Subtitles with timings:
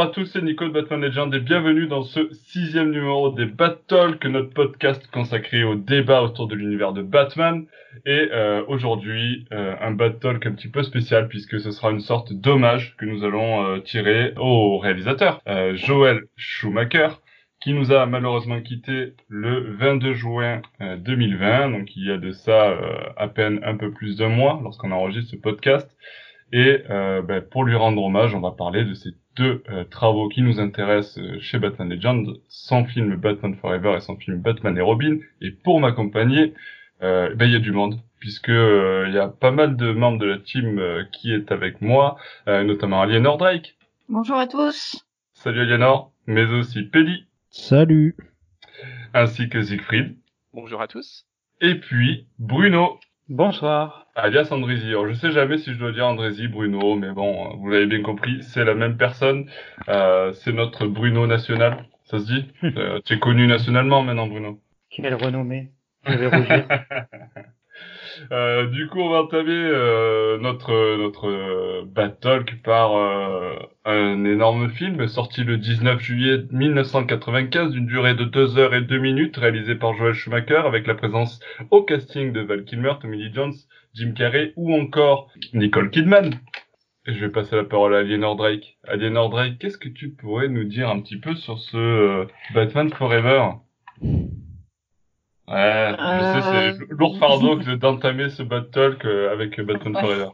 [0.00, 3.44] Bonjour à tous, c'est Nico de Batman Legend et bienvenue dans ce sixième numéro des
[3.44, 7.66] Bat Talk, notre podcast consacré au débat autour de l'univers de Batman.
[8.06, 12.00] Et euh, aujourd'hui, euh, un Bat Talk un petit peu spécial puisque ce sera une
[12.00, 17.08] sorte d'hommage que nous allons euh, tirer au réalisateur, euh, Joel Schumacher,
[17.60, 22.74] qui nous a malheureusement quitté le 22 juin 2020, donc il y a de ça
[23.18, 25.94] à peine un peu plus d'un mois lorsqu'on enregistre ce podcast.
[26.52, 30.28] Et euh, ben, pour lui rendre hommage, on va parler de ces deux euh, travaux
[30.28, 34.76] qui nous intéressent euh, chez Batman Legend, son film Batman Forever et son film Batman
[34.76, 35.16] et Robin.
[35.40, 36.54] Et pour m'accompagner,
[37.00, 40.26] ben, il y a du monde, puisque il y a pas mal de membres de
[40.26, 40.78] la team
[41.12, 43.74] qui est avec moi, notamment Aliénor Drake.
[44.10, 45.06] Bonjour à tous.
[45.32, 47.24] Salut Aliénor, mais aussi Peli.
[47.48, 48.16] Salut.
[49.14, 50.14] Ainsi que Siegfried.
[50.52, 51.24] Bonjour à tous.
[51.62, 53.00] Et puis Bruno.
[53.30, 54.09] Bonsoir.
[54.20, 54.88] Alias Andrézy.
[54.88, 58.02] Alors, je sais jamais si je dois dire Andrézy, Bruno, mais bon, vous l'avez bien
[58.02, 59.46] compris, c'est la même personne.
[59.88, 61.86] Euh, c'est notre Bruno national.
[62.04, 62.46] Ça se dit?
[62.64, 64.60] Euh, Tu es connu nationalement maintenant, Bruno.
[64.90, 65.70] Quelle renommée.
[66.06, 66.66] Je vais rougir.
[68.32, 74.68] Euh, du coup, on va entamer euh, notre notre euh, battle par euh, un énorme
[74.70, 79.74] film sorti le 19 juillet 1995 d'une durée de 2 heures et 2 minutes, réalisé
[79.74, 81.40] par Joel Schumacher avec la présence
[81.70, 83.54] au casting de Val Kilmer, Tommy Lee Jones,
[83.94, 86.34] Jim Carrey ou encore Nicole Kidman.
[87.06, 88.78] Et je vais passer la parole à Aliénor Drake.
[88.86, 93.52] Aliénor Drake, qu'est-ce que tu pourrais nous dire un petit peu sur ce Batman Forever?
[95.48, 98.98] Ouais, je sais, c'est euh, lourd fardeau que d'entamer ce battle
[99.32, 100.28] avec Batman Forever.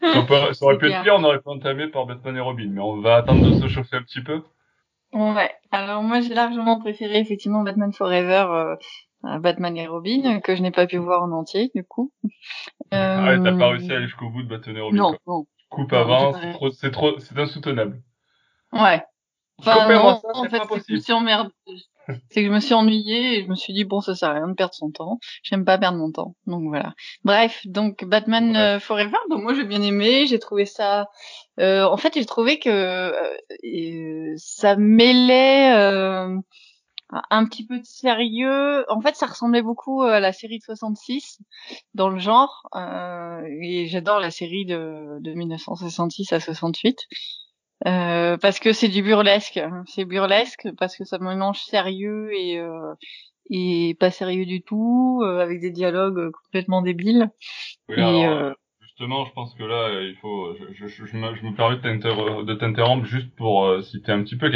[0.00, 2.80] Ça, ça aurait pu être pire, on aurait pu entamer par Batman et Robin, mais
[2.80, 4.42] on va attendre de se chauffer un petit peu.
[5.12, 8.76] Ouais, alors moi j'ai largement préféré effectivement Batman Forever
[9.24, 12.10] euh, Batman et Robin, que je n'ai pas pu voir en entier du coup.
[12.92, 13.16] Euh...
[13.18, 14.96] Ah ouais, t'as pas réussi à aller jusqu'au bout de Batman et Robin.
[14.96, 15.46] Non, non.
[15.70, 18.02] Coupe avant, c'est trop, c'est trop, c'est insoutenable.
[18.72, 19.02] Ouais.
[19.58, 21.50] Enfin, non, en fait, je me suis emmerdée.
[22.30, 24.32] C'est que je me suis ennuyée et je me suis dit bon ça sert à
[24.32, 25.20] rien de perdre son temps.
[25.44, 26.34] J'aime pas perdre mon temps.
[26.48, 26.94] Donc voilà.
[27.22, 31.06] Bref, donc Batman euh, Forever, donc moi j'ai bien aimé, j'ai trouvé ça
[31.60, 36.38] euh, en fait, j'ai trouvé que euh, ça mêlait euh,
[37.30, 38.84] un petit peu de sérieux.
[38.90, 41.40] En fait, ça ressemblait beaucoup à la série de 66
[41.94, 42.68] dans le genre
[43.60, 46.96] et j'adore la série de, de 1966 à 68.
[47.86, 49.60] Euh, parce que c'est du burlesque.
[49.86, 52.94] C'est burlesque parce que ça mélange sérieux et euh,
[53.50, 57.28] et pas sérieux du tout, euh, avec des dialogues complètement débiles.
[57.88, 61.44] Oui, et, alors, justement, je pense que là, il faut, je, je, je, me, je
[61.44, 64.48] me permets de t'interrompre juste pour citer un petit peu.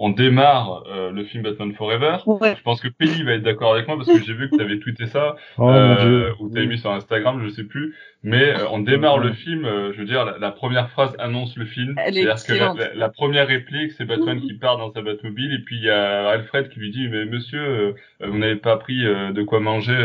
[0.00, 2.18] On démarre le film Batman Forever.
[2.26, 2.54] Ouais.
[2.56, 4.62] Je pense que Penny va être d'accord avec moi parce que j'ai vu que tu
[4.62, 7.94] avais tweeté ça oh, euh, ou t'avais mis sur Instagram, je sais plus.
[8.22, 11.56] Mais euh, on démarre le film, euh, je veux dire, la, la, première phrase annonce
[11.56, 11.94] le film.
[11.96, 15.76] C'est-à-dire que la, la, première réplique, c'est Batman qui part dans sa Batmobile et puis
[15.76, 19.42] il y a Alfred qui lui dit mais monsieur, euh, vous n'avez pas pris de
[19.42, 19.96] quoi manger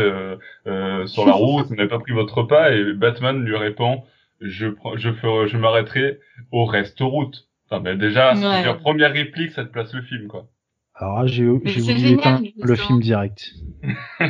[1.06, 4.02] sur la route, vous n'avez pas pris votre repas et Batman lui répond
[4.40, 4.66] je
[4.96, 6.18] je ferai, je m'arrêterai
[6.52, 7.46] au reste route.
[7.66, 8.64] Enfin, ben déjà, ouais.
[8.64, 10.48] la première réplique, ça te place le film quoi.
[10.94, 13.52] Alors j'ai voulu éteindre le film direct.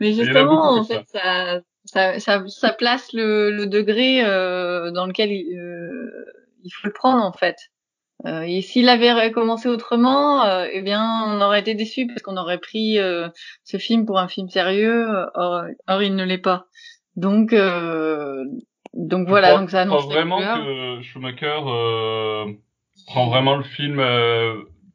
[0.00, 5.30] mais justement, en fait, ça, ça, ça, ça place le, le degré euh, dans lequel
[5.30, 6.24] il, euh,
[6.64, 7.56] il faut le prendre en fait.
[8.26, 12.36] Euh, et s'il avait commencé autrement, euh, eh bien, on aurait été déçu parce qu'on
[12.36, 13.28] aurait pris euh,
[13.64, 15.06] ce film pour un film sérieux.
[15.34, 16.66] Or, or il ne l'est pas.
[17.16, 18.44] Donc, euh,
[18.94, 19.48] donc voilà.
[19.48, 20.06] crois, donc ça annonce.
[20.06, 21.60] vraiment que Schumacher
[23.06, 24.02] prend vraiment le film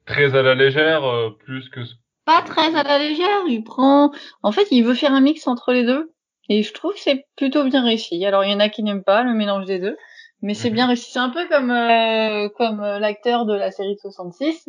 [0.06, 1.04] très à la légère,
[1.40, 1.82] plus que.
[2.26, 3.44] Pas très à la légère.
[3.48, 4.12] Il prend.
[4.44, 6.14] En fait, il veut faire un mix entre les deux.
[6.50, 8.26] Et je trouve que c'est plutôt bien réussi.
[8.26, 9.96] Alors il y en a qui n'aiment pas le mélange des deux,
[10.42, 11.12] mais c'est bien réussi.
[11.12, 14.68] C'est un peu comme euh, comme euh, l'acteur de la série de 66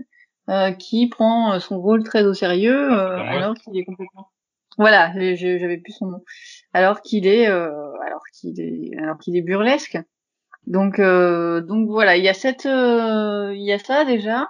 [0.50, 4.28] euh, qui prend son rôle très au sérieux alors qu'il est complètement.
[4.76, 6.24] Voilà, j'avais plus son nom.
[6.72, 9.98] Alors qu'il est alors qu'il est alors qu'il est burlesque.
[10.66, 14.48] Donc donc voilà, il y a cette il y a ça déjà.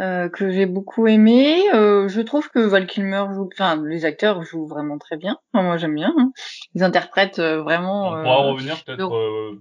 [0.00, 1.72] Euh, que j'ai beaucoup aimé.
[1.72, 5.38] Euh, je trouve que Val Kilmer joue, enfin les acteurs jouent vraiment très bien.
[5.52, 6.12] Enfin, moi j'aime bien.
[6.18, 6.32] Hein.
[6.74, 8.08] Ils interprètent euh, vraiment.
[8.08, 9.60] On pourra revenir peut-être donc...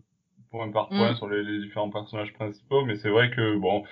[0.50, 3.84] point par point sur les, les, différents personnages principaux, mais c'est vrai que bon,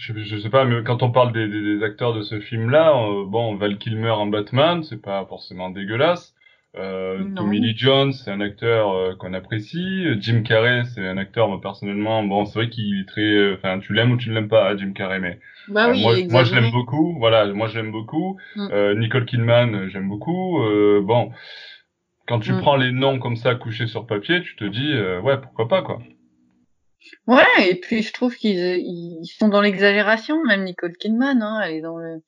[0.00, 2.92] je, je, sais pas, mais quand on parle des, des, des acteurs de ce film-là,
[3.26, 6.34] bon Val Kilmer en Batman, c'est pas forcément dégueulasse.
[6.76, 10.06] Euh, Tommy Lee Jones, c'est un acteur euh, qu'on apprécie.
[10.20, 13.80] Jim Carrey, c'est un acteur, moi personnellement, bon, c'est vrai qu'il est très, enfin, euh,
[13.80, 16.54] tu l'aimes ou tu ne l'aimes pas, Jim Carrey, mais bah oui, moi, moi, je
[16.54, 17.16] l'aime beaucoup.
[17.18, 18.38] Voilà, moi je l'aime beaucoup.
[18.54, 18.98] Mm.
[18.98, 20.60] Nicole Kidman, j'aime beaucoup.
[21.02, 21.32] bon,
[22.28, 22.60] quand tu mm.
[22.60, 26.00] prends les noms comme ça couchés sur papier, tu te dis, ouais, pourquoi pas, quoi.
[27.26, 31.74] Ouais, et puis je trouve qu'ils ils sont dans l'exagération, même Nicole Kidman, hein, elle
[31.74, 32.22] est dans le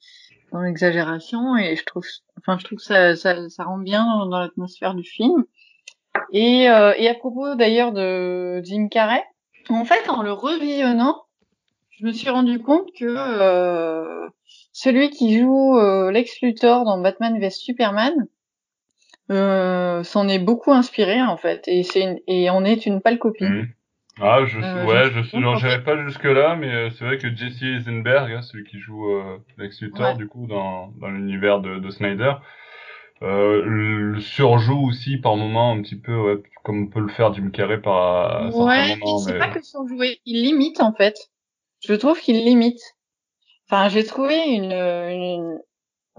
[0.52, 2.04] dans l'exagération et je trouve,
[2.38, 5.44] enfin je trouve que ça ça, ça rend bien dans l'atmosphère du film.
[6.32, 9.22] Et euh, et à propos d'ailleurs de Jim Carrey,
[9.68, 11.22] en fait en le revisionnant,
[11.90, 14.28] je me suis rendu compte que euh,
[14.72, 18.12] celui qui joue euh, Lex Luthor dans Batman vs Superman
[19.30, 23.44] euh, s'en est beaucoup inspiré en fait et c'est et on est une pâle copie.
[23.44, 23.68] Mmh.
[24.24, 27.60] Ah, je, euh, ouais, je, je pas jusque là, mais euh, c'est vrai que Jesse
[27.60, 31.90] Eisenberg, hein, celui qui joue euh, Lex Luthor, du coup, dans, dans l'univers de, de
[31.90, 32.34] Snyder,
[33.22, 37.34] euh, le surjoue aussi par moment un petit peu, ouais, comme on peut le faire
[37.34, 39.18] Jim Carrey par ouais, moments.
[39.18, 41.16] c'est pas que surjouer, il limite en fait.
[41.84, 42.80] Je trouve qu'il limite.
[43.68, 45.58] Enfin, j'ai trouvé une, une,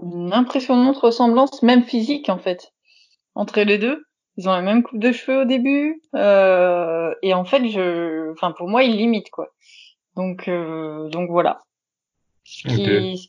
[0.02, 2.72] une impressionnante ressemblance, même physique en fait,
[3.34, 4.04] entre les deux.
[4.36, 8.52] Ils ont la même coupe de cheveux au début, euh, et en fait, je, enfin
[8.52, 9.48] pour moi, ils limitent quoi.
[10.16, 11.60] Donc, euh, donc voilà.
[12.44, 13.28] Ce qui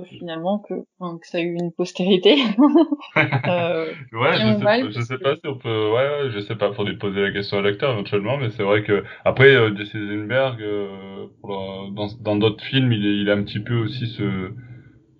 [0.00, 2.36] finalement que, que ça a eu une postérité.
[3.16, 6.72] euh, ouais, je sais, je sais pas si on peut, ouais, ouais, je sais pas,
[6.72, 10.62] faudrait poser la question à l'acteur éventuellement, mais c'est vrai que après euh, Jesse Eisenberg,
[10.62, 14.52] euh, dans dans d'autres films, il est, il a un petit peu aussi ce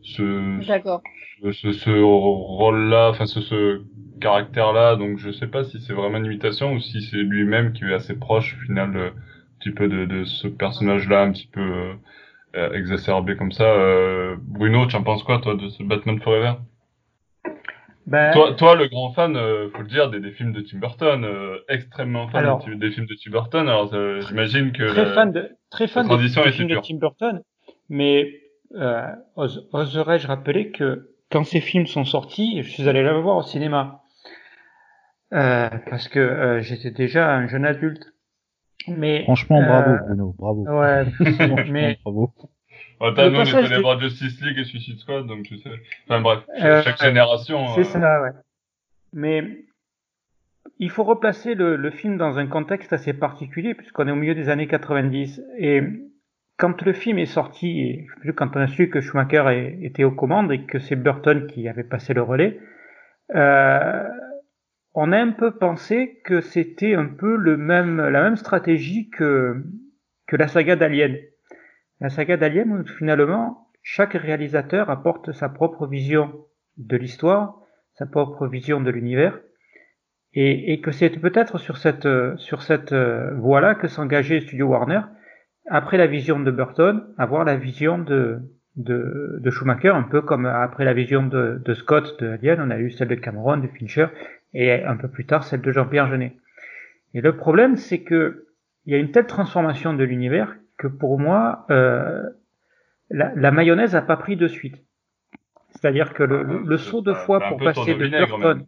[0.03, 0.59] ce
[1.43, 3.83] ce, ce, ce rôle-là, enfin ce, ce
[4.23, 7.85] caractère-là, donc je sais pas si c'est vraiment une imitation ou si c'est lui-même qui
[7.85, 9.13] est assez proche au final un
[9.59, 11.93] petit peu de, de ce personnage-là, un petit peu euh,
[12.55, 13.65] euh, exacerbé comme ça.
[13.65, 16.55] Euh, Bruno, tu en penses quoi toi de ce Batman Forever?
[18.07, 18.33] Ben...
[18.33, 21.25] toi, toi, le grand fan, euh, faut le dire, des, des films de Tim Burton,
[21.25, 23.69] euh, extrêmement fan alors, des, films de Tim Burton.
[23.69, 23.95] Alors,
[24.27, 27.43] j'imagine que très fan de très fan des films de Tim Burton,
[27.89, 28.43] mais
[29.37, 34.02] oserais-je rappeler que quand ces films sont sortis, je suis allé les voir au cinéma.
[35.33, 38.13] Euh, parce que euh, j'étais déjà un jeune adulte.
[38.89, 40.65] Mais franchement, bravo euh, Bruno, bravo.
[40.65, 41.05] Ouais,
[41.71, 42.33] mais bravo.
[43.01, 45.71] Ouais, nous, on est voir Justice League et Suicide Squad, donc tu sais.
[46.07, 46.41] Enfin bref,
[46.85, 47.67] chaque génération.
[47.75, 48.31] C'est ça, ouais.
[49.13, 49.65] Mais
[50.79, 54.35] il faut replacer le, le, film dans un contexte assez particulier, puisqu'on est au milieu
[54.35, 55.43] des années 90.
[55.59, 55.83] Et
[56.59, 58.07] quand le film est sorti, et
[58.37, 61.85] quand on a su que Schumacher était aux commandes et que c'est Burton qui avait
[61.85, 62.61] passé le relais,
[63.35, 64.09] euh,
[64.95, 69.65] on a un peu pensé que c'était un peu le même, la même stratégie que,
[70.27, 71.17] que la saga d'Alien.
[72.01, 76.33] La saga d'Alien, finalement, chaque réalisateur apporte sa propre vision
[76.77, 77.61] de l'histoire,
[77.95, 79.39] sa propre vision de l'univers,
[80.35, 82.09] et, et, que c'est peut-être sur cette,
[82.39, 85.03] sur cette euh, voie-là que s'engageait Studio Warner,
[85.69, 88.41] après la vision de Burton, avoir la vision de,
[88.77, 92.71] de, de Schumacher, un peu comme après la vision de, de Scott de Alien, on
[92.71, 94.07] a eu celle de Cameron, de Fincher,
[94.55, 96.37] et un peu plus tard celle de Jean-Pierre Jeunet.
[97.15, 98.47] Et le problème, c'est que
[98.87, 102.23] il y a une telle transformation de l'univers que pour moi, euh,
[103.11, 104.77] la, la, mayonnaise a pas pris de suite.
[105.71, 108.67] C'est-à-dire que le, le, saut de foi pour passer de Burton.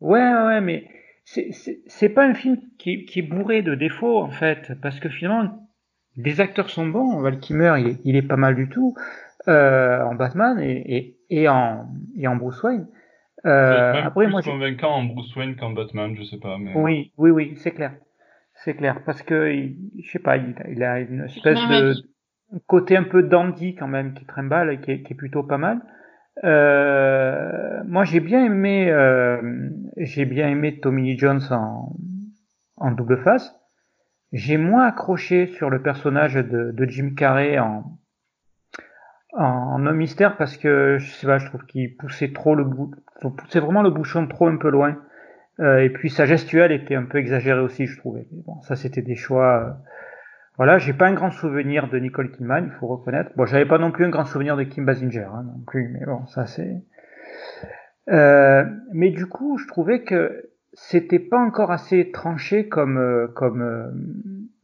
[0.00, 0.88] Ouais, ouais, mais
[1.24, 5.68] c'est pas un film qui, qui, est bourré de défauts en fait, parce que finalement,
[6.16, 7.20] les acteurs sont bons.
[7.20, 8.94] Val Kimmer, il est, il est pas mal du tout
[9.48, 12.86] euh, en Batman et, et, et, en, et en Bruce Wayne.
[13.46, 16.58] Euh, même après, plus moi, convaincant en Bruce Wayne qu'en Batman, je sais pas.
[16.58, 16.72] Mais...
[16.74, 17.92] Oui, oui, oui, c'est clair.
[18.64, 19.02] C'est clair.
[19.04, 21.94] Parce que, je sais pas, il, il a une espèce de
[22.66, 25.58] côté un peu dandy quand même qui trimballe et qui est, qui est plutôt pas
[25.58, 25.80] mal.
[26.44, 31.94] Euh, moi, j'ai bien aimé, euh, j'ai bien aimé Tommy Lee Jones en,
[32.76, 33.54] en double face.
[34.32, 37.98] J'ai moins accroché sur le personnage de, de Jim Carrey en,
[39.36, 42.94] en homme mystère parce que je sais pas, je trouve qu'il poussait trop le bout,
[43.36, 44.96] poussait vraiment le bouchon trop un peu loin.
[45.58, 48.26] Euh, et puis sa gestuelle était un peu exagérée aussi, je trouvais.
[48.46, 49.62] bon, ça c'était des choix.
[49.62, 49.70] Euh...
[50.56, 53.30] Voilà, j'ai pas un grand souvenir de Nicole Kidman, il faut reconnaître.
[53.36, 56.06] Bon, j'avais pas non plus un grand souvenir de Kim Basinger, hein, non plus, mais
[56.06, 56.82] bon, ça c'est.
[58.08, 63.62] Euh, mais du coup, je trouvais que c'était pas encore assez tranché comme euh, comme
[63.62, 63.90] euh,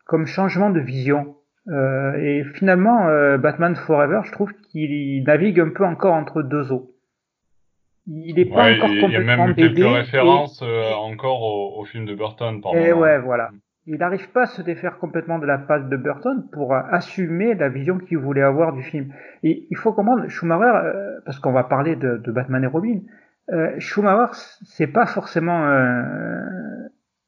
[0.07, 1.37] comme changement de vision.
[1.69, 6.73] Euh, et finalement, euh, Batman Forever, je trouve qu'il navigue un peu encore entre deux
[6.73, 6.91] eaux.
[8.09, 11.85] Il est pas encore complètement Il y a même quelques références euh, encore au, au,
[11.85, 12.61] film de Burton.
[12.61, 13.51] Par et ouais, voilà.
[13.87, 17.69] Il n'arrive pas à se défaire complètement de la patte de Burton pour assumer la
[17.69, 19.13] vision qu'il voulait avoir du film.
[19.45, 20.73] Et il faut comprendre, Schumacher,
[21.25, 23.01] parce qu'on va parler de, de, Batman et Robin,
[23.79, 26.62] Schumacher, c'est pas forcément un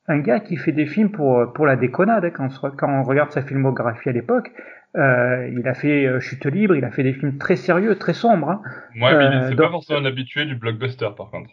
[0.09, 2.25] gars qui fait des films pour pour la déconnade.
[2.25, 4.53] Hein, quand, on, quand on regarde sa filmographie à l'époque,
[4.97, 8.15] euh, il a fait euh, Chute libre, il a fait des films très sérieux, très
[8.15, 8.51] sombres.
[8.51, 8.63] Hein.
[9.01, 11.51] Ouais, mais c'est euh, pas forcément un habitué du blockbuster, par contre.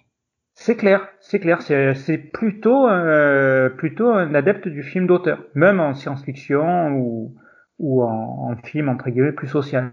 [0.53, 1.61] C'est clair, c'est clair.
[1.61, 7.35] C'est plutôt, euh, plutôt un adepte du film d'auteur, même en science-fiction ou,
[7.79, 9.91] ou en, en, film entre guillemets plus social.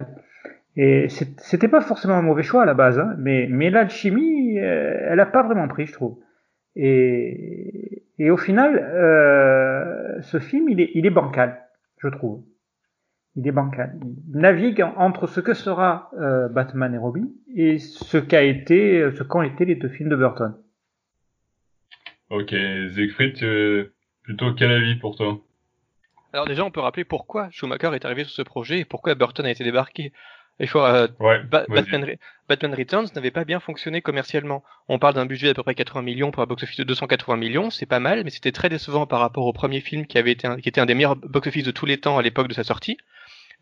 [0.77, 5.09] Et c'était pas forcément un mauvais choix à la base, hein, mais, mais l'alchimie, euh,
[5.09, 6.19] elle a pas vraiment pris, je trouve.
[6.77, 11.63] Et, et au final, euh, ce film, il est, il est bancal,
[11.99, 12.45] je trouve.
[13.37, 13.99] Il est bancal.
[14.03, 19.23] Il navigue entre ce que sera euh, Batman et Robin et ce qu'a été, ce
[19.23, 20.55] qu'ont été les deux films de Burton.
[22.31, 23.39] Ok, Siegfried,
[24.23, 25.41] plutôt quel avis pour toi?
[26.33, 29.47] Alors déjà, on peut rappeler pourquoi Schumacher est arrivé sur ce projet et pourquoi Burton
[29.47, 30.13] a été débarqué.
[30.61, 31.07] Il faut, euh,
[32.49, 34.65] Batman, Returns n'avait pas bien fonctionné commercialement.
[34.89, 37.71] On parle d'un budget d'à peu près 80 millions pour un box-office de 280 millions,
[37.71, 40.47] c'est pas mal, mais c'était très décevant par rapport au premier film qui avait été
[40.47, 42.65] un, qui était un des meilleurs box-office de tous les temps à l'époque de sa
[42.65, 42.99] sortie.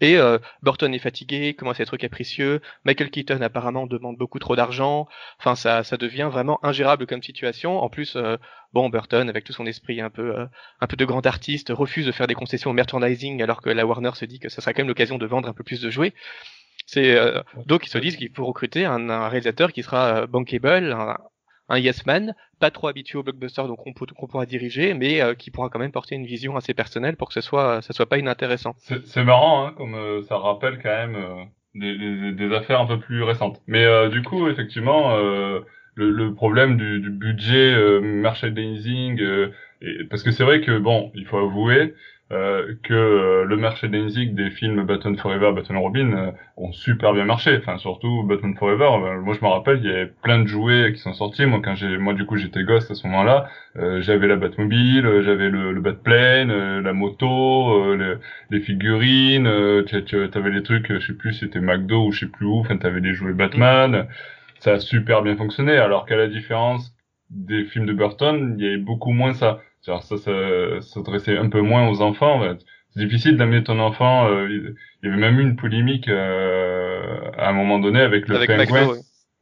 [0.02, 2.60] Et euh, Burton est fatigué, commence à être capricieux.
[2.84, 5.08] Michael Keaton apparemment demande beaucoup trop d'argent.
[5.38, 7.78] Enfin, ça, ça devient vraiment ingérable comme situation.
[7.78, 8.36] En plus, euh,
[8.74, 10.46] bon, Burton, avec tout son esprit un peu, euh,
[10.80, 13.86] un peu de grand artiste, refuse de faire des concessions au merchandising, alors que la
[13.86, 15.88] Warner se dit que ça sera quand même l'occasion de vendre un peu plus de
[15.88, 16.12] jouets.
[16.86, 17.18] C'est
[17.66, 21.16] donc ils se disent qu'il faut recruter un, un, réalisateur qui sera bankable, un,
[21.68, 25.34] un yes man, pas trop habitué au blockbuster donc on, qu'on pourra diriger, mais euh,
[25.34, 28.08] qui pourra quand même porter une vision assez personnelle pour que ce soit ça soit
[28.08, 28.74] pas inintéressant.
[28.78, 32.98] C'est marrant, hein, comme euh, ça rappelle quand même euh, des, des, affaires un peu
[32.98, 33.60] plus récentes.
[33.66, 35.64] Mais du coup, effectivement, le,
[35.94, 39.20] le, problème du, du budget merchandising,
[39.82, 41.94] et, parce que c'est vrai que bon, il faut avouer
[42.32, 47.24] euh, que euh, le merchandising des films Batman Forever, Batman Robin euh, ont super bien
[47.24, 47.56] marché.
[47.58, 49.20] Enfin, surtout Batman Forever.
[49.22, 51.46] moi, je me rappelle, il y avait plein de jouets qui sont sortis.
[51.46, 53.48] Moi, quand j'ai, moi, du coup, j'étais gosse à ce moment-là.
[54.00, 57.94] j'avais la Batmobile, j'avais le, le Batplane, la moto,
[58.50, 59.48] les, figurines.
[59.86, 62.58] tu avais les trucs, je sais plus, c'était McDo ou je sais plus où.
[62.58, 64.08] Enfin, t'avais des jouets Batman.
[64.58, 65.76] Ça a super bien fonctionné.
[65.76, 66.92] Alors qu'à la différence
[67.30, 69.60] des films de Burton, il y avait beaucoup moins ça
[69.94, 72.42] ça, ça s'adressait un peu moins aux enfants.
[72.90, 74.28] C'est difficile d'amener ton enfant.
[74.28, 78.46] Euh, il y avait même eu une polémique euh, à un moment donné avec le
[78.46, 78.96] pingouin.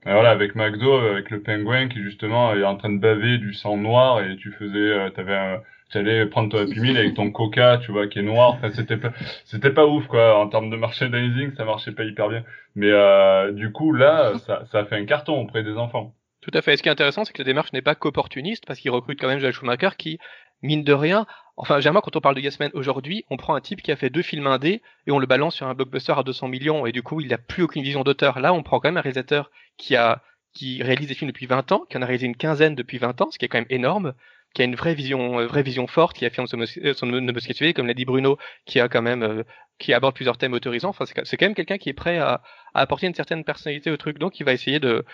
[0.04, 3.78] Voilà, avec McDo, avec le pingouin qui justement est en train de baver du sang
[3.78, 5.60] noir et tu faisais, euh, t'avais
[5.90, 8.54] tu allais prendre ton Happy Meal avec ton Coca, tu vois, qui est noir.
[8.54, 9.12] Enfin, c'était pas,
[9.44, 10.38] c'était pas ouf, quoi.
[10.38, 12.42] En termes de merchandising, ça marchait pas hyper bien.
[12.74, 16.14] Mais euh, du coup, là, ça, ça a fait un carton auprès des enfants.
[16.44, 16.76] Tout à fait.
[16.76, 19.28] ce qui est intéressant, c'est que la démarche n'est pas qu'opportuniste, parce qu'il recrute quand
[19.28, 20.18] même Joel Schumacher qui,
[20.60, 23.80] mine de rien, enfin, généralement, quand on parle de Yasmin aujourd'hui, on prend un type
[23.80, 26.48] qui a fait deux films indés et on le balance sur un blockbuster à 200
[26.48, 28.40] millions et du coup, il n'a plus aucune vision d'auteur.
[28.40, 30.22] Là, on prend quand même un réalisateur qui a,
[30.52, 33.22] qui réalise des films depuis 20 ans, qui en a réalisé une quinzaine depuis 20
[33.22, 34.12] ans, ce qui est quand même énorme,
[34.54, 37.72] qui a une vraie vision, euh, vraie vision forte, qui affirme son, euh, son homosexualité,
[37.72, 39.42] comme l'a dit Bruno, qui a quand même, euh,
[39.78, 40.90] qui aborde plusieurs thèmes autorisants.
[40.90, 42.42] Enfin, c'est quand même quelqu'un qui est prêt à,
[42.74, 45.04] à, apporter une certaine personnalité au truc, donc il va essayer de,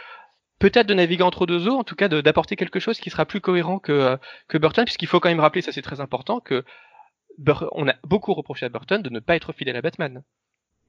[0.61, 3.41] peut-être de naviguer entre deux eaux, en tout cas d'apporter quelque chose qui sera plus
[3.41, 6.65] cohérent que, euh, que Burton, puisqu'il faut quand même rappeler, ça c'est très important, que
[7.73, 10.23] on a beaucoup reproché à Burton de ne pas être fidèle à Batman.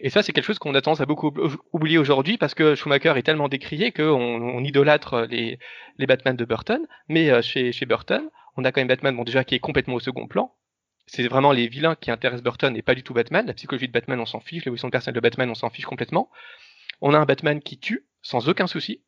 [0.04, 1.32] Et ça, c'est quelque chose qu'on a tendance à beaucoup
[1.72, 5.60] oublier aujourd'hui parce que Schumacher est tellement décrié qu'on on idolâtre les,
[5.98, 6.86] les Batman de Burton.
[7.08, 9.94] Mais euh, chez, chez Burton, on a quand même Batman, bon déjà qui est complètement
[9.94, 10.56] au second plan.
[11.06, 13.46] C'est vraiment les vilains qui intéressent Burton et pas du tout Batman.
[13.46, 14.66] La psychologie de Batman, on s'en fiche.
[14.66, 16.32] L'évolution de personnel de Batman, on s'en fiche complètement.
[17.00, 19.04] On a un Batman qui tue sans aucun souci.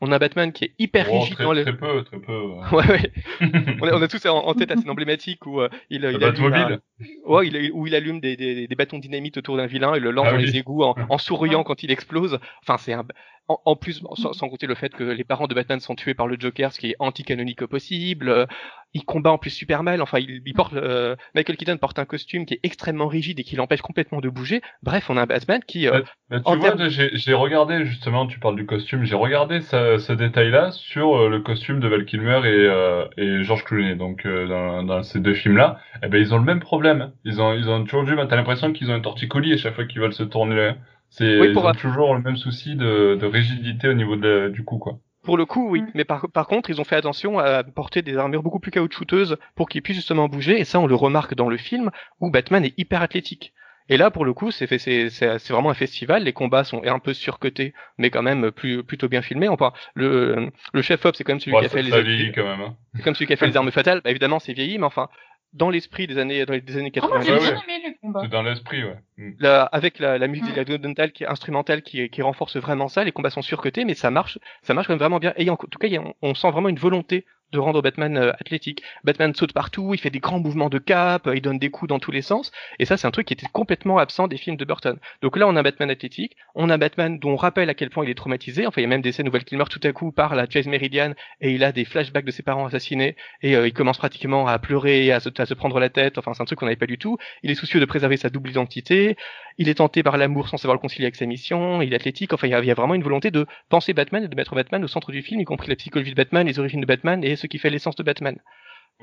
[0.00, 1.62] On a un Batman qui est hyper oh, rigide très, dans les.
[1.62, 2.40] Très peu, très peu.
[2.72, 3.12] ouais, ouais.
[3.80, 6.78] on, a, on, a, tous en, tête assez emblématique où euh, il, il allume, un...
[7.26, 10.10] ouais, il, où il allume des, des, des bâtons dynamite autour d'un vilain et le
[10.10, 12.38] lance ah dans les égouts en, en souriant quand il explose.
[12.62, 13.04] Enfin, c'est un,
[13.48, 16.36] en, plus, sans, compter le fait que les parents de Batman sont tués par le
[16.38, 18.28] Joker, ce qui est anti-canonique possible.
[18.28, 18.46] Euh,
[18.92, 20.02] il combat en plus super mal.
[20.02, 23.44] Enfin, il, il porte euh, Michael Keaton porte un costume qui est extrêmement rigide et
[23.44, 24.60] qui l'empêche complètement de bouger.
[24.82, 25.88] Bref, on a un Batman qui.
[25.88, 28.26] Euh, bah, bah, tu vois, j'ai regardé justement.
[28.26, 29.04] Tu parles du costume.
[29.04, 29.62] J'ai regardé
[29.98, 33.94] ce détail-là sur le costume de Val Kilmer et, et George Clooney.
[33.94, 37.12] Donc dans, dans, ces deux films-là, eh ben ils ont le même problème.
[37.24, 38.14] Ils ont ils ont toujours dû.
[38.28, 40.72] T'as l'impression qu'ils ont un torticolis à chaque fois qu'ils veulent se tourner.
[41.10, 44.98] C'est oui, toujours le même souci de, de rigidité au niveau de du cou, quoi.
[45.22, 45.84] Pour le coup, oui.
[45.94, 49.36] Mais par, par, contre, ils ont fait attention à porter des armures beaucoup plus caoutchouteuses
[49.56, 50.58] pour qu'ils puissent justement bouger.
[50.58, 51.90] Et ça, on le remarque dans le film
[52.20, 53.52] où Batman est hyper athlétique.
[53.88, 56.24] Et là, pour le coup, c'est c'est c'est vraiment un festival.
[56.24, 59.48] Les combats sont un peu surcotés, mais quand même plus plutôt bien filmés.
[59.48, 62.32] Enfin, le le chef op, c'est quand même celui qui a fait les.
[62.32, 62.60] quand même.
[62.60, 62.76] Hein.
[62.94, 64.00] C'est comme celui qui a fait les armes fatales.
[64.02, 65.08] Bah, évidemment, c'est vieilli, mais enfin,
[65.52, 67.16] dans l'esprit des années dans les années 80.
[67.18, 68.20] Oh, j'ai bien aimé le combat?
[68.22, 68.98] C'est dans l'esprit, ouais.
[69.16, 69.32] Mm.
[69.40, 71.10] La, avec la, la musique mm.
[71.12, 74.38] qui est instrumentale qui, qui renforce vraiment ça, les combats sont surcotés, mais ça marche,
[74.62, 75.32] ça marche quand même vraiment bien.
[75.36, 78.82] Et en tout cas, on, on sent vraiment une volonté de rendre Batman euh, athlétique.
[79.04, 81.88] Batman saute partout, il fait des grands mouvements de cap, euh, il donne des coups
[81.88, 84.56] dans tous les sens, et ça c'est un truc qui était complètement absent des films
[84.56, 84.98] de Burton.
[85.22, 88.04] Donc là on a Batman athlétique, on a Batman dont on rappelle à quel point
[88.04, 89.92] il est traumatisé, enfin il y a même des scènes où Val Kilmer tout à
[89.92, 93.56] coup parle à Chase Meridian et il a des flashbacks de ses parents assassinés et
[93.56, 96.42] euh, il commence pratiquement à pleurer, à se, à se prendre la tête, enfin c'est
[96.42, 97.16] un truc qu'on n'avait pas du tout.
[97.42, 99.16] Il est soucieux de préserver sa double identité,
[99.56, 102.32] il est tenté par l'amour sans savoir le concilier avec sa mission, il est athlétique,
[102.32, 104.36] enfin il y, a, il y a vraiment une volonté de penser Batman et de
[104.36, 106.86] mettre Batman au centre du film, y compris la psychologie de Batman, les origines de
[106.86, 108.36] Batman et ce qui fait l'essence de Batman.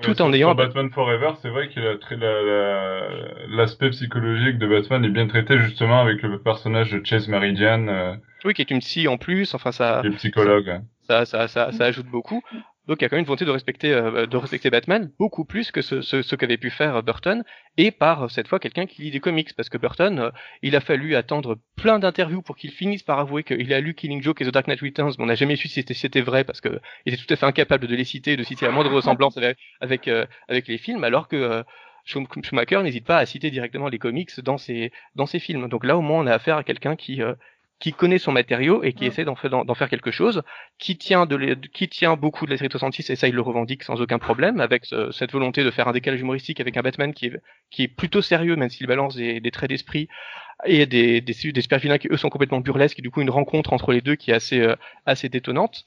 [0.02, 2.00] tout en ayant Batman Forever, c'est vrai que
[3.56, 7.88] l'aspect psychologique de Batman est bien traité justement avec le personnage de Chase Meridian.
[7.88, 9.54] Euh, oui, qui est une psy en plus.
[9.56, 10.02] Enfin, ça.
[10.04, 10.82] Le psychologue.
[11.08, 12.42] Ça, ça, ça, ça, ajoute beaucoup.
[12.88, 15.46] Donc il y a quand même une volonté de respecter, euh, de respecter Batman beaucoup
[15.46, 17.44] plus que ce, ce, ce qu'avait pu faire Burton
[17.78, 20.30] et par cette fois quelqu'un qui lit des comics parce que Burton, euh,
[20.62, 24.22] il a fallu attendre plein d'interviews pour qu'il finisse par avouer qu'il a lu Killing
[24.22, 26.62] Joke et The Dark Knight Returns, mais on n'a jamais su si c'était vrai parce
[26.62, 29.38] que il était tout à fait incapable de les citer, de citer la moindre ressemblance
[29.38, 31.64] avec avec, euh, avec les films, alors que
[32.06, 35.68] Schumacher n'hésite pas à citer directement les comics dans ses dans ses films.
[35.70, 37.22] Donc là au moins on a affaire à quelqu'un qui
[37.80, 40.44] qui connaît son matériau et qui essaie d'en faire, d'en faire quelque chose,
[40.80, 43.84] qui tient de qui tient beaucoup de la série 66 et ça il le revendique
[43.84, 47.28] sans aucun problème avec cette volonté de faire un décalage humoristique avec un Batman qui
[47.28, 47.42] est
[47.72, 50.08] qui est plutôt sérieux même s'il balance des, des traits d'esprit
[50.66, 53.74] et des des, des super qui eux sont complètement burlesques et du coup une rencontre
[53.74, 55.86] entre les deux qui est assez euh, assez détonnante.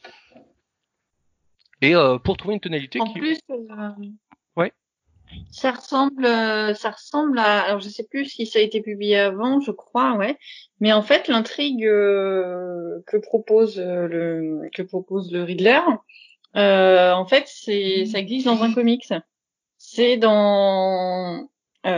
[1.80, 3.88] Et euh, pour trouver une tonalité en qui plus, euh,
[4.56, 4.72] ouais
[5.50, 9.18] ça ressemble, euh, ça ressemble à, alors je sais plus si ça a été publié
[9.18, 10.38] avant, je crois, ouais.
[10.80, 15.80] Mais en fait, l'intrigue euh, que propose euh, le, que propose le Riddler,
[16.56, 19.12] euh, en fait, c'est, ça existe dans un comics.
[19.78, 21.48] C'est dans,
[21.84, 21.90] ah,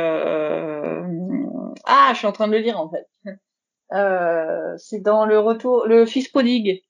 [2.12, 3.06] je suis en train de le lire en fait.
[4.78, 6.82] c'est dans le retour, le fils prodigue.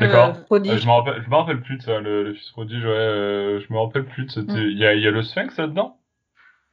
[0.00, 0.34] D'accord.
[0.52, 2.84] Euh, je me rappelle, je me rappelle plus de ça, le, le fils prodige.
[2.84, 4.40] Ouais, euh, je me rappelle plus de ça.
[4.40, 4.56] Mm.
[4.56, 5.98] Il y, a, y a le Sphinx là-dedans?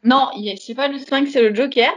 [0.04, 1.94] Non, c'est pas le Sphinx, c'est le Joker.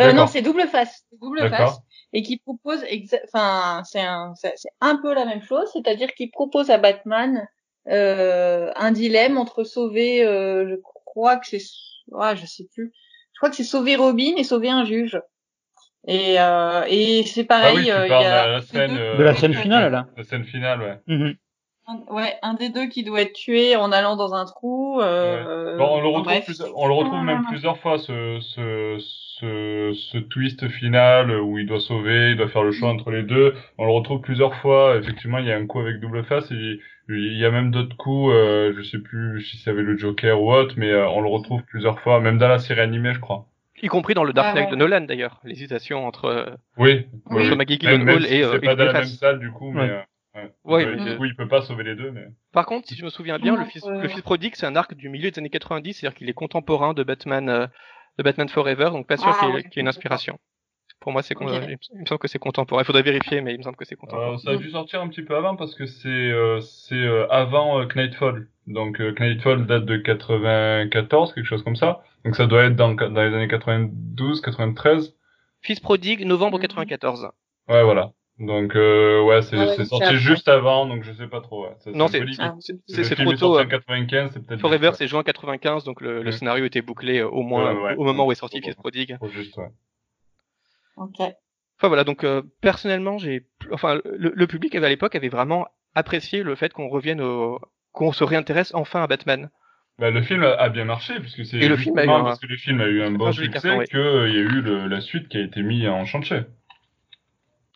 [0.00, 1.78] Euh, non, c'est double face, double face,
[2.12, 2.84] et qui propose,
[3.32, 7.46] enfin, c'est un, c'est un peu la même chose, c'est-à-dire qu'il propose à Batman
[7.88, 11.62] euh, un dilemme entre sauver, euh, je crois que c'est,
[12.08, 12.92] ouais, je sais plus,
[13.34, 15.16] je crois que c'est sauver Robin et sauver un juge.
[16.06, 17.72] Et, euh, et c'est pareil.
[17.74, 20.06] Ah oui, tu euh, y a de la scène, de la scène finale là.
[20.16, 21.36] La scène finale, ouais.
[21.86, 25.02] Un, ouais, un des deux qui doit être tué en allant dans un trou.
[25.02, 29.92] Euh, bon, on le retrouve, plus, on le retrouve même plusieurs fois ce, ce, ce,
[29.92, 33.54] ce, twist final où il doit sauver, il doit faire le choix entre les deux.
[33.76, 34.96] On le retrouve plusieurs fois.
[34.96, 37.96] Effectivement, il y a un coup avec double face et il y a même d'autres
[37.96, 38.32] coups.
[38.32, 41.28] Euh, je sais plus si c'est avec le Joker ou autre, mais euh, on le
[41.28, 43.46] retrouve plusieurs fois, même dans la série animée, je crois.
[43.82, 47.46] Y compris dans le Dark Knight de Nolan d'ailleurs, l'hésitation entre, euh, oui, oui.
[47.46, 48.42] entre Maggie Gyllenhaal et.
[48.42, 49.90] C'est pas dans la même salle du coup, mais.
[50.34, 50.52] Ouais.
[50.64, 52.26] Ouais, du coup, il peut pas sauver les deux, mais.
[52.52, 54.94] Par contre, si je me souviens bien, le fils, le fils prodigue, c'est un arc
[54.94, 57.66] du milieu des années 90, c'est-à-dire qu'il est contemporain de Batman, euh,
[58.18, 60.38] de Batman Forever, donc pas sûr ah, qu'il y, ait une inspiration.
[61.04, 61.76] Pour moi, c'est okay.
[61.92, 62.80] il me semble que c'est contemporain.
[62.80, 64.32] Il faudrait vérifier, mais il me semble que c'est contemporain.
[64.32, 67.30] Euh, ça a dû sortir un petit peu avant parce que c'est euh, c'est euh,
[67.30, 68.48] avant euh, Knightfall.
[68.66, 72.02] Donc euh, Knightfall date de 94, quelque chose comme ça.
[72.24, 75.14] Donc ça doit être dans, dans les années 92, 93.
[75.60, 77.28] Fils prodigue, novembre 94.
[77.68, 78.12] Ouais, voilà.
[78.38, 81.66] Donc euh, ouais, c'est ah sorti juste avant, donc je sais pas trop.
[81.66, 81.92] Ouais.
[81.92, 82.24] non, c'est
[82.88, 83.60] c'est trop tôt.
[83.60, 84.60] En 95, c'est peut-être.
[84.62, 88.24] Forever, c'est juin 95, donc le, le, scénario était bouclé au moins ouais, au moment
[88.26, 89.18] où est sorti Fils prodigue.
[89.34, 89.68] Juste, ouais.
[90.96, 91.20] Ok.
[91.20, 96.42] Enfin voilà, donc euh, personnellement, j'ai, enfin, le, le, public à l'époque avait vraiment apprécié
[96.42, 97.60] le fait qu'on revienne au,
[97.92, 99.50] qu'on se réintéresse enfin à Batman.
[99.98, 102.24] Bah, le film a bien marché puisque c'est le film a eu un...
[102.24, 104.32] parce que le film a eu un bon succès qu'il ouais.
[104.32, 106.40] y a eu le, la suite qui a été mise en chantier.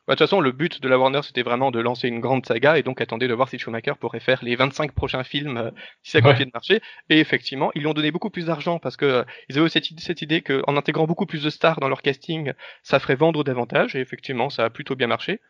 [0.09, 2.47] Bah, de toute façon, le but de la Warner, c'était vraiment de lancer une grande
[2.47, 5.71] saga et donc attendez de voir si Schumacher pourrait faire les 25 prochains films euh,
[6.03, 6.81] si ça continue de marcher.
[7.11, 9.85] Et effectivement, ils lui ont donné beaucoup plus d'argent parce que euh, ils avaient cette,
[10.01, 13.97] cette idée qu'en intégrant beaucoup plus de stars dans leur casting, ça ferait vendre davantage.
[13.97, 15.41] Et effectivement, ça a plutôt bien marché.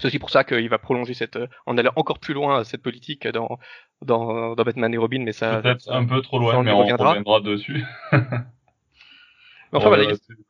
[0.00, 2.82] C'est aussi pour ça qu'il va prolonger cette, euh, en allant encore plus loin cette
[2.82, 3.60] politique dans,
[4.02, 5.62] dans, dans Batman et Robin, mais ça.
[5.62, 7.84] Peut-être un peu trop loin, mais on reviendra, reviendra dessus.
[9.72, 10.02] enfin, voilà,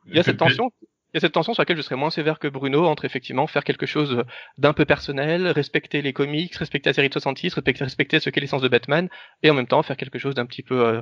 [0.07, 0.71] il y a cette tension
[1.13, 3.47] il y a cette tension sur laquelle je serais moins sévère que Bruno entre effectivement
[3.47, 4.23] faire quelque chose
[4.57, 8.61] d'un peu personnel, respecter les comics, respecter la série de 66, respecter, ce qu'est l'essence
[8.61, 9.09] de Batman,
[9.41, 11.01] et en même temps faire quelque chose d'un petit peu, euh,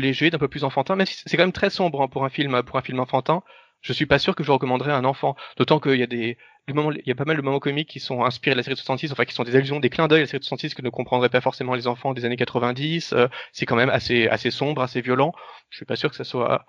[0.00, 2.30] léger, d'un peu plus enfantin, même si c'est quand même très sombre hein, pour un
[2.30, 3.42] film, pour un film enfantin.
[3.80, 6.36] Je suis pas sûr que je recommanderais à un enfant, d'autant qu'il y a des,
[6.68, 8.78] il y a pas mal de moments comiques qui sont inspirés de la série de
[8.78, 10.82] 66, enfin qui sont des allusions, des clins d'œil à la série de 66 que
[10.82, 13.12] ne comprendraient pas forcément les enfants des années 90.
[13.12, 15.32] Euh, c'est quand même assez, assez sombre, assez violent.
[15.70, 16.66] Je suis pas sûr que ça soit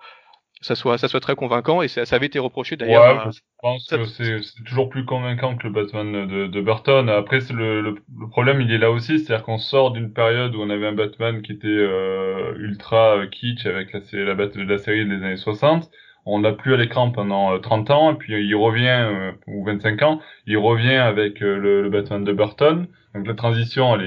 [0.60, 3.26] ça soit, ça soit très convaincant et ça, ça avait été reproché d'ailleurs.
[3.26, 7.08] Ouais, je pense que c'est toujours plus convaincant que le Batman de, de Burton.
[7.08, 10.60] Après, le, le, le, problème, il est là aussi, c'est-à-dire qu'on sort d'une période où
[10.60, 15.14] on avait un Batman qui était euh, ultra kitsch avec la, la, la série des
[15.14, 15.90] années 60
[16.26, 20.20] on l'a plus à l'écran pendant 30 ans, et puis il revient, ou 25 ans,
[20.46, 22.86] il revient avec le, le, Batman de Burton.
[23.14, 24.04] Donc la transition, elle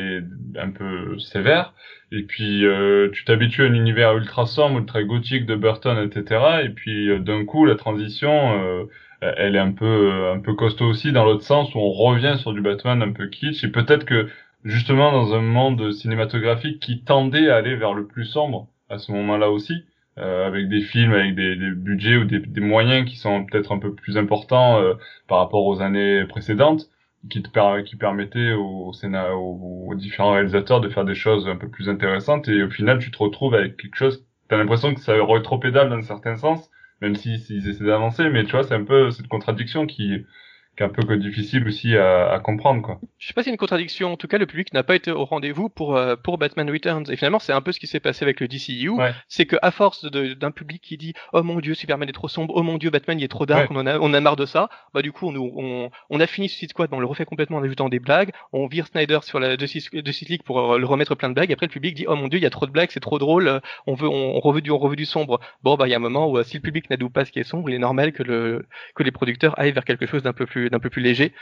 [0.56, 1.74] est un peu sévère.
[2.14, 6.62] Et puis euh, tu t'habitues à un univers ultra sombre, ultra gothique de Burton, etc.
[6.64, 8.86] Et puis euh, d'un coup, la transition, euh,
[9.22, 12.54] elle est un peu un peu costaud aussi dans l'autre sens où on revient sur
[12.54, 13.64] du Batman un peu kitsch.
[13.64, 14.30] Et peut-être que
[14.64, 19.12] justement dans un monde cinématographique qui tendait à aller vers le plus sombre à ce
[19.12, 19.84] moment-là aussi,
[20.18, 23.80] avec des films avec des, des budgets ou des, des, moyens qui sont peut-être un
[23.80, 24.80] peu plus importants
[25.28, 26.90] par rapport aux années précédentes
[27.30, 31.70] qui, te qui permettait aux, aux, aux, différents réalisateurs de faire des choses un peu
[31.70, 32.48] plus intéressantes.
[32.48, 35.96] Et au final tu te retrouves avec quelque chose t'as l'impression que ça rétropédale dans
[35.96, 36.70] un certain sens
[37.02, 38.30] même si s'ils essaient d'avancer.
[38.30, 40.26] Mais tu vois c'est un peu cette contradiction qui
[40.76, 43.00] qui est un peu difficile aussi à, à, comprendre quoi.
[43.20, 44.14] Je sais pas si c'est une contradiction.
[44.14, 47.06] En tout cas, le public n'a pas été au rendez-vous pour euh, pour Batman Returns.
[47.12, 48.88] Et finalement, c'est un peu ce qui s'est passé avec le DCU.
[48.88, 49.12] E ouais.
[49.28, 52.54] C'est que à force d'un public qui dit oh mon dieu Superman est trop sombre,
[52.56, 54.46] oh mon dieu Batman il est trop dark, on en a on a marre de
[54.46, 54.70] ça.
[54.94, 57.64] Bah du coup on on, on a fini Suicide Squad, on le refait complètement en
[57.64, 58.32] ajoutant des blagues.
[58.52, 61.52] On vire Snyder sur la Justice League pour euh, le remettre plein de blagues.
[61.52, 63.20] Après le public dit oh mon dieu il y a trop de blagues, c'est trop
[63.20, 63.48] drôle.
[63.48, 65.40] Euh, on veut on, on reveut du on reveut du sombre.
[65.62, 67.40] Bon bah il y a un moment où si le public n'adoue pas ce qui
[67.40, 70.34] est sombre, il est normal que le que les producteurs aillent vers quelque chose d'un
[70.34, 71.34] peu plus d'un peu plus léger.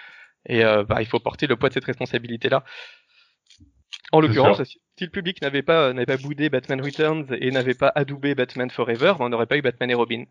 [0.48, 2.64] Et euh, bah, il faut porter le poids de cette responsabilité-là.
[4.12, 7.92] En l'occurrence, si le public n'avait pas, n'avait pas boudé Batman Returns et n'avait pas
[7.96, 10.26] adoubé Batman Forever, on n'aurait pas eu Batman et Robin.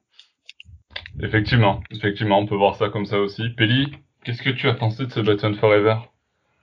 [1.23, 3.49] Effectivement, effectivement, on peut voir ça comme ça aussi.
[3.57, 3.93] Peli,
[4.25, 5.97] qu'est-ce que tu as pensé de ce Batman Forever?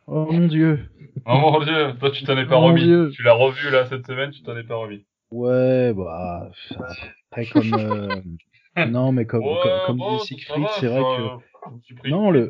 [0.05, 0.89] Oh mon dieu
[1.25, 3.11] Oh mon dieu Toi, tu t'en es pas oh remis.
[3.13, 5.05] Tu l'as revu là cette semaine, tu t'en es pas remis.
[5.31, 6.49] Ouais, bah...
[7.31, 7.73] Après, comme...
[7.73, 8.21] Euh,
[8.85, 9.43] non, mais comme,
[9.85, 12.09] comme, dit Siegfried, c'est vrai que...
[12.09, 12.49] Non, le...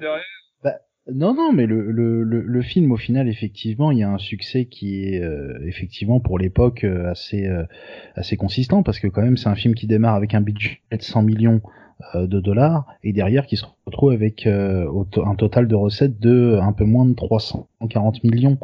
[0.64, 0.74] Bah,
[1.14, 4.66] non, non, mais le, le, le, film, au final, effectivement, il y a un succès
[4.66, 7.64] qui est euh, effectivement pour l'époque euh, assez euh,
[8.16, 11.02] assez consistant parce que quand même, c'est un film qui démarre avec un budget de
[11.02, 11.62] 100 millions
[12.14, 16.84] de dollars et derrière qui se retrouve avec un total de recettes de un peu
[16.84, 18.60] moins de 340 millions.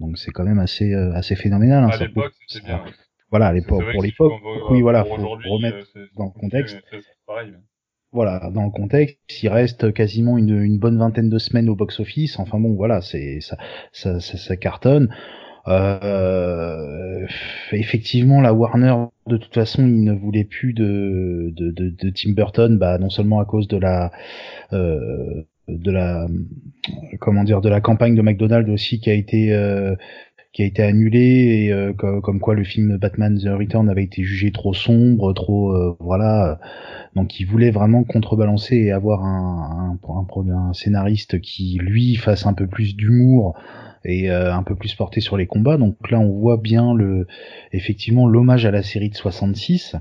[0.00, 1.84] Donc c'est quand même assez assez phénoménal.
[1.84, 2.82] Hein, à l'époque, c'était bien.
[3.30, 4.32] Voilà, à l'époque, pour l'époque,
[4.70, 5.86] oui, voilà, faut remettre
[6.16, 6.78] dans le contexte.
[7.26, 7.52] Pareil,
[8.10, 12.38] voilà, dans le contexte, il reste quasiment une, une bonne vingtaine de semaines au box-office.
[12.38, 13.58] Enfin bon, voilà, c'est ça,
[13.92, 15.14] ça, ça, ça cartonne.
[15.66, 17.26] Euh,
[17.72, 18.94] effectivement, la Warner,
[19.26, 23.10] de toute façon, il ne voulait plus de, de, de, de Tim Burton, bah, non
[23.10, 24.10] seulement à cause de la,
[24.72, 26.26] euh, de la,
[27.20, 29.94] comment dire, de la campagne de McDonald's aussi qui a été, euh,
[30.52, 34.22] qui a été annulée et euh, comme, quoi le film Batman The Return avait été
[34.22, 36.58] jugé trop sombre, trop, euh, voilà.
[37.14, 42.46] Donc il voulait vraiment contrebalancer et avoir un, un, un, un scénariste qui lui fasse
[42.46, 43.58] un peu plus d'humour
[44.04, 45.76] et euh, un peu plus porté sur les combats.
[45.76, 47.26] Donc là on voit bien le
[47.72, 49.96] effectivement l'hommage à la série de 66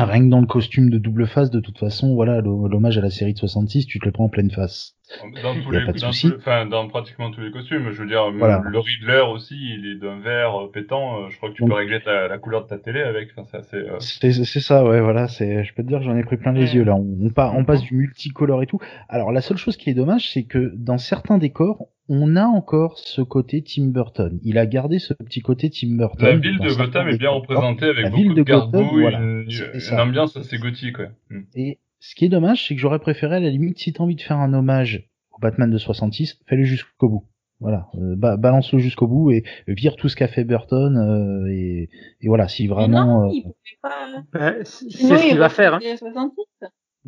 [0.00, 3.10] Rien que dans le costume de double face, de toute façon, voilà, l'hommage à la
[3.10, 4.95] série de 66, tu te le prends en pleine face.
[5.40, 9.22] Dans, tous les, dans, enfin, dans pratiquement tous les costumes, je veux dire, le Riddler
[9.32, 12.38] aussi, il est d'un vert euh, pétant, euh, je crois que tu peux régler la
[12.38, 13.76] couleur de ta télé avec, enfin, c'est assez...
[13.76, 14.00] Euh...
[14.00, 16.82] C'est ça, ouais, voilà, c'est, je peux te dire, j'en ai pris plein les yeux,
[16.82, 18.80] là, on, on, on passe du multicolore et tout.
[19.08, 22.98] Alors, la seule chose qui est dommage, c'est que dans certains décors, on a encore
[22.98, 24.38] ce côté Tim Burton.
[24.42, 26.26] Il a gardé ce petit côté Tim Burton.
[26.26, 30.98] La ville de Gotham est bien représentée avec beaucoup de, gargouilles, une, ambiance assez gothique.
[30.98, 31.10] Ouais.
[31.30, 31.42] Hmm.
[31.54, 34.14] Et ce qui est dommage, c'est que j'aurais préféré à la limite, si t'as envie
[34.14, 37.24] de faire un hommage au Batman de 66, fais-le jusqu'au bout.
[37.58, 41.88] Voilà, euh, balance-le jusqu'au bout et vire tout ce qu'a fait Burton euh, et,
[42.20, 43.22] et, voilà, si vraiment.
[43.22, 43.40] Non, euh,
[43.82, 44.06] pas...
[44.32, 45.74] bah, c'est ce qu'il va faire.
[45.74, 46.30] Hein.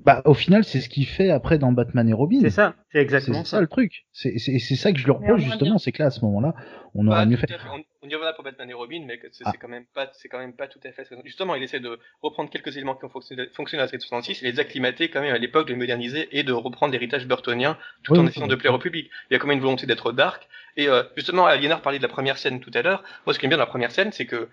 [0.04, 2.38] Bah, au final, c'est ce qu'il fait après dans Batman et Robin.
[2.40, 3.56] C'est ça, c'est exactement ça.
[3.56, 3.61] ça.
[3.61, 4.06] le truc.
[4.12, 6.54] C'est ça que je le reproche justement, c'est que là, à ce moment-là,
[6.94, 7.46] on aurait bah, mieux fait.
[7.72, 9.52] On, on, y reviendra pour Batman et Robin, mais c'est ah.
[9.61, 11.06] quand même pas, c'est quand même pas tout à fait.
[11.24, 14.42] Justement, il essaie de reprendre quelques éléments qui ont fonctionné, fonctionné à la série 66
[14.42, 17.76] et les acclimater quand même à l'époque, de les moderniser et de reprendre l'héritage burtonien,
[18.02, 19.11] tout en essayant de plaire au public.
[19.30, 20.48] Il y a quand même une volonté d'être dark.
[20.76, 23.02] Et euh, justement, Aliénard parlait de la première scène tout à l'heure.
[23.26, 24.48] Moi, ce qui est bien dans la première scène, c'est que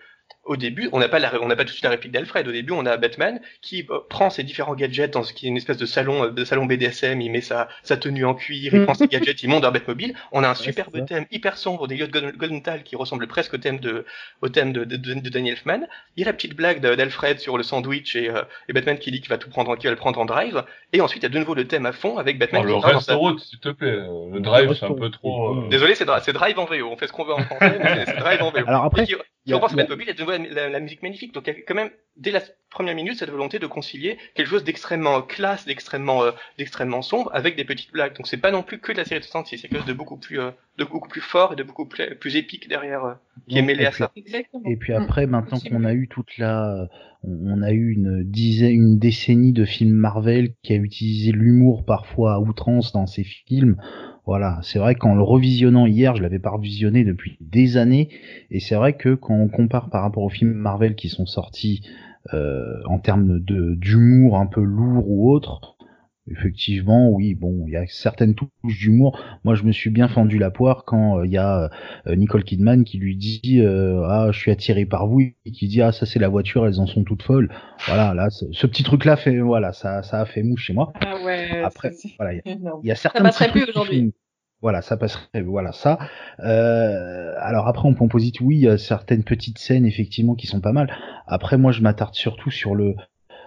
[0.46, 2.48] au début, on n'a pas la, on n'a pas tout de suite la réplique d'Alfred.
[2.48, 5.50] Au début, on a Batman qui euh, prend ses différents gadgets dans ce qui est
[5.50, 7.20] une espèce de salon, euh, de salon BDSM.
[7.20, 10.14] Il met sa, sa tenue en cuir, il prend ses gadgets, il monte dans Batmobile.
[10.32, 13.58] On a un superbe thème hyper sombre des lieux de Goldenthal qui ressemble presque au
[13.58, 14.06] thème de,
[14.42, 15.88] au thème de, de, de Daniel Elfman.
[16.16, 19.10] Il y a la petite blague d'Alfred sur le sandwich et, euh, et, Batman qui
[19.10, 20.64] dit qu'il va tout prendre, qu'il va le prendre en drive.
[20.94, 22.62] Et ensuite, il y a de nouveau le thème à fond avec Batman.
[22.66, 23.98] Oh, le reste route, s'il te plaît.
[23.98, 25.68] Le drive, c'est un peu trop.
[25.70, 26.88] Désolé, c'est drive en VO.
[26.92, 28.64] On fait ce qu'on veut en français, mais c'est drive en VO.
[28.68, 31.04] Alors après, Si on pense à Batmobile, il y a de nouveau la, la, musique
[31.04, 31.34] magnifique.
[31.34, 34.48] Donc, il y a quand même, dès la première minute, cette volonté de concilier quelque
[34.48, 38.16] chose d'extrêmement classe, d'extrêmement, euh, d'extrêmement sombre avec des petites blagues.
[38.16, 39.94] Donc, c'est pas non plus que de la série de 66, c'est quelque chose de
[39.94, 43.14] beaucoup plus, euh, de beaucoup plus fort et de beaucoup plus, plus épique derrière, euh,
[43.48, 44.12] qui est mêlé à ça.
[44.16, 44.64] Exactement.
[44.66, 46.88] Et puis après, maintenant qu'on a eu toute la,
[47.24, 52.36] on a eu une dizaine, une décennie de films Marvel qui a utilisé l'humour parfois
[52.36, 53.78] à outrance dans ses films.
[54.26, 58.10] Voilà, c'est vrai qu'en le revisionnant hier, je l'avais pas revisionné depuis des années,
[58.50, 61.82] et c'est vrai que quand on compare par rapport aux films Marvel qui sont sortis
[62.34, 65.75] euh, en termes de d'humour un peu lourd ou autre,
[66.30, 69.20] effectivement, oui, bon, il y a certaines touches d'humour.
[69.44, 71.70] Moi, je me suis bien fendu la poire quand il y a
[72.08, 75.68] euh, Nicole Kidman qui lui dit euh, ah, je suis attiré par vous, et qui
[75.68, 77.50] dit ah ça c'est la voiture, elles en sont toutes folles.
[77.88, 80.92] Voilà, là, ce, petit truc là fait voilà, ça ça a fait mouche chez moi.
[81.02, 81.62] Ah ouais.
[81.64, 82.42] Après, voilà, il
[82.84, 84.14] y a- y certains Ça passerait plus aujourd'hui.
[84.62, 85.42] Voilà, ça passerait.
[85.44, 86.00] Voilà ça.
[86.40, 90.62] Euh, alors après, on composite, oui, il y a certaines petites scènes effectivement qui sont
[90.62, 90.92] pas mal.
[91.28, 92.96] Après, moi, je m'attarde surtout sur le,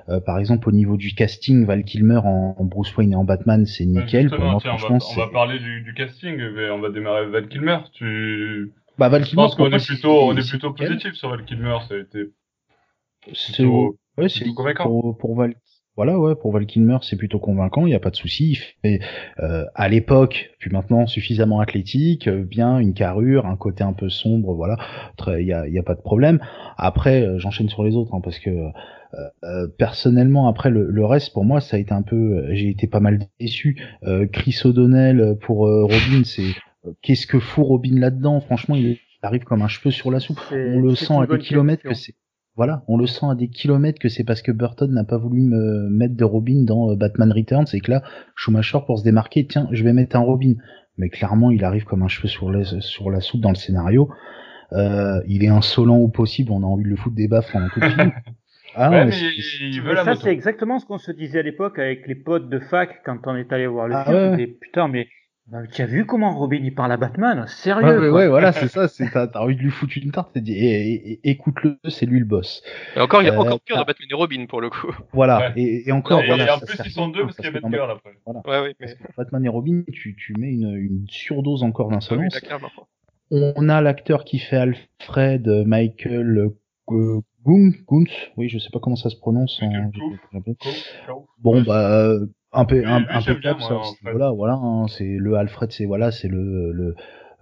[0.08, 3.24] euh, par exemple, au niveau du casting, Val Kilmer en, en Bruce Wayne et en
[3.24, 4.30] Batman, c'est nickel.
[4.30, 6.90] Pour moi, tiens, on, va, franchement, on va parler du, du casting, mais on va
[6.90, 7.78] démarrer avec Val Kilmer.
[7.92, 8.72] Tu...
[8.98, 10.88] Bah, Val Je Kilmer, pense pour qu'on est plutôt, on est plutôt nickel.
[10.88, 11.78] positif sur Val Kilmer.
[11.88, 12.24] Ça a été
[13.32, 14.84] C'est plutôt, ouais, plutôt convaincant.
[14.84, 15.54] pour, pour Val.
[15.96, 18.52] Voilà, ouais, pour Val Kilmer, c'est plutôt convaincant, il n'y a pas de souci.
[18.52, 19.00] Il fait,
[19.40, 24.08] euh, à l'époque, puis maintenant suffisamment athlétique, euh, bien, une carrure, un côté un peu
[24.08, 24.76] sombre, voilà,
[25.26, 26.38] il y a, y a pas de problème.
[26.76, 28.50] Après, euh, j'enchaîne sur les autres, hein, parce que
[29.78, 32.86] personnellement, après le, le reste, pour moi, ça a été un peu, euh, j'ai été
[32.86, 33.80] pas mal déçu.
[34.04, 36.42] Euh, Chris O'Donnell pour euh, Robin, c'est
[36.86, 38.40] euh, qu'est-ce que fout Robin là-dedans?
[38.40, 40.40] Franchement, il arrive comme un cheveu sur la soupe.
[40.76, 42.14] On le sent à des kilomètres que c'est
[42.56, 45.42] voilà, on le sent à des kilomètres que c'est parce que Burton n'a pas voulu
[45.42, 48.02] me mettre de Robin dans euh, Batman Returns et que là,
[48.34, 50.54] Schumacher pour se démarquer, tiens, je vais mettre un Robin.
[50.96, 54.08] Mais clairement, il arrive comme un cheveu sur, la- sur la soupe dans le scénario.
[54.72, 57.68] Euh, il est insolent au possible, on a envie de le foutre des baffes pendant
[57.68, 58.10] tout le film.
[58.74, 60.22] Ah, ouais, mais c'est- il veut Mais la ça, moto.
[60.24, 63.36] c'est exactement ce qu'on se disait à l'époque avec les potes de fac quand on
[63.36, 64.16] est allé voir le Ah film.
[64.16, 64.28] ouais.
[64.28, 65.08] On disait, putain, mais
[65.50, 67.46] mais tu as vu comment Robin il parle à Batman?
[67.46, 68.18] Sérieux ouais, quoi.
[68.18, 70.52] ouais, voilà, c'est ça, c'est, t'as, t'as envie de lui foutre une tarte, t'as dit,
[70.54, 72.62] eh, eh, eh, écoute-le, c'est lui le boss.
[72.96, 73.80] Et encore, il y a Euh, encore pire ah.
[73.80, 74.94] dans Batman et Robin pour le coup.
[75.14, 75.52] Voilà, Ouais.
[75.56, 76.44] et, et encore, et, voilà.
[76.46, 78.10] et en ça plus, sert ils sont deux parce qu'il y a Batgirl après.
[78.26, 78.86] Ouais, oui, mais.
[78.88, 82.34] Parce que Batman et Robin, tu, tu mets une, une surdose encore Ah oui, d'insolence.
[82.34, 82.68] là, clairement.
[83.30, 86.58] On a l'acteur qui fait Alfred, euh, Michael euh,
[86.90, 89.60] Guntz, oui, je sais pas comment ça se prononce.
[89.94, 90.18] Cool.
[91.40, 93.34] Bon, bah, euh, un peu, moi, ça,
[94.02, 96.94] voilà, voilà, hein, c'est le Alfred, c'est voilà, c'est le le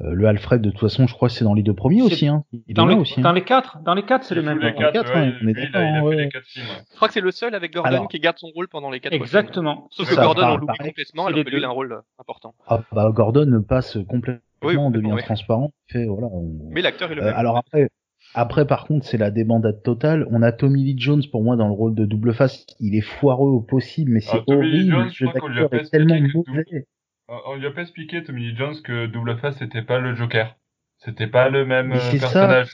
[0.02, 2.04] euh, le Alfred de toute façon, je crois que c'est dans les deux premiers C'est-
[2.12, 2.44] aussi, hein.
[2.66, 3.20] Il Dans les, aussi.
[3.22, 3.32] dans hein.
[3.32, 4.58] les quatre, dans les quatre, c'est le même.
[4.58, 4.72] les hein.
[4.76, 6.24] quatre, quatre, ouais, ouais, on est lui, il a, d'accord, il a ouais, fait ouais.
[6.24, 6.66] les quatre films.
[6.66, 6.82] ouais.
[6.90, 9.00] Je crois que c'est le seul avec Gordon Alors- qui garde son rôle pendant les
[9.00, 9.14] quatre.
[9.14, 9.86] Exactement.
[9.90, 12.00] Sauf Ça, que Gordon, on l'oublie complètement, alors que lui, il a un rôle euh,
[12.18, 12.54] important.
[12.66, 16.26] Ah, bah, Gordon passe complètement, Oui, devient complètement, transparent, fait voilà.
[16.26, 17.34] on- Mais l'acteur est le Euh, même.
[17.34, 17.88] alors après,
[18.36, 20.26] après par contre, c'est la débandade totale.
[20.30, 22.66] On a Tommy Lee Jones pour moi dans le rôle de double face.
[22.80, 24.90] Il est foireux au possible, mais c'est Ah, horrible.
[24.92, 26.86] Jones, Le je jeu crois qu'on lui a d'acteur pas est tellement expliqué que mauvais.
[27.28, 30.56] On- lui a pas expliqué, Tommy Lee Jones, que Double Face c'était pas le Joker.
[30.98, 32.70] C'était pas le même euh, ça, personnage.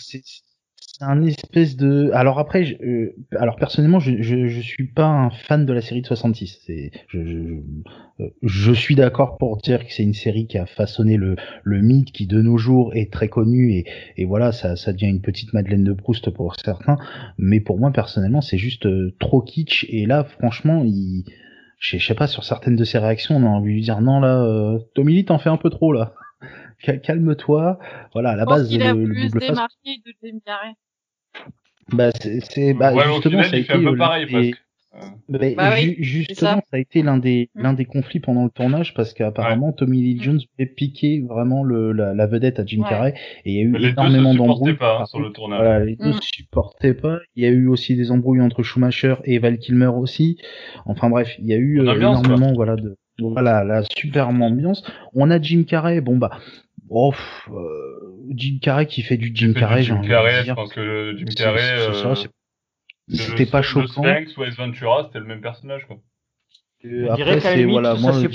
[0.98, 2.10] C'est un espèce de.
[2.12, 6.02] Alors après, je, euh, alors personnellement, je, je suis pas un fan de la série
[6.02, 6.60] de 66.
[6.66, 7.44] C'est, je, je,
[8.20, 11.80] euh, je suis d'accord pour dire que c'est une série qui a façonné le le
[11.80, 13.86] mythe, qui de nos jours est très connu et
[14.18, 16.98] et voilà, ça ça devient une petite Madeleine de Proust pour certains.
[17.38, 19.86] Mais pour moi personnellement, c'est juste euh, trop kitsch.
[19.88, 21.24] Et là, franchement, il
[21.78, 24.20] je sais pas, sur certaines de ses réactions, on a envie de lui dire non
[24.20, 26.14] là, euh, Tommy Lee, t'en fais un peu trop là.
[26.82, 27.78] Cal- Calme-toi.
[28.12, 30.72] Voilà, à la base, qu'il a le, voulu se double face, de Jim Carrey.
[31.92, 33.96] bah, c'est, c'est- bah, ouais, justement, final, ça a il fait un été, peu euh,
[33.98, 34.54] pareil, des-
[35.56, 36.60] Bah ju- oui, justement, ça.
[36.70, 36.76] ça.
[36.76, 37.62] a été l'un des, Mm.
[37.62, 40.20] l'un des conflits pendant le tournage parce qu'apparemment Tommy Lee.
[40.20, 42.88] Jones voulait piquer vraiment le, la, la vedette à Jim Ouais.
[42.90, 43.14] Carrey
[43.46, 44.72] et il y a eu mais les deux énormément se d'embrouilles.
[44.72, 45.60] supportaient pas hein, sur le tournage.
[45.60, 46.20] Voilà, les deux Mm.
[46.20, 47.20] se supportaient pas.
[47.36, 50.36] Il y a eu aussi des embrouilles entre Schumacher et Val Kilmer aussi.
[50.84, 52.26] Enfin bref, il y a eu euh, ambiance, quoi.
[52.34, 54.84] énormément, voilà, de, voilà, la superbe ambiance.
[55.14, 56.38] On a Jim Carrey, bon bah,
[56.92, 60.38] oh, pff, euh, Jim Carrey qui fait du Jim fait Carrey, Jim envie de Carrey,
[60.38, 60.54] je dire.
[60.54, 62.14] pense que le Jim C'est- Carrey, euh,
[63.10, 64.02] c'était pas le choquant.
[64.02, 65.96] Sphinx ou Ace Ventura, c'était le même personnage, quoi.
[67.10, 68.28] Après, c'est voilà, moi c'est-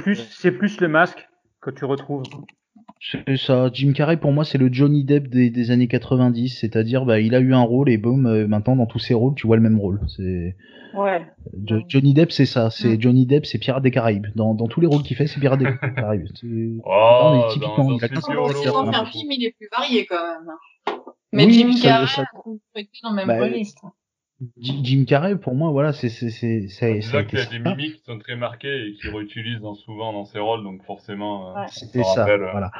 [0.00, 1.26] plus, c'est plus le masque
[1.60, 2.24] que tu retrouves.
[3.04, 7.04] C'est ça, Jim Carrey pour moi c'est le Johnny Depp des, des années 90, c'est-à-dire
[7.04, 9.46] bah il a eu un rôle et boum euh, maintenant dans tous ses rôles tu
[9.48, 10.00] vois le même rôle.
[10.16, 10.54] C'est
[10.94, 11.26] Ouais.
[11.66, 13.00] Jo- Johnny Depp c'est ça, c'est Mm.
[13.00, 14.26] Johnny Depp c'est Pirates des Caraïbes.
[14.36, 15.64] Dans, dans tous les rôles qu'il fait c'est Pirates des
[15.96, 16.26] Caraïbes.
[16.84, 20.54] Oh, mais typiquement, dans il a un film, est plus varié quand même.
[21.32, 23.38] Mais Oui, Jim Carrey, ça- on peut être dans le même Bah.
[24.58, 27.96] Jim Carrey pour moi voilà c'est c'est c'est c'est Déjà qu'il y a des mimiques
[27.98, 31.60] qui sont très marquées et qu'il réutilise dans- souvent dans ses rôles, donc forcément, euh,
[31.60, 31.66] Ouais.
[31.68, 32.42] ça C'était ça, rappelle.
[32.42, 32.70] euh, voilà.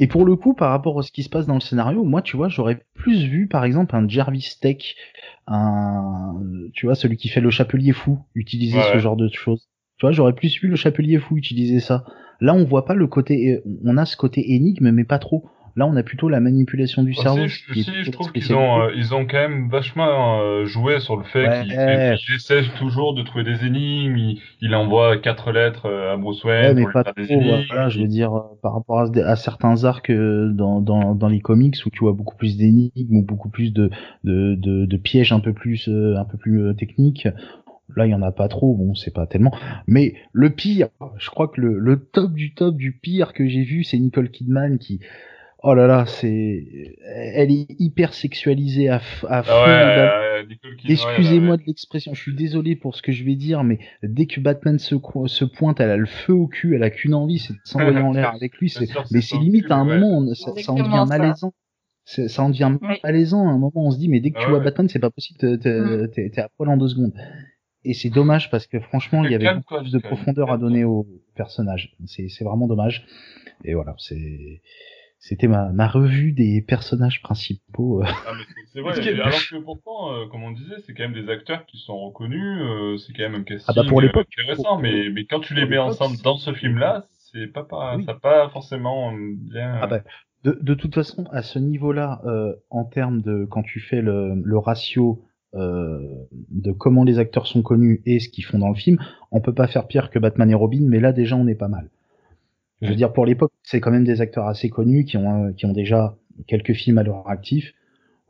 [0.00, 2.22] Et pour le coup, par rapport à ce qui se passe dans le scénario, moi,
[2.22, 4.94] tu vois, j'aurais plus vu, par exemple, un Jarvis Tech,
[5.46, 6.34] un,
[6.74, 9.68] tu vois, celui qui fait le chapelier fou, utiliser ce genre de choses.
[9.98, 12.04] Tu vois, j'aurais plus vu le chapelier fou utiliser ça.
[12.40, 15.48] Là, on voit pas le côté, on a ce côté énigme, mais pas trop.
[15.78, 17.46] Là, on a plutôt la manipulation du cerveau.
[17.46, 21.22] Si, je trouve qu'ils ont, euh, ils ont quand même vachement euh, joué sur le
[21.22, 24.16] fait qu'il essaie toujours de trouver des énigmes.
[24.60, 27.62] Il, envoie quatre lettres euh, à Bruce Wayne mais pas des énigmes.
[27.68, 31.90] Voilà, je veux dire, par rapport à, certains arcs dans, dans, dans les comics où
[31.90, 33.88] tu vois beaucoup plus d'énigmes ou beaucoup plus de,
[34.24, 37.28] de, de, de pièges un peu plus, un peu plus techniques.
[37.96, 39.54] Là, il y en a pas trop, bon, c'est pas tellement.
[39.86, 40.88] Mais le pire,
[41.18, 44.30] je crois que le, le top du top du pire que j'ai vu, c'est Nicole
[44.30, 44.98] Kidman qui,
[45.60, 49.52] Oh là là, c'est, elle est hyper sexualisée à, à ah fond.
[49.52, 50.44] Euh,
[50.88, 54.38] Excusez-moi de l'expression, je suis désolé pour ce que je vais dire, mais dès que
[54.38, 54.94] Batman se,
[55.26, 57.98] se pointe, elle a le feu au cul, elle a qu'une envie, c'est de s'envoyer
[57.98, 58.72] en l'air avec lui.
[59.10, 61.52] mais c'est limite à un moment, ça, ça, en devient malaisant.
[62.04, 64.50] Ça en devient malaisant à un moment, on se dit, mais dès que tu ah
[64.50, 66.10] vois Batman, c'est pas possible, mm.
[66.12, 67.14] t'es à poil en deux secondes.
[67.84, 70.84] Et c'est dommage parce que franchement, il y avait beaucoup plus de profondeur à donner
[70.84, 71.96] au personnage.
[72.06, 73.04] C'est vraiment dommage.
[73.64, 74.62] Et voilà, c'est
[75.18, 78.02] c'était ma, ma revue des personnages principaux.
[78.02, 78.06] Euh.
[78.06, 78.32] Ah,
[78.72, 81.78] c'est vrai, alors que pourtant, euh, comme on disait, c'est quand même des acteurs qui
[81.78, 85.40] sont reconnus, euh, c'est quand même un casting ah bah pour intéressant, mais, mais quand
[85.40, 89.78] tu les mets ensemble dans ce film-là, c'est pas, pas ça pas forcément bien...
[89.82, 90.00] Ah bah,
[90.44, 92.22] de, de toute façon, à ce niveau-là,
[92.70, 98.02] en termes de quand tu fais le, le ratio de comment les acteurs sont connus
[98.06, 98.98] et ce qu'ils font dans le film,
[99.32, 101.68] on peut pas faire pire que Batman et Robin, mais là déjà on est pas
[101.68, 101.90] mal.
[102.80, 105.66] Je veux dire, pour l'époque, c'est quand même des acteurs assez connus qui ont, qui
[105.66, 106.14] ont déjà
[106.46, 107.72] quelques films à leur actif.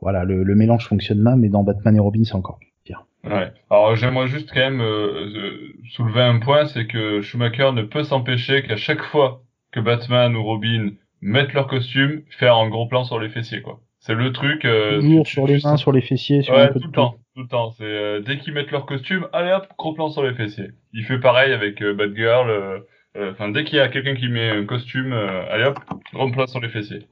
[0.01, 3.05] Voilà, le, le mélange fonctionne mal, mais dans Batman et Robin, c'est encore pire.
[3.23, 3.51] Ouais.
[3.69, 8.03] Alors j'aimerais juste quand même euh, euh, soulever un point, c'est que Schumacher ne peut
[8.03, 13.03] s'empêcher qu'à chaque fois que Batman ou Robin mettent leur costume, faire un gros plan
[13.03, 13.81] sur les fessiers, quoi.
[13.99, 14.63] C'est le truc.
[14.63, 17.71] Euh, sur les mains, sur les fessiers, sur ouais, tout le temps, tout le temps.
[17.71, 20.69] C'est euh, dès qu'ils mettent leur costume, allez hop, gros plan sur les fessiers.
[20.93, 22.83] Il fait pareil avec Batgirl.
[23.19, 25.79] Euh, enfin, dès qu'il y a quelqu'un qui met un costume, euh, allez hop,
[26.13, 27.07] grande place sur les fessiers.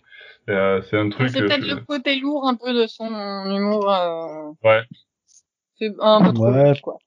[0.50, 1.30] Euh, c'est un truc.
[1.30, 3.92] C'est peut-être le côté lourd un peu de son humour.
[4.64, 4.82] Ouais.
[5.76, 6.98] C'est un peu trop ouais, quoi.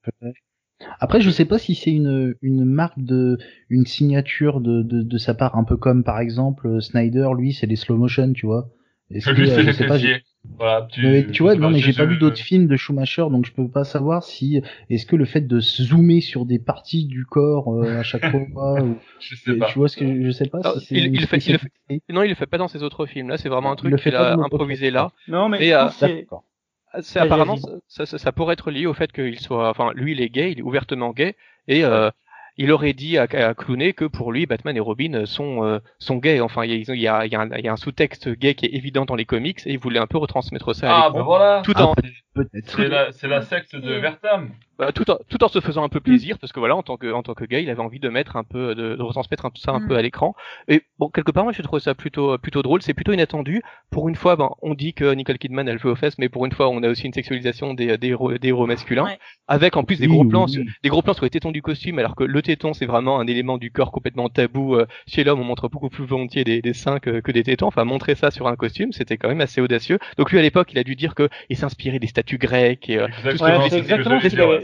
[0.98, 5.18] Après, je sais pas si c'est une, une marque de, une signature de, de, de
[5.18, 8.68] sa part, un peu comme par exemple Snyder, lui, c'est les slow motion, tu vois.
[9.10, 9.98] Est-ce que, je sais pas,
[10.44, 13.53] voilà, tu, tu vois, non, mais j'ai pas vu d'autres films de Schumacher, donc je
[13.53, 17.74] peux pas savoir si est-ce que le fait de zoomer sur des parties du corps
[17.74, 19.66] euh, à chaque fois, ou, je sais pas.
[19.66, 20.62] tu vois ce que je sais pas.
[20.81, 23.29] si il, il, fait, il, fait, non, il le fait pas dans ses autres films.
[23.29, 25.11] Là, c'est vraiment un truc qu'il a improvisé là.
[25.29, 25.88] Non, mais euh,
[27.03, 30.20] c'est apparemment ça, ça, ça, pourrait être lié au fait qu'il soit, enfin, lui, il
[30.20, 31.37] est gay, il est ouvertement gay,
[31.68, 32.11] et euh,
[32.60, 36.16] il aurait dit à, à Clooney que pour lui, Batman et Robin sont, euh, sont
[36.16, 36.40] gays.
[36.40, 39.14] Enfin, il y a, y un, y a un sous-texte gay qui est évident dans
[39.14, 41.10] les comics et il voulait un peu retransmettre ça à ah.
[41.10, 41.62] Ben voilà.
[41.64, 44.50] Tout en, ah, c'est la, c'est la secte de Vertam.
[44.80, 46.96] Bah, tout, en, tout en se faisant un peu plaisir, parce que voilà, en tant
[46.96, 49.44] que, en tant que gay, il avait envie de mettre un peu, de, de retransmettre
[49.44, 50.02] un, ça un peu à mm.
[50.02, 50.34] l'écran.
[50.68, 52.80] Et bon, quelque part, moi, je trouve ça plutôt, plutôt drôle.
[52.80, 53.60] C'est plutôt inattendu.
[53.90, 56.46] Pour une fois, ben, on dit que Nicole Kidman, elle joue aux fesses, mais pour
[56.46, 59.06] une fois, on a aussi une sexualisation des, des, héros, des héros masculins,
[59.48, 62.16] avec en plus des gros plans, des gros plans sur les tétons du costume, alors
[62.16, 64.76] que le téton, c'est vraiment un élément du corps complètement tabou.
[64.76, 67.66] Euh, chez l'homme, on montre beaucoup plus volontiers des, des seins que, que des tétons.
[67.66, 69.98] Enfin, montrer ça sur un costume, c'était quand même assez audacieux.
[70.16, 72.98] Donc lui, à l'époque, il a dû dire que il s'inspirait des statues grecques et
[72.98, 73.08] euh,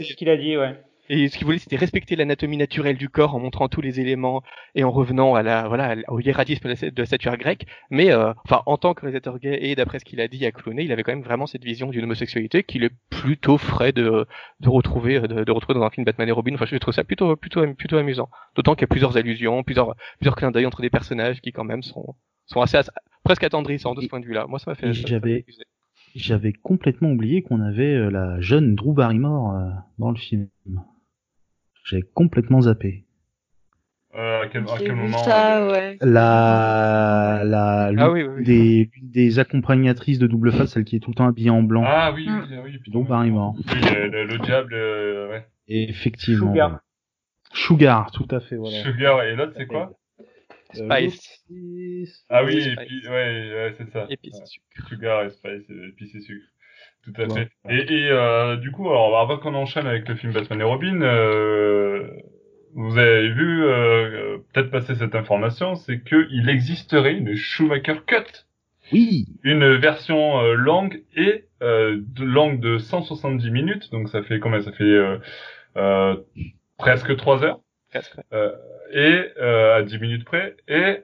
[0.07, 0.75] ce qu'il a dit, ouais.
[1.09, 4.43] Et ce qu'il voulait, c'était respecter l'anatomie naturelle du corps en montrant tous les éléments
[4.75, 7.65] et en revenant à la, voilà, au hiératisme de la statuaire grecque.
[7.89, 10.51] Mais, euh, enfin, en tant que réalisateur gay et d'après ce qu'il a dit à
[10.51, 14.25] Clooney, il avait quand même vraiment cette vision d'une homosexualité qu'il est plutôt frais de,
[14.59, 16.55] de retrouver, de, de, retrouver dans un film Batman et Robin.
[16.55, 18.29] Enfin, je trouve ça plutôt, plutôt, plutôt amusant.
[18.55, 21.63] D'autant qu'il y a plusieurs allusions, plusieurs, plusieurs clins d'œil entre des personnages qui quand
[21.63, 22.15] même sont,
[22.47, 22.79] sont assez,
[23.23, 24.45] presque attendrissants de ce point de vue-là.
[24.47, 24.91] Moi, ça m'a fait.
[24.91, 25.45] J'avais,
[26.17, 30.49] j'avais complètement oublié qu'on avait euh, la jeune Drew Barrymore euh, dans le film.
[31.85, 33.05] J'ai complètement zappé.
[34.15, 35.97] Euh, à quel, à quel moment ça, euh, ouais.
[36.01, 41.11] La, la, ah, oui, oui, des, des accompagnatrices de double face, celle qui est tout
[41.11, 41.83] le temps habillée en blanc.
[41.85, 42.79] Ah oui, oui, oui.
[42.87, 43.55] Drew Barrymore.
[43.55, 45.45] Oui, le, le, diable, euh, ouais.
[45.67, 46.51] effectivement.
[46.51, 46.79] Sugar.
[47.53, 48.81] Sugar, tout à fait, voilà.
[48.81, 49.91] Sugar, et l'autre, c'est quoi
[50.73, 51.45] Spice.
[52.29, 54.05] ah oui, et puis, ouais, ouais c'est ça.
[54.09, 54.87] Épice et sucre.
[54.87, 56.45] Sugar et Spice, épice et sucre.
[57.03, 57.49] Tout à fait.
[57.69, 61.01] Et, et euh, du coup, alors avant qu'on enchaîne avec le film Batman et Robin,
[61.01, 62.09] euh,
[62.77, 68.45] vous avez vu euh, peut-être passer cette information, c'est que il existerait une Schumacher Cut.
[68.93, 69.25] Oui.
[69.43, 74.61] Une version euh, longue et euh, de, longue de 170 minutes, donc ça fait combien
[74.61, 75.19] Ça fait
[76.77, 77.59] presque 3 heures
[78.91, 81.03] et à 10 minutes près, et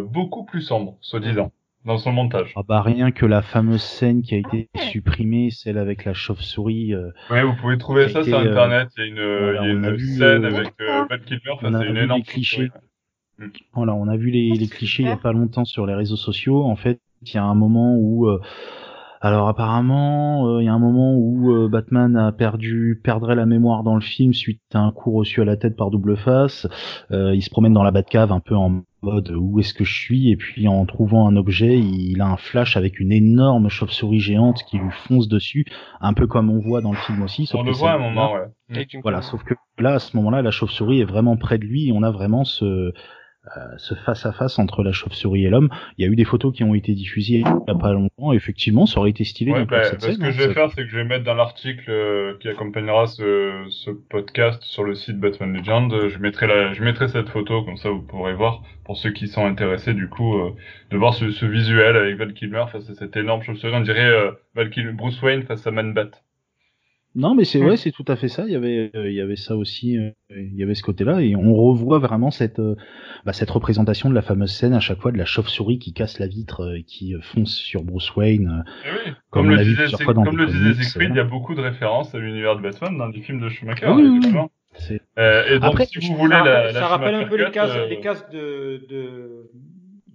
[0.00, 1.52] beaucoup plus sombre, soi-disant
[1.86, 2.52] dans son montage.
[2.56, 6.92] Ah bah rien que la fameuse scène qui a été supprimée, celle avec la chauve-souris.
[6.92, 8.88] Euh, ouais, vous pouvez trouver ça sur internet.
[8.98, 11.52] Il y a une, il y a une scène avec euh, Val Kilmer.
[11.52, 12.70] Enfin, c'est une énorme cliché.
[13.72, 16.16] Voilà, on a vu les, les clichés il y a pas longtemps sur les réseaux
[16.16, 16.64] sociaux.
[16.64, 18.40] En fait, il y a un moment où euh,
[19.20, 23.46] alors apparemment, euh, il y a un moment où euh, Batman a perdu, perdrait la
[23.46, 26.66] mémoire dans le film suite à un coup reçu à la tête par Double Face.
[27.10, 29.94] Euh, il se promène dans la Batcave un peu en mode où est-ce que je
[29.94, 30.30] suis?
[30.30, 34.62] Et puis en trouvant un objet, il a un flash avec une énorme chauve-souris géante
[34.68, 35.64] qui lui fonce dessus,
[36.00, 37.48] un peu comme on voit dans le film aussi.
[37.54, 38.86] on le voit à un moment, ouais.
[39.02, 41.92] Voilà, sauf que là, à ce moment-là, la chauve-souris est vraiment près de lui et
[41.92, 42.92] on a vraiment ce
[43.78, 45.68] ce face à face entre la chauve-souris et l'homme.
[45.98, 48.32] Il y a eu des photos qui ont été diffusées il y a pas longtemps.
[48.32, 49.52] effectivement, ça aurait été stylé.
[49.52, 51.34] Ouais, bah, cette ce que je vais hein, faire, c'est que je vais mettre dans
[51.34, 56.08] l'article euh, qui accompagnera ce, ce, podcast sur le site Batman Legend.
[56.08, 59.28] Je mettrai la, je mettrai cette photo comme ça vous pourrez voir pour ceux qui
[59.28, 60.54] sont intéressés du coup euh,
[60.90, 63.74] de voir ce, ce, visuel avec Val Kilmer face à cette énorme chauve-souris.
[63.74, 64.10] On dirait
[64.54, 66.10] Val Kilmer, Bruce Wayne face à Man Bat.
[67.16, 68.44] Non, mais c'est vrai, c'est tout à fait ça.
[68.46, 69.98] Il y avait, il y avait ça aussi.
[70.30, 72.60] il y avait ce côté-là, et on revoit vraiment cette,
[73.24, 76.18] bah, cette représentation de la fameuse scène à chaque fois de la chauve-souris qui casse
[76.18, 78.64] la vitre et qui fonce sur Bruce Wayne.
[78.84, 82.14] Eh oui, comme, le disait, comme le disait Siegfried, il y a beaucoup de références
[82.14, 83.88] à l'univers de Batman dans les films de Schumacher.
[83.88, 84.20] Oui,
[85.18, 87.76] euh, et donc, Après, si vous voulez, ça, la, ça rappelle un peu les cases,
[87.88, 89.50] les cases de, de,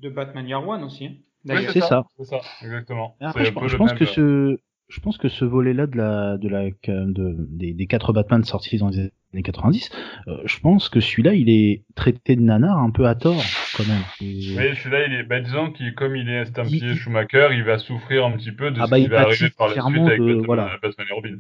[0.02, 1.06] de Batman Year One aussi.
[1.06, 2.04] Hein, oui, c'est ça.
[2.18, 3.16] C'est ça, exactement.
[3.20, 4.58] Après, je, je pense que ce
[4.92, 8.78] je pense que ce volet-là de la, de la, de, des, des quatre Batman sortis
[8.78, 9.90] dans les années 90,
[10.28, 13.42] euh, je pense que celui-là, il est traité de nanar un peu à tort,
[13.78, 14.04] quand même.
[14.20, 18.26] Oui, celui-là, il est, bah, disons qu'il, comme il est estampillé Schumacher, il va souffrir
[18.26, 20.46] un petit peu de ah ce bah, qui va arriver par la suite avec Batman,
[20.46, 20.78] voilà.
[20.82, 21.38] Batman et Robin.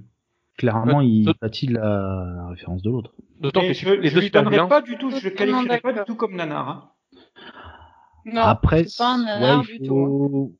[0.57, 3.13] Clairement, il pâtit de la, la référence de l'autre.
[3.41, 5.99] D'autant que je, les je lui donnerais pas du tout, je le qualifierais pas du
[6.05, 6.69] tout comme nanar.
[6.69, 6.89] Hein.
[8.25, 10.55] Non, Après, c'est pas un nanar ouais, du tout.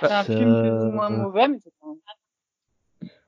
[0.00, 1.94] C'est un film plus ou moins mauvais, mais c'est pas un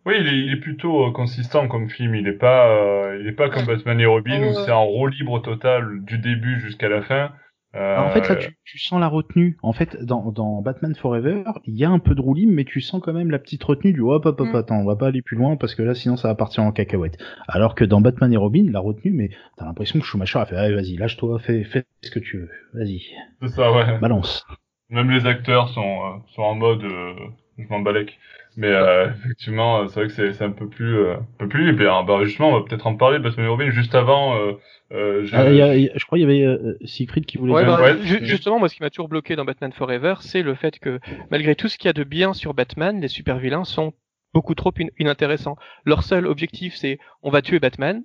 [0.06, 2.14] oui, il est, il est plutôt euh, consistant comme film.
[2.14, 5.10] Il est pas, euh, il est pas comme Batman et Robin où c'est un rôle
[5.10, 7.32] libre total du début jusqu'à la fin.
[7.74, 7.98] Euh...
[7.98, 9.58] En fait, là, tu, tu, sens la retenue.
[9.62, 12.80] En fait, dans, dans Batman Forever, il y a un peu de roue mais tu
[12.80, 14.56] sens quand même la petite retenue du hop, hop, hop, mm.
[14.56, 16.70] attends, on va pas aller plus loin parce que là, sinon, ça va partir en
[16.70, 17.18] cacahuète.
[17.48, 20.56] Alors que dans Batman et Robin, la retenue, mais t'as l'impression que Schumacher a fait,
[20.56, 23.02] allez, vas-y, lâche-toi, fais, fais ce que tu veux, vas-y.
[23.42, 23.98] C'est ça, ouais.
[23.98, 24.46] Balance.
[24.90, 27.14] Même les acteurs sont, euh, sont en mode euh,
[27.58, 28.18] je m'en balèque.
[28.56, 31.68] Mais euh, effectivement, c'est vrai que c'est un peu plus, euh, un peu plus.
[31.68, 34.34] Et bien, bah, justement, on va peut-être en parler parce que Robin juste avant.
[34.36, 35.34] Euh, je...
[35.34, 37.52] Ah, y a, y a, je crois qu'il y avait Siegfried qui voulait.
[37.52, 40.78] Ouais, bah, justement, moi, ce qui m'a toujours bloqué dans Batman Forever, c'est le fait
[40.78, 43.92] que malgré tout ce qu'il y a de bien sur Batman, les super vilains sont
[44.32, 45.56] beaucoup trop inintéressants.
[45.84, 48.04] Leur seul objectif, c'est on va tuer Batman.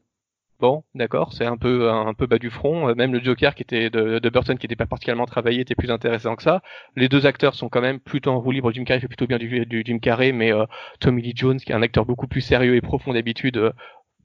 [0.61, 2.87] Bon, d'accord, c'est un peu un peu bas du front.
[2.87, 5.73] Euh, même le Joker qui était de, de Burton, qui n'était pas particulièrement travaillé, était
[5.73, 6.61] plus intéressant que ça.
[6.95, 8.71] Les deux acteurs sont quand même plutôt en roue libre.
[8.71, 10.67] Jim Carrey fait plutôt bien du, du Jim Carrey, mais euh,
[10.99, 13.71] Tommy Lee Jones, qui est un acteur beaucoup plus sérieux et profond d'habitude, euh,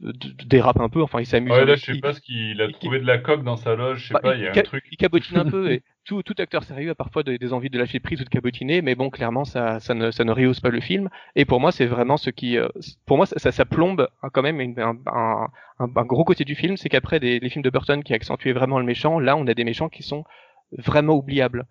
[0.00, 1.02] dérape un peu.
[1.02, 1.52] Enfin, il s'amuse.
[1.52, 4.02] Ouais, là, je sais pas ce qu'il a trouvé de la coque dans sa loge.
[4.02, 4.84] Je sais bah, pas, il y a un truc.
[4.90, 8.00] Il cabotine un peu et tout, tout acteur sérieux a parfois des, envies de lâcher
[8.00, 10.80] prise ou de cabotiner, mais bon, clairement, ça, ça ne, ça ne rehausse pas le
[10.80, 11.08] film.
[11.34, 12.68] Et pour moi, c'est vraiment ce qui, euh,
[13.06, 15.48] pour moi, ça, ça, plombe quand même un, un,
[15.80, 18.78] un, gros côté du film, c'est qu'après des, les films de Burton qui accentuaient vraiment
[18.78, 20.24] le méchant, là, on a des méchants qui sont
[20.72, 21.66] vraiment oubliables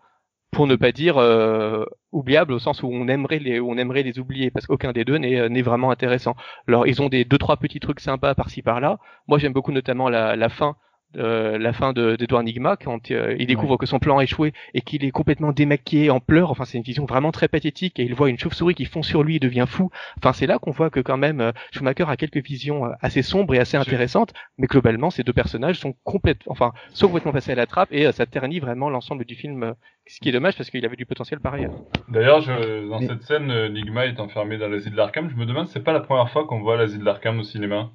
[0.52, 4.20] pour ne pas dire euh, oubliable au sens où on aimerait les on aimerait les
[4.20, 6.36] oublier parce qu'aucun des deux n'est n'est vraiment intéressant.
[6.68, 9.00] Alors ils ont des deux trois petits trucs sympas par-ci par-là.
[9.28, 10.78] Moi j'aime beaucoup notamment la, la fin
[11.18, 14.82] euh, la fin d'Edouard Nigma quand euh, il découvre que son plan a échoué et
[14.82, 16.52] qu'il est complètement démaquillé en pleurs.
[16.52, 19.24] Enfin, c'est une vision vraiment très pathétique et il voit une chauve-souris qui fond sur
[19.24, 19.90] lui et devient fou.
[20.18, 23.56] Enfin, c'est là qu'on voit que quand même euh, Schumacher a quelques visions assez sombres
[23.56, 27.56] et assez intéressantes, mais globalement, ces deux personnages sont complètement, enfin, sont complètement passés à
[27.56, 29.74] la trappe et ça ternit vraiment l'ensemble du film,
[30.08, 31.74] ce qui est dommage parce qu'il avait du potentiel par ailleurs.
[32.10, 32.46] D'ailleurs,
[32.90, 35.30] dans cette scène, Nigma est enfermé dans l'asile d'Arkham.
[35.30, 37.90] Je me demande, c'est pas la première fois qu'on voit l'asile d'Arkham au cinéma.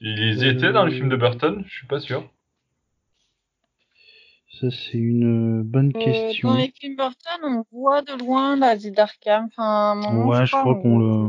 [0.00, 2.28] Ils y étaient dans le film de Burton, je suis pas sûr.
[4.60, 6.50] Ça, c'est une bonne euh, question.
[6.50, 9.46] Dans les films Burton, on voit de loin l'asile d'Arkham.
[9.46, 11.28] Enfin, ouais, je crois qu'on le.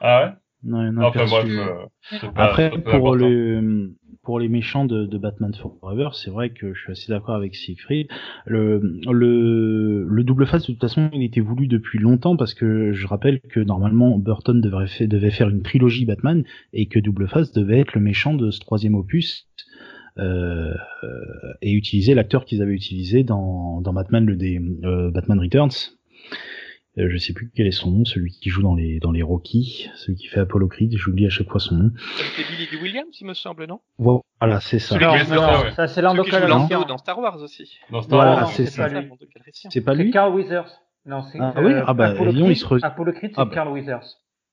[0.00, 0.32] Ah ouais?
[0.62, 5.06] Non, il y en a enfin, bref, euh, Après, pour, le, pour les méchants de,
[5.06, 8.08] de Batman Forever, c'est vrai que je suis assez d'accord avec Siegfried.
[8.44, 12.92] Le, le, le double face, de toute façon, il était voulu depuis longtemps parce que
[12.92, 16.44] je rappelle que normalement Burton devrait fait, devait faire une trilogie Batman
[16.74, 19.48] et que double face devait être le méchant de ce troisième opus
[20.20, 20.74] euh,
[21.62, 25.70] et utiliser l'acteur qu'ils avaient utilisé dans, dans Batman le des euh, Batman Returns.
[26.98, 29.22] Euh, je sais plus quel est son nom, celui qui joue dans les dans les
[29.22, 31.90] Rocky, celui qui fait Apollo Creed, j'oublie à chaque fois son nom.
[32.36, 32.76] C'est Billy D.
[32.82, 33.80] Williams, il me semble, non?
[33.96, 34.98] Voilà, c'est ça.
[34.98, 35.70] Non, ça, non, ouais.
[35.72, 36.02] ça c'est.
[36.02, 37.70] Lando dans Star Wars aussi.
[37.92, 38.88] Dans Star Voilà, c'est c'est ça.
[38.88, 39.08] pas lui.
[39.70, 40.10] C'est pas C'est lui?
[40.10, 40.68] Carl Weathers.
[41.06, 43.40] Non, c'est Ah oui, ah bah, Apollo Lyon, Creed, il se re- Apollo Creed, c'est
[43.40, 43.54] Ah bah.
[43.54, 44.04] Carl Weathers.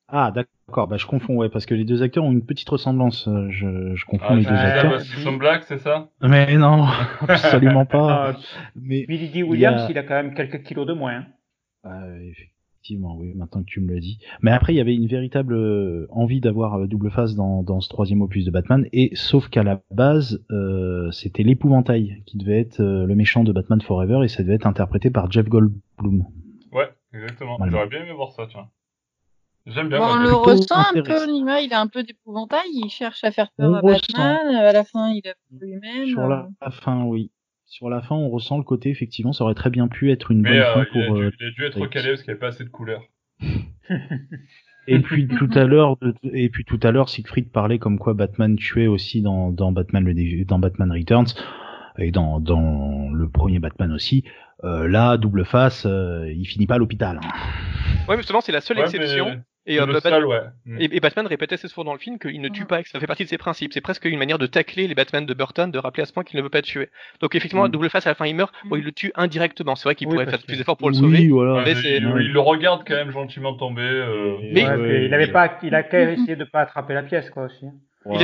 [0.07, 3.28] Ah d'accord, bah je confonds ouais parce que les deux acteurs ont une petite ressemblance,
[3.28, 5.01] euh, je, je confonds Ah, les deux acteurs.
[5.01, 6.09] sont blacks, c'est ça?
[6.22, 6.86] Mais non,
[7.28, 8.32] absolument pas.
[8.36, 8.39] Ah,
[8.76, 9.43] Mais Billy D.
[9.43, 10.03] Williams, Il a...
[10.03, 11.13] quand même quelques kilos de moins.
[11.20, 11.26] hein.
[11.84, 14.20] Ah, effectivement, oui, maintenant que tu me le dis.
[14.41, 17.80] Mais après, il y avait une véritable euh, envie d'avoir euh, double face dans, dans
[17.80, 22.59] ce troisième opus de Batman, et sauf qu'à la base, euh, c'était l'épouvantail qui devait
[22.59, 26.26] être euh, le méchant de Batman Forever, et ça devait être interprété par Jeff Goldblum.
[26.74, 27.55] Ouais, exactement.
[27.57, 27.72] Voilà.
[27.72, 28.68] J'aurais bien aimé voir ça, tiens.
[29.68, 29.99] J'aime bien.
[29.99, 33.32] Bon, on le ressent un peu, Nima, il a un peu d'épouvantail, il cherche à
[33.32, 33.99] faire peur On à ressent.
[34.15, 36.07] Batman, à la fin il a peur lui-même.
[36.07, 37.32] Sur la, la fin, oui.
[37.65, 40.41] Sur la fin, on ressent le côté, effectivement, ça aurait très bien pu être une
[40.41, 41.15] Mais bonne euh, fin il, a pour...
[41.18, 43.03] dû, euh, il a dû être recalé parce qu'il n'y avait pas assez de couleurs.
[44.89, 48.55] Et puis tout à l'heure, et puis tout à l'heure, Siegfried parlait comme quoi Batman
[48.55, 51.28] tuait aussi dans, dans Batman le dans Batman Returns
[51.97, 54.24] et dans, dans le premier Batman aussi.
[54.63, 57.20] Euh, là, double face, euh, il finit pas à l'hôpital.
[57.22, 57.28] hein.
[58.07, 59.26] Ouais, justement, c'est la seule Ouais, exception.
[59.26, 59.39] mais
[59.70, 60.39] Et, euh, ouais.
[60.65, 60.78] Mm.
[60.82, 62.68] et, et Batman répétait assez souvent dans le film qu'il ne tue Mhm.
[62.68, 63.74] pas, que ça fait partie de ses principes.
[63.74, 66.24] C'est presque une manière de tacler les Batman de Burton, de rappeler à ce point
[66.24, 66.89] qu'il ne veut pas tuer.
[67.22, 67.72] Donc effectivement, Mhm.
[67.72, 68.53] double face à la fin, il meurt.
[68.65, 69.76] Bon, il le tue indirectement.
[69.76, 71.28] C'est vrai qu'il Oui, pourrait faire que- plus d'efforts pour le oui, sauver.
[71.28, 71.63] voilà.
[71.65, 73.82] Mais il, il le regarde quand même gentiment tomber.
[73.82, 76.61] euh, Mais- Ouais, Ouais, puis il avait pas, il a quand même essayé de pas
[76.61, 77.65] attraper la pièce, quoi, aussi.
[78.05, 78.15] Ouah.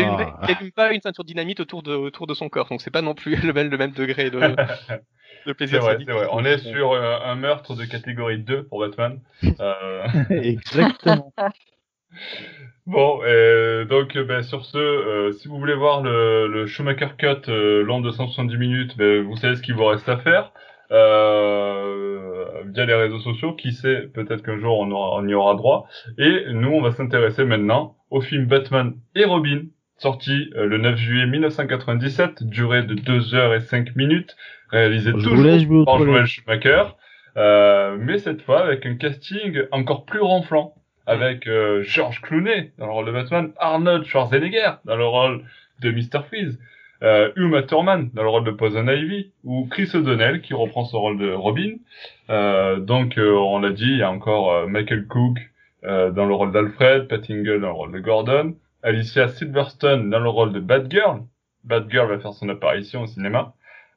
[0.48, 3.02] il allume pas une ceinture dynamite autour de, autour de son corps, donc c'est pas
[3.02, 4.40] non plus le même, le même degré de,
[5.46, 5.82] de C'est plaisir.
[5.82, 6.28] vrai, vrai.
[6.32, 9.20] On est sur euh, un meurtre de catégorie 2 pour Batman.
[9.60, 11.34] Euh, Exactement.
[12.86, 17.50] bon, euh, donc ben, sur ce, euh, si vous voulez voir le, le Schumacher Cut
[17.50, 20.52] euh, long de 170 minutes, ben, vous savez ce qu'il vous reste à faire.
[20.92, 25.56] Euh, via les réseaux sociaux, qui sait, peut-être qu'un jour on, aura, on y aura
[25.56, 25.88] droit.
[26.18, 29.64] Et nous, on va s'intéresser maintenant au film Batman et Robin,
[29.98, 34.36] sorti euh, le 9 juillet 1997, durée de 2 heures et 5 minutes,
[34.74, 36.00] réalisé Je toujours par.
[36.00, 36.84] Joel Schumacher,
[37.38, 40.74] euh, mais cette fois avec un casting encore plus ronflant,
[41.06, 45.44] avec euh, George Clooney dans le rôle de Batman, Arnold Schwarzenegger dans le rôle
[45.82, 46.24] de Mr.
[46.28, 46.60] Freeze,
[47.04, 51.02] euh, Uma Thurman dans le rôle de Poison Ivy, ou Chris O'Donnell qui reprend son
[51.02, 51.74] rôle de Robin.
[52.30, 55.38] Euh, donc euh, on l'a dit, il y a encore euh, Michael Cook
[55.84, 60.20] euh, dans le rôle d'Alfred, Pat Ingle dans le rôle de Gordon, Alicia Silverstone dans
[60.20, 61.22] le rôle de Batgirl.
[61.66, 63.54] Batgirl va faire son apparition au cinéma.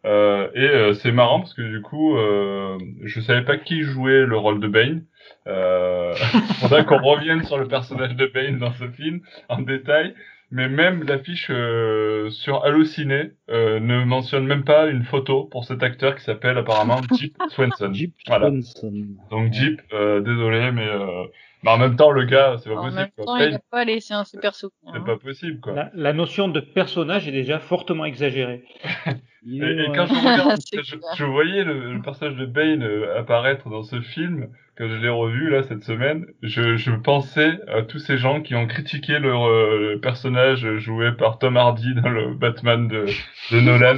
[0.06, 4.24] Euh, et euh, c'est marrant parce que du coup, euh, je savais pas qui jouait
[4.24, 5.02] le rôle de Bane.
[5.48, 6.14] Euh,
[6.60, 10.14] faudra qu'on revienne sur le personnage de Bane dans ce film en détail.
[10.52, 15.82] Mais même l'affiche euh, sur Allociné euh, ne mentionne même pas une photo pour cet
[15.82, 17.92] acteur qui s'appelle apparemment Jeep Swenson.
[17.92, 18.48] Jeep Voilà.
[18.50, 18.92] Swanson.
[19.30, 21.24] Donc Jeep, euh, désolé, mais, euh,
[21.64, 23.00] mais en même temps le gars, c'est pas En possible.
[23.00, 23.24] même quoi.
[23.24, 24.92] temps, il a pas laissé un super souvenir.
[24.92, 25.02] c'est hein.
[25.04, 25.72] pas possible quoi.
[25.74, 28.62] La, la notion de personnage est déjà fortement exagérée.
[29.48, 30.60] Et, quand je regarde,
[31.16, 35.08] je voyais le, le personnage de Bane euh, apparaître dans ce film, quand je l'ai
[35.08, 39.32] revu là cette semaine, je, je pensais à tous ces gens qui ont critiqué le,
[39.32, 43.06] euh, personnage joué par Tom Hardy dans le Batman de,
[43.50, 43.96] de Nolan.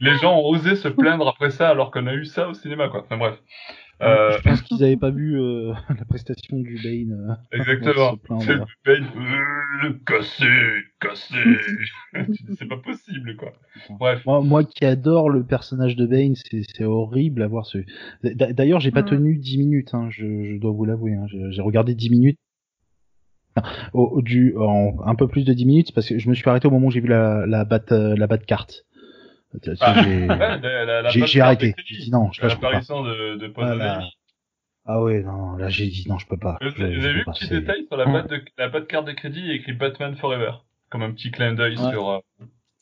[0.00, 2.88] Les gens ont osé se plaindre après ça alors qu'on a eu ça au cinéma
[2.88, 3.04] quoi.
[3.04, 3.38] Enfin bref.
[4.00, 7.12] Euh, Je pense qu'ils avaient pas vu euh, la prestation du Bane.
[7.30, 8.16] euh, exactement.
[8.40, 10.44] C'est Bane, euh, cassé,
[11.00, 11.34] cassé.
[12.58, 13.52] c'est pas possible quoi.
[13.98, 14.24] Bref.
[14.24, 17.78] Moi, moi qui adore le personnage de Bane, c'est horrible à voir ce.
[18.22, 19.06] D'a- D'ailleurs, j'ai pas Mm.
[19.06, 21.14] tenu 10 minutes, hein, je, je dois vous l'avouer.
[21.14, 22.38] Hein, j'ai regardé 10 minutes.
[23.92, 26.68] Au, du, en un peu plus de 10 minutes parce que je me suis arrêté
[26.68, 28.84] au moment où j'ai vu la, la bat la bat carte.
[29.80, 30.26] Ah, j'ai-
[31.38, 31.74] Ouais, arrêté.
[31.84, 32.66] J'ai dit non, je, là, je peux pas.
[32.68, 34.00] L'apparition de, de Poison Ah.
[34.90, 36.56] Ah ouais, non, là j'ai dit non, je peux pas.
[36.62, 38.86] Vous Je- avez je vu le pas, petit détail sur la batte de la batte
[38.86, 40.52] carte de crédit, il y a écrit Batman Forever,
[40.90, 41.90] comme un petit clin d'œil Ouais.
[41.90, 42.18] sur, euh,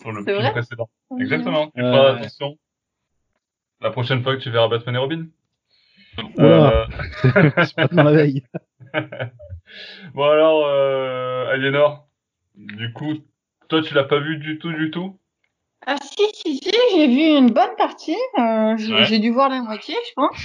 [0.00, 0.88] sur le film précédent.
[1.18, 1.66] Exactement.
[1.74, 2.56] Tu feras attention.
[3.80, 5.26] La prochaine fois que tu verras Batman et Robin.
[6.38, 6.86] Oula.
[7.24, 8.42] Euh, c'est pas dans la veille.
[10.14, 12.08] bon alors, euh, Aliénor,
[12.54, 13.14] du coup,
[13.68, 15.18] toi tu l'as pas vu du tout, du tout?
[15.86, 18.16] Ah si, si, si, j'ai vu une bonne partie.
[18.38, 19.18] euh, j'ai Ouais.
[19.20, 20.36] dû voir la moitié, je pense.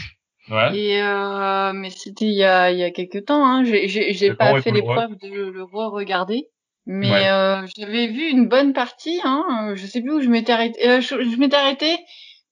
[0.49, 0.77] Ouais.
[0.77, 3.45] Et euh, mais c'était il y a il y a quelques temps.
[3.45, 3.63] Hein.
[3.63, 6.47] J'ai pas fait le l'épreuve de le re-regarder.
[6.87, 7.29] Mais Ouais.
[7.29, 9.19] euh, j'avais vu une bonne partie.
[9.23, 9.69] Hein.
[9.69, 10.87] euh, Je sais plus où je m'étais arrêté.
[10.89, 11.97] Euh, je je m'étais arrêté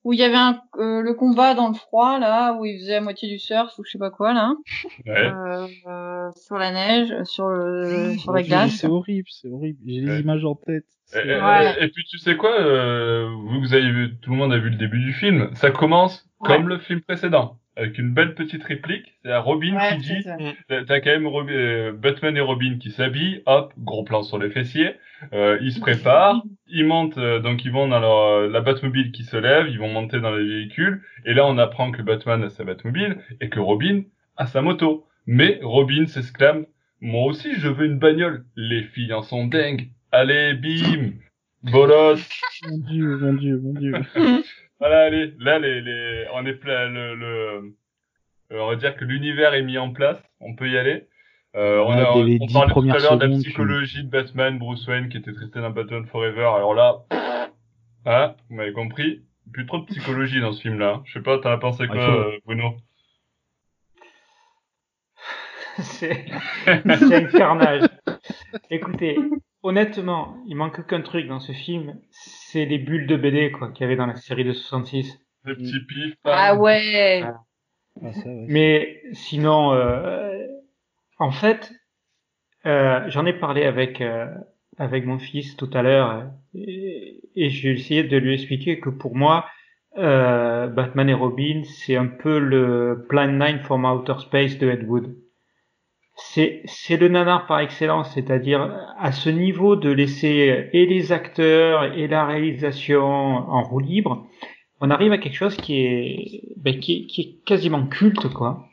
[0.04, 2.96] où il y avait un, euh, le combat dans le froid là, où il faisait
[2.96, 4.54] à moitié du surf ou je sais pas quoi là,
[5.06, 5.12] Ouais.
[5.18, 8.72] euh, euh, sur la neige, sur le sur la C'est- glace.
[8.78, 9.78] C'est horrible, c'est horrible.
[9.86, 10.86] J'ai les images en tête.
[11.16, 14.70] Et, puis tu sais quoi, euh, vous, vous avez vu, tout le monde a vu
[14.70, 15.50] le début du film.
[15.54, 19.14] Ça commence comme le film précédent, avec une belle petite réplique.
[19.24, 20.24] C'est à Robin qui dit,
[20.68, 24.96] t'as quand même euh, Batman et Robin qui s'habillent, hop, gros plan sur les fessiers,
[25.34, 29.24] euh, ils se préparent, ils montent, euh, donc ils vont dans leur, la Batmobile qui
[29.24, 32.50] se lève, ils vont monter dans les véhicules, et là on apprend que Batman a
[32.50, 34.04] sa Batmobile et que Robin
[34.38, 35.06] a sa moto.
[35.26, 36.66] Mais Robin s'exclame,
[37.02, 41.14] moi aussi je veux une bagnole, les filles en sont dingues, allez bim,
[41.64, 42.20] bolos.
[42.68, 43.94] Mon dieu, mon dieu, mon dieu.
[44.80, 47.76] Voilà, allez, là, les, les, on est plein, le, le,
[48.52, 51.08] euh, on va dire que l'univers est mis en place, on peut y aller.
[51.56, 55.10] Euh, on, a, on parlait tout à l'heure de la psychologie de Batman, Bruce Wayne,
[55.10, 56.50] qui était traité dans Batman Forever.
[56.56, 57.04] Alors là,
[58.06, 61.02] hein, vous m'avez compris, plus trop de psychologie dans ce film-là.
[61.06, 62.76] Je sais pas, t'en as pensé quoi, euh, Bruno?
[65.80, 66.26] C'est
[66.66, 67.88] un carnage.
[68.70, 69.18] Écoutez,
[69.64, 73.82] honnêtement, il manque qu'un truc dans ce film, c'est les bulles de BD quoi qu'il
[73.82, 75.20] y avait dans la série de 66.
[75.46, 76.16] Les petits pifs.
[76.26, 77.24] Ah ouais.
[77.24, 77.42] Ah,
[78.26, 80.48] Mais sinon, euh,
[81.18, 81.72] en fait,
[82.66, 84.28] euh, j'en ai parlé avec euh,
[84.78, 89.16] avec mon fils tout à l'heure et, et j'ai essayé de lui expliquer que pour
[89.16, 89.46] moi,
[89.98, 94.84] euh, Batman et Robin, c'est un peu le Plan 9 from Outer Space de Ed
[94.88, 95.16] Wood
[96.22, 101.98] c'est c'est le nanar par excellence, c'est-à-dire à ce niveau de laisser et les acteurs
[101.98, 104.28] et la réalisation en roue libre,
[104.82, 108.66] on arrive à quelque chose qui est ben, qui, est, qui est quasiment culte quoi.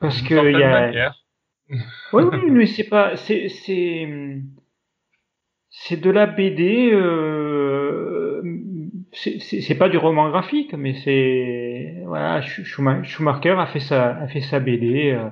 [0.00, 1.12] Parce que il y a
[2.12, 4.08] oui, oui, mais c'est pas c'est c'est
[5.70, 8.42] c'est de la BD euh,
[9.12, 14.60] c'est pas du roman graphique mais c'est voilà Schumacher a fait sa a fait sa
[14.60, 15.28] BD euh,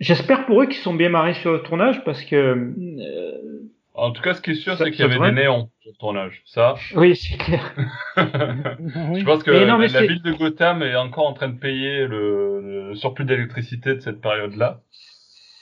[0.00, 2.36] J'espère pour eux qu'ils sont bien marrés sur le tournage parce que.
[2.36, 5.92] Euh, en tout cas, ce qui est sûr, c'est qu'il y avait des néons sur
[5.92, 6.42] le tournage.
[6.46, 6.74] Ça.
[6.96, 7.74] Oui, c'est clair.
[8.16, 13.24] Je pense que la, ville de Gotham est encore en train de payer le, surplus
[13.24, 14.80] d'électricité de cette période-là.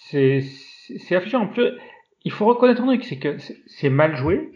[0.09, 0.43] C'est
[1.11, 1.43] affichant.
[1.43, 1.73] En plus,
[2.25, 3.37] il faut reconnaître un truc, c'est que
[3.67, 4.51] c'est mal joué,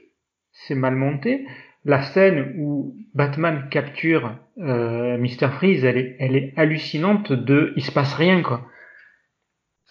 [0.53, 1.47] c'est mal monté.
[1.84, 7.32] La scène où Batman capture euh, Mister Freeze, elle est, elle est hallucinante.
[7.32, 8.66] De, il se passe rien quoi.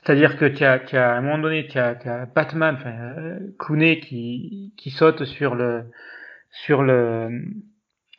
[0.06, 2.92] C'est-à-dire que tu as, tu as, à un moment donné, tu as, as, Batman, enfin,
[2.92, 5.86] euh, Clooney qui, qui saute sur le,
[6.52, 7.42] sur le,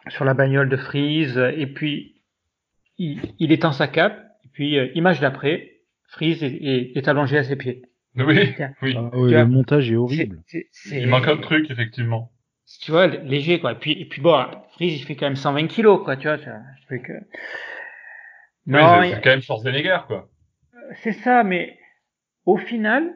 [0.09, 2.17] sur la bagnole de Freeze, et puis
[2.99, 5.75] il, il étend sa cape, et puis euh, image d'après,
[6.09, 7.83] Freeze est, est, allongé à ses pieds.
[8.17, 8.97] Oui, oui.
[8.97, 10.43] Ah le montage est horrible.
[10.91, 12.33] il manque un truc, effectivement.
[12.81, 13.73] Tu vois, léger, quoi.
[13.73, 16.39] Et puis, et puis bon, Freeze, il fait quand même 120 kilos, quoi, tu vois.
[16.39, 16.47] Tu
[16.89, 17.13] vois que...
[18.67, 20.29] Non, c'est quand même Schwarzenegger, quoi
[21.03, 21.79] c'est ça, mais
[22.45, 23.15] au final,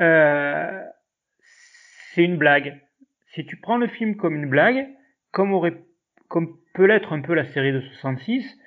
[0.00, 0.82] euh,
[2.12, 2.80] c'est une blague.
[3.34, 4.88] Si tu prends le film comme une blague,
[5.32, 5.74] comme aurait,
[6.28, 8.58] comme peut l'être un peu la série de 66,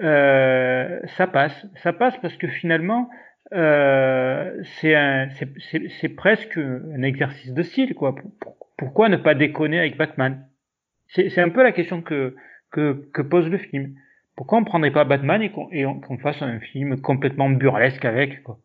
[0.00, 1.66] euh, ça passe.
[1.82, 3.08] Ça passe parce que finalement,
[3.54, 8.14] euh, c'est presque un exercice de style, quoi.
[8.76, 10.46] Pourquoi ne pas déconner avec Batman?
[11.08, 12.36] C'est un peu la question que,
[12.70, 13.94] que, que pose le film.
[14.38, 18.56] Pourquoi on prendrait pas Batman et qu'on fasse un film complètement burlesque avec quoi?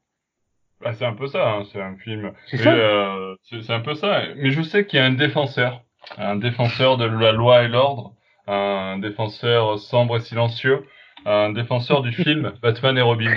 [0.81, 2.31] Bah, c'est un peu ça, hein, c'est un film.
[2.45, 3.35] C'est euh,
[3.69, 4.21] un peu ça.
[4.35, 5.81] Mais je sais qu'il y a un défenseur,
[6.19, 8.13] un défenseur de la loi et l'ordre,
[8.45, 10.85] un défenseur sombre et silencieux,
[11.25, 13.33] un défenseur du film Batman et Robin,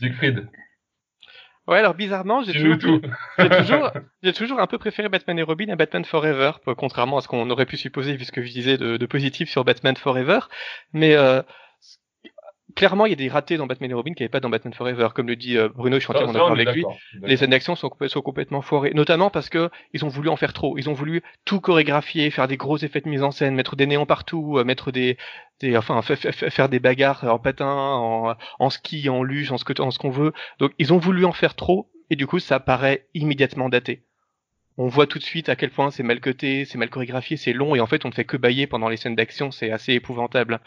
[0.00, 0.48] Siegfried.
[1.70, 3.00] Ouais, alors bizarrement, j'ai toujours,
[3.38, 3.90] toujours,
[4.24, 7.48] j'ai toujours un peu préféré Batman et Robin à Batman Forever, contrairement à ce qu'on
[7.48, 10.40] aurait pu supposer vu ce que je disais de, de positif sur Batman Forever.
[10.92, 11.42] Mais euh,
[12.74, 14.50] clairement, il y a des ratés dans Batman et Robin qui n'y avait pas dans
[14.50, 15.08] Batman Forever.
[15.14, 16.84] Comme le dit euh, Bruno, je suis entièrement d'accord avec lui.
[17.22, 20.52] Les scènes d'action sont, sont, complètement foirées, notamment parce que ils ont voulu en faire
[20.52, 20.76] trop.
[20.78, 23.86] Ils ont voulu tout chorégraphier, faire des gros effets de mise en scène, mettre des
[23.86, 25.16] néons partout, euh, mettre des,
[25.60, 29.80] des enfin faire des bagarres en patin, en, en ski, en luge, en ce que
[29.80, 30.32] en ce qu'on veut.
[30.58, 34.04] Donc ils ont voulu en faire trop et du coup ça paraît immédiatement daté
[34.80, 37.52] on voit tout de suite à quel point c'est mal coté, c'est mal chorégraphié, c'est
[37.52, 39.92] long et en fait on ne fait que bailler pendant les scènes d'action, c'est assez
[39.92, 40.58] épouvantable.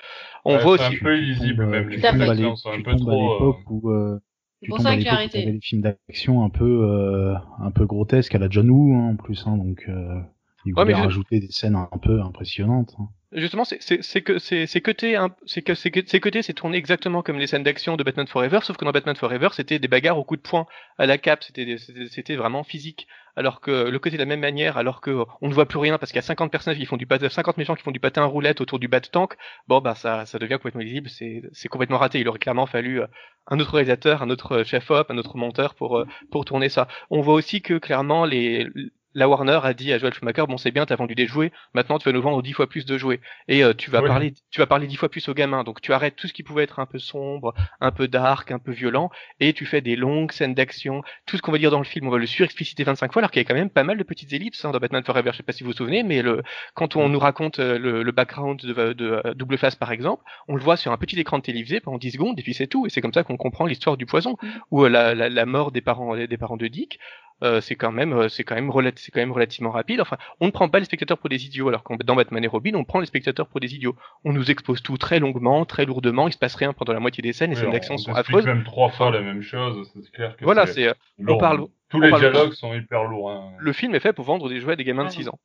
[0.46, 0.84] On voit aussi.
[0.84, 1.90] C'est un peu illisible même.
[1.90, 3.50] Les films d'action sont un peu trop.
[3.50, 4.20] Euh, où, euh,
[4.62, 5.44] c'est pour ça que j'ai arrêté.
[5.44, 9.16] des films d'action un peu euh, un peu grotesques à la John Woo hein, en
[9.16, 10.20] plus, hein, donc euh,
[10.66, 12.94] ils voulaient rajouter des scènes un peu impressionnantes.
[13.00, 13.08] Hein.
[13.36, 18.04] Justement, c'est que c'est côté c'est que c'est tourné exactement comme les scènes d'action de
[18.04, 20.66] Batman Forever, sauf que dans Batman Forever c'était des bagarres au coup de poing
[20.98, 25.02] à la cape, c'était vraiment physique alors que le côté de la même manière, alors
[25.02, 27.08] que on ne voit plus rien parce qu'il y a 50 personnages qui font du
[27.08, 29.36] patin, 50 méchants qui font du patin à roulette autour du bat tank,
[29.68, 32.20] bon bah ça, ça devient complètement lisible, c'est, complètement raté.
[32.20, 33.08] Il aurait clairement fallu euh,
[33.48, 36.88] un autre réalisateur, un autre chef op, un autre monteur pour euh, pour tourner ça.
[37.10, 38.68] On voit aussi que clairement les
[39.14, 41.98] la Warner a dit à Joel Schumacher bon c'est bien t'as vendu des jouets maintenant
[41.98, 43.22] tu vas nous vendre dix fois plus de jouets.
[43.48, 45.64] Et euh, tu vas parler tu vas parler dix fois plus aux gamins.
[45.64, 48.60] Donc tu arrêtes tout ce qui pouvait être un peu sombre un peu dark un
[48.60, 49.10] peu violent
[49.40, 51.02] et tu fais des longues scènes d'action.
[51.26, 53.32] Tout ce qu'on va dire dans le film on va le surexpliciter 25 fois alors
[53.32, 55.38] qu'il y a quand même pas mal de petites ellipses hein, dans Batman Forever je
[55.38, 56.44] sais pas si vous vous souvenez mais le
[56.74, 60.24] quand on nous raconte euh, le, le background de, de, euh, Double Face par exemple
[60.48, 62.68] on le voit sur un petit écran de télévisé pendant 10 secondes et puis c'est
[62.68, 62.86] tout.
[62.86, 64.48] Et c'est comme ça qu'on comprend l'histoire du poison mm.
[64.72, 67.00] ou la, la, la, mort des parents des parents de Dick
[67.44, 70.02] euh, c'est quand même euh, c'est quand même c'est quand même relativement rapide.
[70.02, 72.48] Enfin, on ne prend pas les spectateurs pour des idiots, alors qu'en dans Batman et
[72.48, 73.96] Robin, on prend les spectateurs pour des idiots.
[74.24, 76.28] On nous expose tout très longuement, très lourdement.
[76.28, 77.50] Il se passe rien pendant la moitié des scènes.
[77.50, 78.46] Les scènes d'action sont affreuses.
[78.46, 79.92] même trois fois la même chose.
[79.94, 80.94] C'est clair que voilà, c'est euh,
[81.28, 81.68] on parle.
[81.90, 83.32] Tous les dialogues sont hyper lourds.
[83.32, 83.52] Hein.
[83.60, 85.40] Le film est fait pour vendre des jouets à des gamins de 6 ans.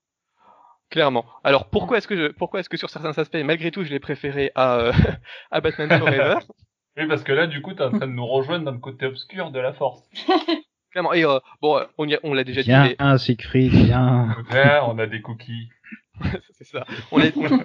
[0.91, 1.27] Clairement.
[1.45, 4.01] Alors pourquoi est-ce que je, pourquoi est-ce que sur certains aspects, malgré tout, je l'ai
[4.01, 4.91] préféré à,
[5.51, 6.39] à Batman Forever?
[6.97, 9.07] Oui, parce que là, du coup, t'es en train de nous rejoindre dans le côté
[9.07, 10.03] obscur de la force.
[10.99, 11.13] Clairement.
[11.13, 12.69] Et euh, bon, on, on l'a déjà dit.
[12.69, 13.19] Viens, mais...
[13.19, 14.37] Siegfried, viens.
[14.87, 15.69] on a des cookies.
[16.53, 16.85] c'est ça.
[17.13, 17.65] On, est, on,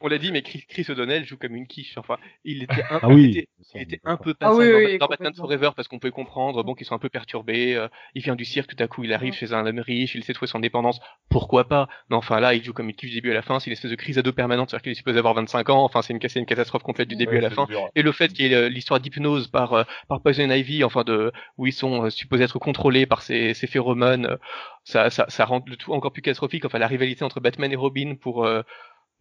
[0.00, 1.96] on l'a dit, mais Chris, Chris O'Donnell joue comme une quiche.
[1.98, 5.06] Enfin, il était un, ah oui, il était, il était un peu passé ah dans,
[5.06, 7.74] Batman Forever parce qu'on peut comprendre, bon, qu'ils sont un peu perturbés.
[7.74, 10.22] Euh, il vient du cirque, tout à coup, il arrive chez un homme riche, il
[10.22, 11.00] de trouver son indépendance.
[11.28, 13.60] Pourquoi pas Mais enfin, là, il joue comme une quiche du début à la fin.
[13.60, 15.84] C'est une espèce de crise à deux permanente, c'est-à-dire qu'il est supposé avoir 25 ans.
[15.84, 17.66] Enfin, c'est une, une catastrophe complète du début à la fin.
[17.94, 21.04] Et le fait qu'il y ait euh, l'histoire d'hypnose par euh, par Poison Ivy, enfin
[21.04, 24.38] de où ils sont supposés être contrôlés par ces, ces phéromones,
[24.84, 26.64] ça, ça, ça rend le tout encore plus catastrophique.
[26.64, 28.62] Enfin, la rivalité entre Batman et Robin pour euh,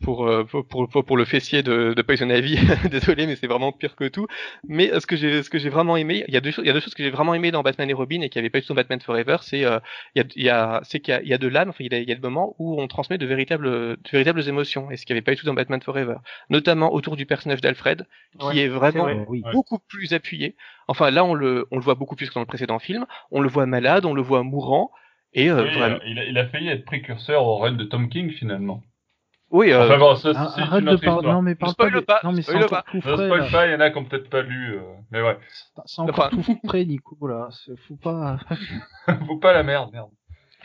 [0.03, 2.57] pour, pour, pour, pour, le fessier de, de Poison Ivy.
[2.91, 4.27] Désolé, mais c'est vraiment pire que tout.
[4.67, 6.63] Mais euh, ce que j'ai, ce que j'ai vraiment aimé, il y a deux choses,
[6.63, 8.39] il y a deux choses que j'ai vraiment aimé dans Batman et Robin et qui
[8.39, 9.79] avait pas eu dans Batman Forever, c'est, euh,
[10.15, 11.69] il y a, il y a, c'est qu'il y a, il y a de l'âme,
[11.69, 13.97] enfin, il y a, il y a le moment où on transmet de véritables, de
[14.11, 16.15] véritables émotions et ce qui avait pas eu tout dans Batman Forever.
[16.49, 18.05] Notamment autour du personnage d'Alfred,
[18.39, 20.55] qui est vraiment beaucoup plus appuyé.
[20.87, 23.05] Enfin, là, on le, on le voit beaucoup plus que dans le précédent film.
[23.31, 24.91] On le voit malade, on le voit mourant.
[25.33, 25.67] Et euh,
[26.05, 28.81] il, a, il a failli être précurseur au run de Tom King finalement.
[29.51, 29.85] Oui, euh...
[29.85, 31.27] enfin bon, ça, c'est arrête une de parler.
[31.27, 31.89] Non, mais parle pas.
[32.01, 32.19] pas.
[32.23, 32.83] Non, mais tout frais.
[32.93, 34.75] Ne spoil pas, il y en a qui ont peut-être pas lu.
[34.75, 34.81] Euh...
[35.11, 35.37] Mais ouais.
[35.85, 37.49] C'est encore tout frais, Nico, là.
[37.87, 38.37] Faut pas.
[39.27, 40.09] faut pas la merde, merde.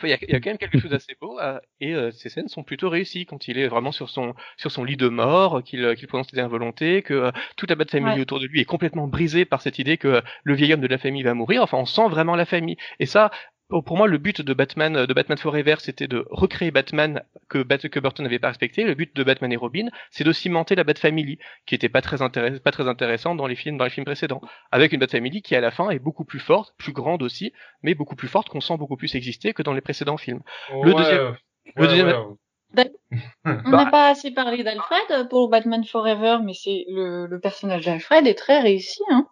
[0.03, 2.27] Il y, a, y a quand même quelque chose d'assez beau euh, et euh, ces
[2.27, 5.63] scènes sont plutôt réussies quand il est vraiment sur son sur son lit de mort,
[5.63, 8.21] qu'il qu'il prononce des involontés, que euh, toute la bête famille ouais.
[8.21, 10.97] autour de lui est complètement brisée par cette idée que le vieil homme de la
[10.97, 11.63] famille va mourir.
[11.63, 12.75] Enfin, on sent vraiment la famille.
[12.99, 13.31] Et ça,
[13.69, 17.99] pour moi, le but de Batman, de Batman Forever, c'était de recréer Batman que, que
[17.99, 18.83] Burton n'avait pas respecté.
[18.83, 22.01] Le but de Batman et Robin, c'est de cimenter la Bat Family, qui était pas
[22.01, 24.41] très intéressant, pas très intéressante dans les films, dans les films précédents.
[24.71, 27.53] Avec une Bat Family qui, à la fin, est beaucoup plus forte, plus grande aussi,
[27.81, 30.41] mais beaucoup plus forte qu'on sent beaucoup plus exister que dans les précédents films.
[30.83, 31.37] le deuxième, ouais,
[31.75, 32.91] le deuxième, ouais,
[33.45, 38.27] On n'a pas assez parlé d'Alfred pour Batman Forever, mais c'est le, le personnage d'Alfred
[38.27, 39.27] est très réussi, hein.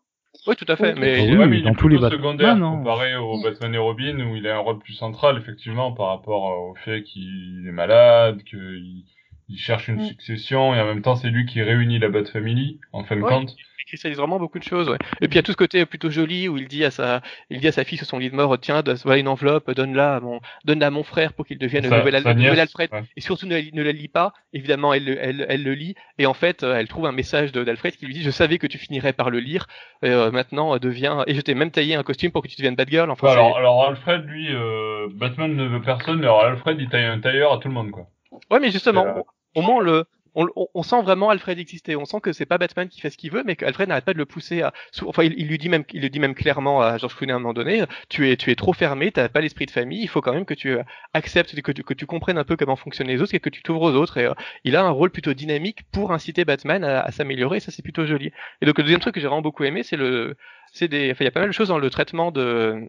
[0.47, 0.93] Oui, tout à fait.
[0.95, 3.77] Mais, oui, ouais, mais il dans est tous les secondaire Batman, comparé au Batman et
[3.77, 7.71] Robin où il a un rôle plus central effectivement par rapport au fait qu'il est
[7.71, 9.03] malade, qu'il
[9.50, 10.06] il cherche une Mm.
[10.08, 13.22] succession et en même temps c'est lui qui réunit la Bat Family en fin de
[13.22, 13.30] Ouais.
[13.30, 13.56] compte.
[13.86, 14.88] il cristallise vraiment beaucoup de choses.
[14.88, 14.98] Ouais.
[15.20, 17.22] Et puis il y a tout ce côté plutôt joli où il dit à sa,
[17.50, 20.16] il dit à sa fille sur son lit de mort, tiens, voilà une enveloppe, donne-la
[20.16, 22.39] à mon, donne-la à mon frère pour qu'il devienne le Sa- nouvel, Al- sa le
[22.41, 22.89] nouvel Alfred.
[22.94, 23.04] ouais.
[23.18, 24.32] Et surtout ne, la- ne la lis pas.
[24.54, 27.52] Évidemment, elle, le- elle, elle le lit et en fait, euh, elle trouve un message
[27.52, 29.68] de- d'Alfred qui lui dit, je savais que tu finirais par le lire.
[30.06, 32.76] Euh, maintenant, euh, deviens et je t'ai même taillé un costume pour que tu deviennes
[32.76, 33.12] Batgirl.
[33.12, 37.04] Enfin, alors, alors Alfred lui, euh, Batman ne veut personne, mais alors Alfred il taille
[37.06, 38.08] un tailleur à tout le monde quoi.
[38.51, 39.21] Ouais, mais justement, Euh,
[39.55, 40.05] au moins le
[40.36, 41.95] on, on- on sent vraiment Alfred exister.
[41.95, 44.13] On sent que c'est pas Batman qui fait ce qu'il veut, mais qu'Alfred n'arrête pas
[44.13, 44.73] de le pousser à.
[45.05, 47.36] Enfin, il, il lui dit même, il le dit même clairement à George Clooney à
[47.36, 47.84] un moment donné.
[48.09, 50.01] Tu es, tu es trop fermé, t'as pas l'esprit de famille.
[50.01, 50.81] Il faut quand même que tu euh,
[51.13, 53.61] acceptes, que tu, que tu comprennes un peu comment fonctionnent les autres et que tu
[53.61, 54.17] t'ouvres aux autres.
[54.17, 57.57] Et euh, il a un rôle plutôt dynamique pour inciter Batman à, à s'améliorer.
[57.57, 58.31] Et ça, c'est plutôt joli.
[58.61, 60.36] Et donc le deuxième truc que j'ai vraiment beaucoup aimé, c'est le,
[60.74, 62.82] c'est des, enfin, il y a pas mal de choses dans le traitement de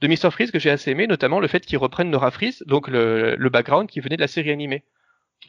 [0.00, 2.86] de Mr Freeze que j'ai assez aimé, notamment le fait qu'il reprenne Nora Freeze, donc
[2.88, 4.84] le, le background qui venait de la série animée.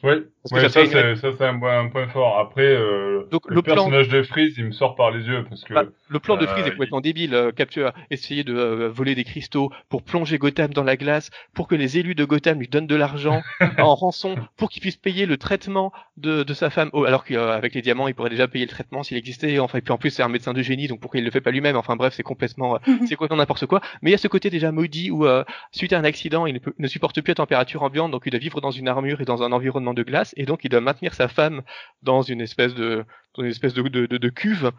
[0.00, 2.38] Que ouais ça c'est ça c'est un, point- un point fort.
[2.40, 5.44] Après, euh, Donc, le, le plan- personnage de Freeze, il me sort par les yeux
[5.48, 7.34] parce que Bah, le plan de euh, Freeze est complètement débile.
[7.34, 11.68] Euh, capture, essayer de euh, voler des cristaux pour plonger Gotham dans la glace, pour
[11.68, 13.42] que les élus de Gotham lui donnent de l'argent
[13.78, 16.90] en rançon, pour qu'il puisse payer le traitement de, de sa femme.
[16.92, 19.60] Oh, alors qu'avec les diamants, il pourrait déjà payer le traitement s'il existait.
[19.60, 21.40] Enfin, et puis en plus, c'est un médecin de génie, donc pourquoi il le fait
[21.40, 21.76] pas lui-même?
[21.76, 23.80] Enfin bref, c'est complètement, euh, c'est complètement n'importe quoi.
[24.02, 26.54] Mais il y a ce côté déjà maudit où, euh, suite à un accident, il
[26.54, 29.20] ne, peut- ne supporte plus la température ambiante, donc il doit vivre dans une armure
[29.20, 31.62] et dans un environnement de glace, et donc il doit maintenir sa femme
[32.02, 33.04] dans une espèce de,
[33.36, 34.70] dans une espèce de, de, de, de cuve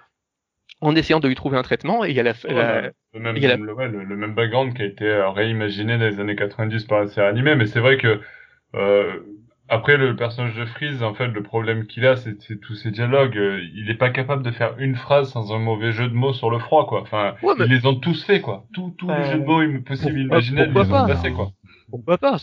[0.82, 3.20] en essayant de lui trouver un traitement et il y a la, Ouais, la- le,
[3.20, 5.30] même, il y a la- le, ouais, le- le même background qui a été euh,
[5.30, 8.22] réimaginé dans les années 90 par la série animée, mais c'est vrai que
[8.76, 9.20] euh,
[9.70, 13.38] après le personnage de Freeze, en fait, le problème qu'il a, c'est tous ces dialogues.
[13.38, 16.34] euh, il est pas capable de faire une phrase sans un mauvais jeu de mots
[16.34, 17.02] sur le froid, quoi.
[17.02, 18.66] Enfin, Ouais, mais- ils les ont tous fait, quoi.
[18.74, 21.08] Tous tous les Euh, jeux de mots possibles, imaginables, ils les ont pas?
[21.08, 21.52] passés, quoi.
[21.94, 22.38] Pourquoi pas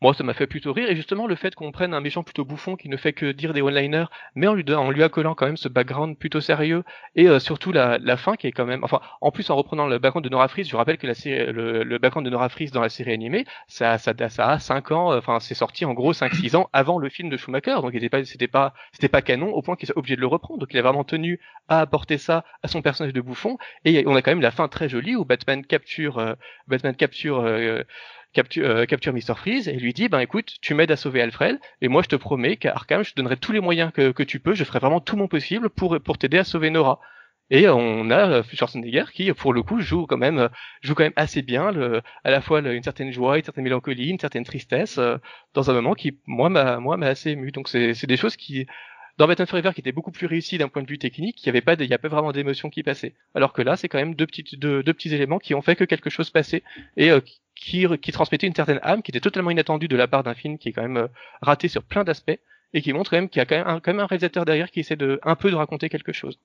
[0.00, 0.88] Moi, ça m'a fait plutôt rire.
[0.88, 3.52] Et justement, le fait qu'on prenne un méchant plutôt bouffon qui ne fait que dire
[3.52, 6.84] des one-liners, mais en lui, en lui accolant quand même ce background plutôt sérieux,
[7.16, 8.84] et euh, surtout la, la, fin qui est quand même...
[8.84, 11.52] Enfin, en plus, en reprenant le background de Nora Fries, je rappelle que la série,
[11.52, 14.92] le, le background de Nora Fries dans la série animée, ça, ça, ça a 5
[14.92, 18.46] ans, enfin, c'est sorti en gros 5-6 ans avant le film de Schumacher, donc c'était
[18.46, 20.60] pas, pas, pas canon au point qu'il soit obligé de le reprendre.
[20.60, 24.14] Donc il a vraiment tenu à apporter ça à son personnage de bouffon, et on
[24.14, 26.34] a quand même la fin très jolie où Batman capture, euh,
[26.68, 27.82] Batman capture euh,
[28.36, 29.34] capture, euh, capture Mr.
[29.34, 32.16] Freeze et lui dit ben écoute, tu m'aides à sauver Alfred et moi je te
[32.16, 34.78] promets qu'à Arkham je te donnerai tous les moyens que, que tu peux, je ferai
[34.78, 37.00] vraiment tout mon possible pour pour t'aider à sauver Nora.
[37.48, 40.48] Et on a euh, Schwarzenegger qui, pour le coup, joue quand même,
[40.82, 44.08] joue quand même assez bien, le, à la fois une certaine joie, une certaine mélancolie,
[44.08, 45.16] une certaine tristesse, euh,
[45.54, 47.52] dans un moment qui, moi, m'a, moi, m'a assez ému.
[47.52, 48.66] Donc c'est, c'est des choses qui,
[49.18, 51.50] dans Batman Forever, qui était beaucoup plus réussi d'un point de vue technique, il n'y
[51.50, 53.14] avait pas, il y a pas vraiment d'émotion qui passait.
[53.34, 55.76] Alors que là, c'est quand même deux petits, deux, deux, petits éléments qui ont fait
[55.76, 56.62] que quelque chose passait
[56.96, 57.20] et euh,
[57.54, 60.58] qui, qui transmettait une certaine âme, qui était totalement inattendue de la part d'un film
[60.58, 61.08] qui est quand même euh,
[61.40, 62.38] raté sur plein d'aspects
[62.74, 64.44] et qui montre quand même qu'il y a quand même, un, quand même un réalisateur
[64.44, 66.38] derrière qui essaie de un peu de raconter quelque chose.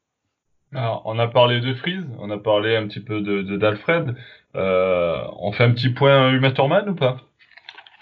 [0.74, 4.16] Alors, on a parlé de Freeze, on a parlé un petit peu de d'Alfred.
[4.56, 7.18] Euh, on fait un petit point Uma Thurman ou pas?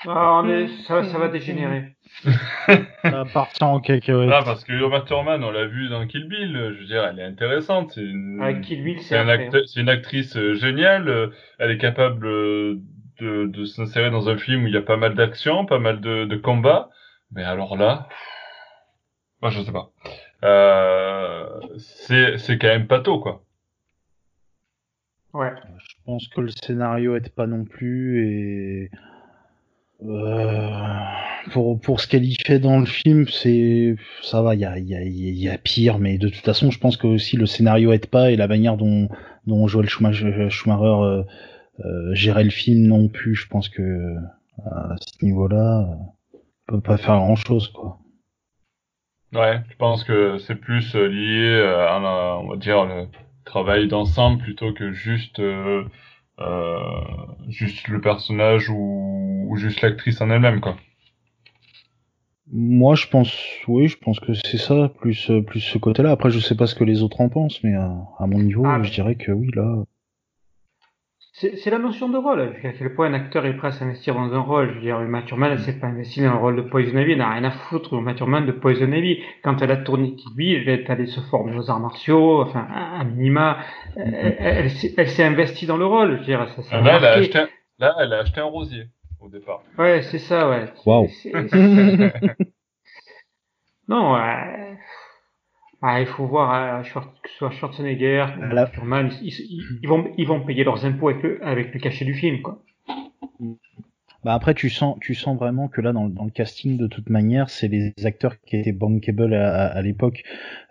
[0.07, 1.95] Ah, mais ça, ça va dégénérer.
[3.03, 4.09] Ça part en quelques...
[4.09, 7.19] Ah, parce que Uma Thurman, on l'a vu dans Kill Bill, je veux dire, elle
[7.19, 7.91] est intéressante.
[7.93, 11.31] C'est une, Avec Kill Bill, c'est une actrice géniale.
[11.59, 12.79] Elle est capable euh,
[13.19, 16.01] de, de s'insérer dans un film où il y a pas mal d'action, pas mal
[16.01, 16.89] de, de combats.
[17.31, 18.09] Mais alors là,
[19.41, 19.91] moi, je sais pas.
[20.43, 21.47] Euh,
[21.77, 23.43] c'est, c'est quand même pato, quoi.
[25.33, 25.51] Ouais.
[25.77, 28.91] Je pense que le scénario est pas non plus et
[30.07, 30.69] euh,
[31.51, 34.77] pour, pour ce qu'elle y fait dans le film, c'est ça va, il y a,
[34.79, 37.91] y, a, y a pire, mais de toute façon, je pense que aussi le scénario
[37.91, 39.09] aide pas et la manière dont,
[39.45, 41.23] dont Joel Schumacher, Schumacher euh,
[41.85, 43.35] euh, gérait le film non plus.
[43.35, 44.15] Je pense que
[44.65, 45.87] à ce niveau-là,
[46.33, 47.97] on peut pas faire grand-chose, quoi.
[49.33, 53.07] Ouais, je pense que c'est plus lié à, on va dire, le
[53.45, 55.83] travail d'ensemble plutôt que juste euh,
[57.47, 60.75] juste le personnage ou, ou juste l'actrice en elle-même, quoi.
[62.51, 63.31] Moi, je pense,
[63.67, 66.11] oui, je pense que c'est ça, plus plus ce côté-là.
[66.11, 68.65] Après, je sais pas ce que les autres en pensent, mais à, à mon niveau,
[68.65, 69.83] ah, je dirais que oui, là.
[71.39, 72.41] C'est la notion de rôle.
[72.41, 74.71] À quel point un acteur est prêt à s'investir dans un rôle.
[74.71, 77.13] Je veux dire, Uma Thurman, elle s'est pas investie dans le rôle de Poison Ivy.
[77.13, 79.23] Elle n'a rien à foutre, Thurman, de Poison Ivy.
[79.41, 83.05] Quand elle a tourné TV, elle est allée se former aux arts martiaux, enfin, à
[83.05, 83.59] minima.
[83.95, 86.15] Elle, elle, s'est investie dans le rôle.
[86.15, 87.47] Je veux dire, ça, ça là, elle a acheté un,
[87.79, 88.87] là, elle a acheté un rosier,
[89.21, 89.61] au départ.
[89.77, 90.65] Ouais, c'est ça, ouais.
[90.85, 91.07] Waouh.
[93.87, 94.77] non, ouais.
[95.81, 98.25] Ah, il faut voir, euh, que ce soit Schwarzenegger.
[98.73, 99.33] Furman, ils,
[99.81, 102.61] ils, vont, ils vont payer leurs impôts avec le, avec le cachet du film, quoi.
[104.25, 107.09] Bah après, tu sens, tu sens vraiment que là, dans, dans le casting, de toute
[107.09, 110.23] manière, c'est les acteurs qui étaient bankable à, à, l'époque.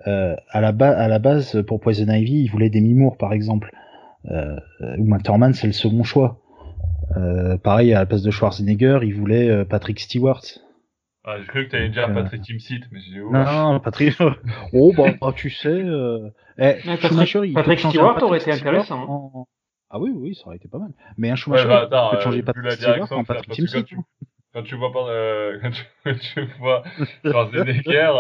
[0.07, 3.73] Euh, à, la à la base, pour Poison Ivy, ils voulaient des Mimour, par exemple.
[4.31, 4.57] Euh,
[4.99, 6.41] ou Thurman, c'est le second choix.
[7.17, 10.43] Euh, pareil, à la place de Schwarzenegger, ils voulaient euh, Patrick Stewart.
[11.31, 14.17] Ah, j'ai cru que t'allais dire euh, Patrick Timsit, mais j'ai où Non, Patrick.
[14.73, 15.69] oh, bah, bah, tu sais.
[15.69, 16.31] Euh...
[16.57, 19.05] Eh, Patrick, Patrick Stewart aurait été intéressant.
[19.07, 19.49] En...
[19.91, 20.91] Ah oui, oui, ça aurait été pas mal.
[21.19, 23.85] Mais un Schumacher, ouais, bah, attends, tu peux changer euh, Patrick Stewart en Patrick Timsit.
[24.55, 26.83] Quand tu vois pas, euh, quand tu, tu vois
[27.27, 28.13] Schwarzenegger,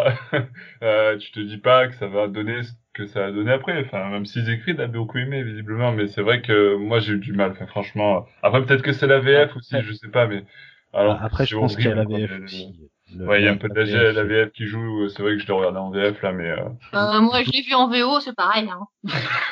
[0.82, 3.82] euh, tu te dis pas que ça va donner ce que ça a donné après.
[3.86, 7.18] Enfin, même s'ils écrivent, t'as beaucoup aimé visiblement, mais c'est vrai que moi j'ai eu
[7.18, 7.52] du mal.
[7.52, 10.44] Enfin, franchement, après peut-être que c'est la VF aussi, je sais pas, mais
[10.92, 12.90] alors après je pense qu'il y a la VF aussi.
[13.16, 15.08] Ouais, il y a un peu de la, la, VF qui joue.
[15.08, 16.50] C'est vrai que je l'ai regardé en VF là, mais.
[16.50, 16.68] Euh...
[16.94, 18.68] Euh, moi, je l'ai vu en VO, c'est pareil.
[18.68, 18.86] Hein.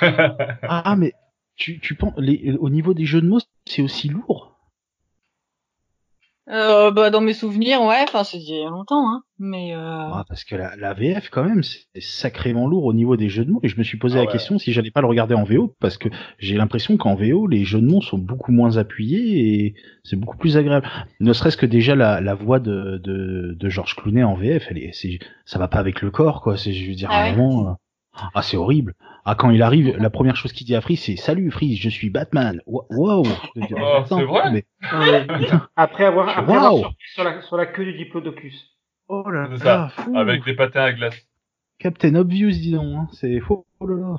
[0.63, 1.15] ah, mais
[1.57, 4.56] tu, tu penses, les, au niveau des jeux de mots, c'est aussi lourd
[6.49, 9.23] euh, bah, dans mes souvenirs, ouais, enfin, c'est il y a longtemps, hein.
[9.39, 9.79] Mais euh...
[9.81, 13.45] ah, parce que la, la, VF, quand même, c'est sacrément lourd au niveau des jeux
[13.45, 13.61] de mots.
[13.65, 15.75] Et je me suis posé ah la question si j'allais pas le regarder en VO,
[15.81, 19.75] parce que j'ai l'impression qu'en VO, les jeux de mots sont beaucoup moins appuyés et
[20.05, 20.89] c'est beaucoup plus agréable.
[21.19, 24.79] Ne serait-ce que déjà la, la voix de, de, de Georges Clooney en VF, elle
[24.79, 24.93] est,
[25.45, 26.57] ça va pas avec le corps, quoi.
[26.57, 27.71] C'est, je veux dire, ah vraiment.
[27.71, 27.73] Euh,
[28.35, 28.95] ah, c'est horrible.
[29.29, 31.89] Ah, quand il arrive, la première chose qu'il dit à Freeze, c'est Salut Freeze, je
[31.89, 32.63] suis Batman.
[32.65, 32.87] Wow.
[32.91, 33.25] Oh,
[34.09, 34.53] c'est vrai?
[34.53, 34.65] Mais...
[35.77, 38.77] après avoir, après avoir sur, la, sur la queue du diplodocus.
[39.09, 41.27] Oh là là, Avec des patins à glace.
[41.81, 42.95] Captain Obvious, dis donc.
[42.97, 43.09] Hein.
[43.15, 43.67] C'est faux.
[43.81, 44.17] Oh là là.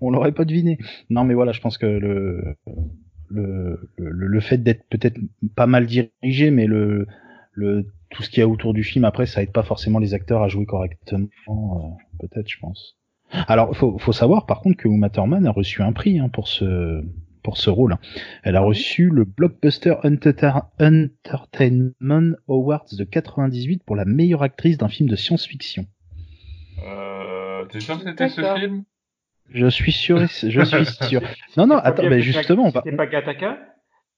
[0.00, 0.78] On l'aurait pas deviné.
[1.10, 2.56] Non, mais voilà, je pense que le
[3.28, 5.20] le, le, le fait d'être peut-être
[5.54, 7.06] pas mal dirigé, mais le
[7.52, 10.12] le tout ce qu'il y a autour du film après, ça aide pas forcément les
[10.12, 11.28] acteurs à jouer correctement.
[11.48, 12.99] Euh, peut-être, je pense.
[13.48, 16.48] Alors, faut, faut savoir par contre que Uma Thurman a reçu un prix hein, pour
[16.48, 17.02] ce
[17.42, 17.96] pour ce rôle.
[18.42, 21.10] Elle a reçu le Blockbuster Entertainment
[22.48, 25.86] Awards de 98 pour la meilleure actrice d'un film de science-fiction.
[26.84, 28.84] Euh, T'es sûr que c'était ce film?
[29.48, 31.22] Je suis sûr, je suis sûr.
[31.56, 32.82] Non, non, attends, mais justement, on va.
[32.84, 33.58] C'était pas Gataka?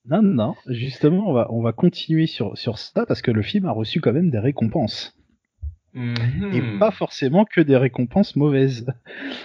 [0.05, 3.65] Non, non, justement, on va, on va continuer sur, sur ça parce que le film
[3.65, 5.17] a reçu quand même des récompenses.
[5.95, 6.79] Et Mhm.
[6.79, 8.85] pas forcément que des récompenses mauvaises.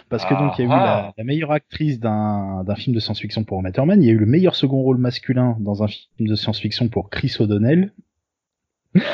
[0.09, 0.85] Parce que donc il y a eu Ah.
[0.85, 4.27] la, la meilleure actrice d'un film de science-fiction pour Matterman, il y a eu le
[4.27, 7.93] meilleur second rôle masculin dans un film de science-fiction pour Chris O'Donnell.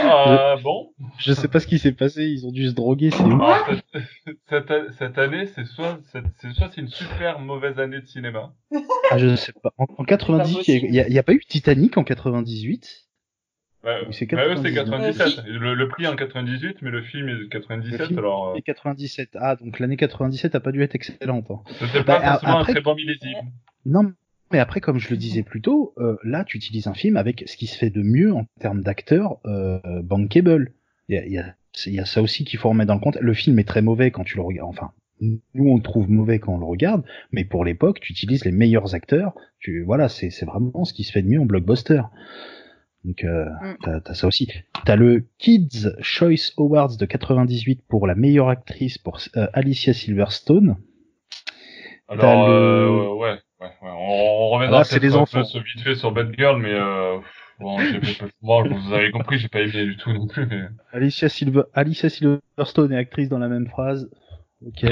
[0.03, 0.93] Ah, bon?
[1.19, 3.33] Je sais pas ce qui s'est passé, ils ont dû se droguer, c'est ouf.
[3.43, 6.23] Alors, cette, cette, cette année, c'est soit c'est
[6.53, 8.55] soit c'est une super mauvaise année de cinéma.
[9.11, 9.73] Ah, je sais pas.
[9.77, 13.09] En, en 90, il y, a- il y a pas eu Titanic en 98
[13.85, 15.17] Ouais, Oui, c'est ouais, eux, c'est 99.
[15.19, 15.45] 97.
[15.47, 18.55] Le, le prix en 98, mais le film est de 97, Le film alors euh,
[18.57, 19.31] Et 97.
[19.41, 21.51] Ah, donc l'année 97 a pas dû être excellente.
[21.51, 21.61] hein.
[21.79, 23.51] c'était pas Bah, forcément après- un très bon millésime.
[23.87, 24.13] Non,
[24.53, 27.45] mais après, comme je le disais plus tôt, euh, là, tu utilises un film avec
[27.47, 30.73] ce qui se fait de mieux en termes d'acteurs euh, bankable.
[31.09, 31.55] Il y a, il y, a,
[31.87, 33.19] il y a ça aussi qu'il faut remettre dans le compte.
[33.21, 34.71] Le film est très mauvais quand tu le regardes.
[34.71, 38.45] Enfin, nous, on le trouve mauvais quand on le regarde, mais pour l'époque, tu utilises
[38.47, 39.35] les meilleurs acteurs.
[39.61, 42.01] Tu, voilà, c'est vraiment ce qui se fait de mieux en blockbuster.
[43.05, 43.77] Donc, euh, Mm.
[43.83, 44.51] t'as as ça aussi.
[44.87, 50.77] T'as le Kids Choice Awards de 98 pour la meilleure actrice pour euh, Alicia Silverstone.
[52.09, 53.31] Alors, le- euh, ouais,
[53.61, 55.39] ouais, ouais, on, on reviendra Là, c'est peut-être les un enfants.
[55.41, 57.19] peu sur- vite fait sur Bad Girl, mais euh,
[57.61, 60.65] bon, j'ai pas- bon, vous avez compris, j'ai pas aimé du tout non plus, mais
[60.93, 61.63] Alicia, Silver...
[61.75, 64.11] Alicia Silverstone est actrice dans la même phrase.
[64.67, 64.83] Ok.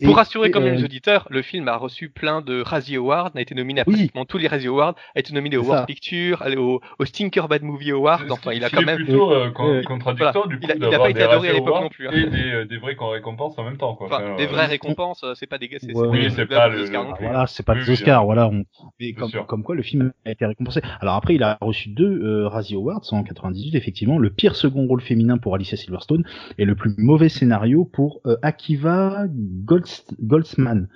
[0.00, 2.94] Et- Pour rassurer quand même euh, les auditeurs, le film a reçu plein de Razzie
[2.96, 3.94] Awards, a été nominé à Oui.
[3.94, 5.86] pratiquement tous les Razzie Awards, a été nominé au World.
[5.86, 8.94] Picture, au, au Stinker Bad Movie Award, C'est- enfin il a quand même...
[8.96, 9.50] plutôt euh,
[9.82, 10.48] contradictoire Voilà.
[10.48, 11.82] du coup Il a- il a d'avoir pas été des adoré à Razzie l'époque Awards
[11.82, 12.10] non plus, hein.
[12.14, 14.06] et des, euh, des vraies récompenses en même temps, quoi.
[14.06, 16.46] Enfin, Enfin, des vraies récompenses, euh, c'est pas des c'est Ouais, pas oui, des c'est
[16.46, 17.24] pas le- non plus.
[17.26, 18.46] Voilà, c'est pas des Oscars, voilà.
[18.46, 18.64] On...
[19.00, 19.12] Mais
[19.48, 20.80] comme, quoi le film a été récompensé.
[21.00, 24.18] Alors après, il a reçu deux euh, Razzie Awards en 98, effectivement.
[24.18, 26.22] Le pire second rôle féminin pour Alicia Silverstone
[26.56, 29.24] et le plus mauvais scénario pour euh, Akiva
[29.64, 29.87] Golds-
[30.20, 30.88] Goldsman.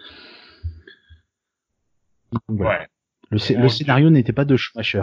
[2.49, 2.80] Voilà.
[2.80, 2.86] Ouais.
[3.30, 5.03] Le, scé- Bon, le tu- scénario n'était pas de Schumacher.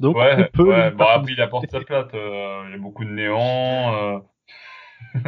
[0.00, 2.74] Donc ouais, on peut ouais, lui bon après il apporte sa plate, euh, il y
[2.74, 4.18] a beaucoup de néons, euh,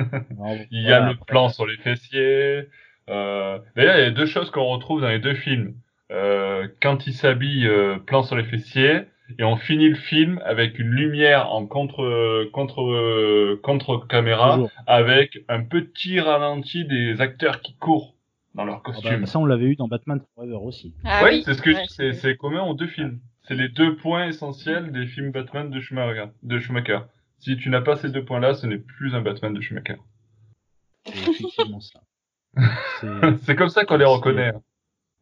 [0.70, 2.68] il y a voilà, le plan sur les fessiers.
[3.09, 3.59] Euh...
[3.76, 5.74] D'ailleurs, il y a deux choses qu'on retrouve dans les deux films.
[6.11, 7.68] Quand il s'habille,
[8.07, 9.03] plan sur les fessiers,
[9.39, 15.62] et on finit le film avec une lumière en contre contre contre caméra, avec un
[15.62, 18.14] petit ralenti des acteurs qui courent
[18.55, 19.26] dans leur Ah bah, costume.
[19.26, 20.95] ça, on l'avait eu dans Batman Forever aussi.
[21.05, 21.43] Ah ouais, oui.
[21.45, 23.20] c'est ce que Ouais, c'est c'est commun aux deux films.
[23.43, 26.26] C'est les deux points essentiels des films Batman de Schumacher.
[26.43, 27.01] De Schumacher.
[27.39, 29.97] Si tu n'as pas ces deux points-là, ce n'est plus un Batman de Schumacher.
[31.07, 32.01] C'est effectivement ça.
[33.01, 34.49] C'est- c'est comme ça qu'on les reconnaît.
[34.49, 34.61] hein.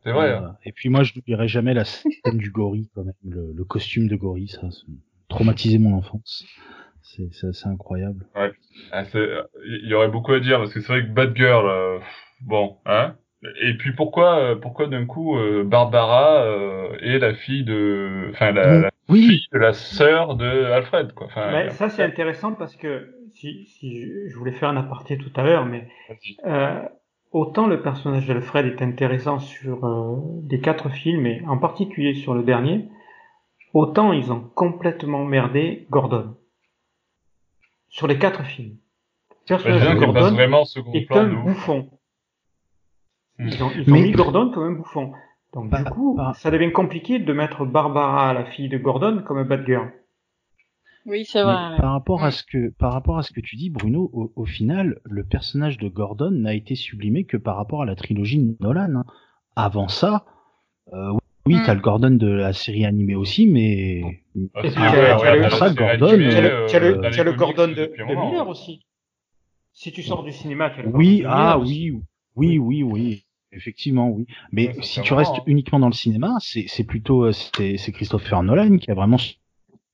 [0.06, 0.30] C'est vrai.
[0.30, 0.38] hein.
[0.38, 0.58] Voilà.
[0.64, 4.06] Et puis moi, je n'oublierai jamais la scène du gorille, quand même, le, le costume
[4.06, 4.92] de gorille, ça, ça a
[5.28, 6.46] traumatisé mon enfance.
[7.02, 8.26] C'est c'est assez incroyable.
[8.92, 9.28] Ah, c'est-
[9.66, 11.98] Il y aurait beaucoup à dire parce que c'est vrai que Batgirl, euh,
[12.40, 13.16] bon, hein.
[13.60, 18.50] Et puis pourquoi, euh, pourquoi d'un coup euh, Barbara euh, est la fille de, enfin
[18.52, 21.26] la, la Oui, fille de la sœur de Alfred, quoi.
[21.26, 25.42] Enfin, ça, c'est intéressant parce que si, si je, voulais faire un aparté tout à
[25.44, 25.86] l'heure, mais
[26.44, 26.80] euh,
[27.36, 30.16] autant le personnage d'Alfred est intéressant sur euh,
[30.48, 32.88] les quatre films, et en particulier sur le dernier,
[33.74, 36.34] autant ils ont complètement merdé Gordon.
[37.88, 38.76] Sur les quatre films.
[39.30, 40.62] Le personnage disons de Gordon vraiment
[40.94, 41.90] est plan un bouffon.
[43.38, 43.48] Hmm.
[43.48, 45.12] Ils ont, ils ont Mais- mis Gordon comme un bouffon.
[45.52, 46.32] Donc Bah, du coup, bah.
[46.36, 49.92] ça devient compliqué de mettre Barbara, la fille de Gordon, comme un bad girl.
[51.06, 51.76] Oui, c'est mais vrai.
[51.78, 54.44] par rapport à ce que par rapport à ce que tu dis, Bruno, au, au
[54.44, 58.96] final, le personnage de Gordon n'a été sublimé que par rapport à la trilogie Nolan.
[58.96, 59.04] hein.
[59.54, 60.24] Avant ça,
[60.92, 61.12] euh,
[61.46, 61.62] oui, Mm.
[61.64, 64.02] t'as le Gordon de la série animée aussi, mais
[64.54, 66.66] Ah, ouais, ouais, ouais, ça, Gordon, animé, Tu as le, euh,
[67.10, 68.84] tu as le- Gordon de, moment, Miller aussi.
[69.72, 71.90] Si tu sors du cinéma, tu as le Oui, Gordon de ah Miller aussi.
[72.34, 74.26] oui, oui, oui, oui, effectivement, oui.
[74.52, 75.42] Mais si tu restes hein.
[75.46, 79.18] uniquement dans le cinéma, c'est c'est plutôt euh, c'est c'est Christopher Nolan qui a vraiment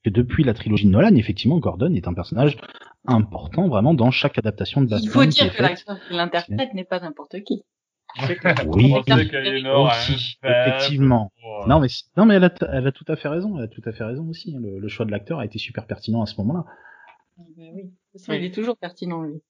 [0.05, 2.57] que depuis la trilogie de Nolan, effectivement, Gordon est un personnage
[3.07, 5.05] important vraiment dans chaque adaptation de Batman.
[5.05, 5.61] Il faut dire que faite.
[5.61, 7.63] l'acteur qui l'interprète n'est pas n'importe qui.
[8.67, 11.33] Oui, un aussi, effectivement.
[11.67, 11.87] Non mais
[12.19, 13.93] non mais elle a, t- elle a tout à fait raison, elle a tout à
[13.93, 14.55] fait raison aussi.
[14.55, 14.61] hein.
[14.61, 16.65] Le, le choix de l'acteur a été super pertinent à ce moment-là.
[16.67, 17.85] Ah bah oui.
[17.85, 19.41] De toute façon, il est toujours pertinent, lui.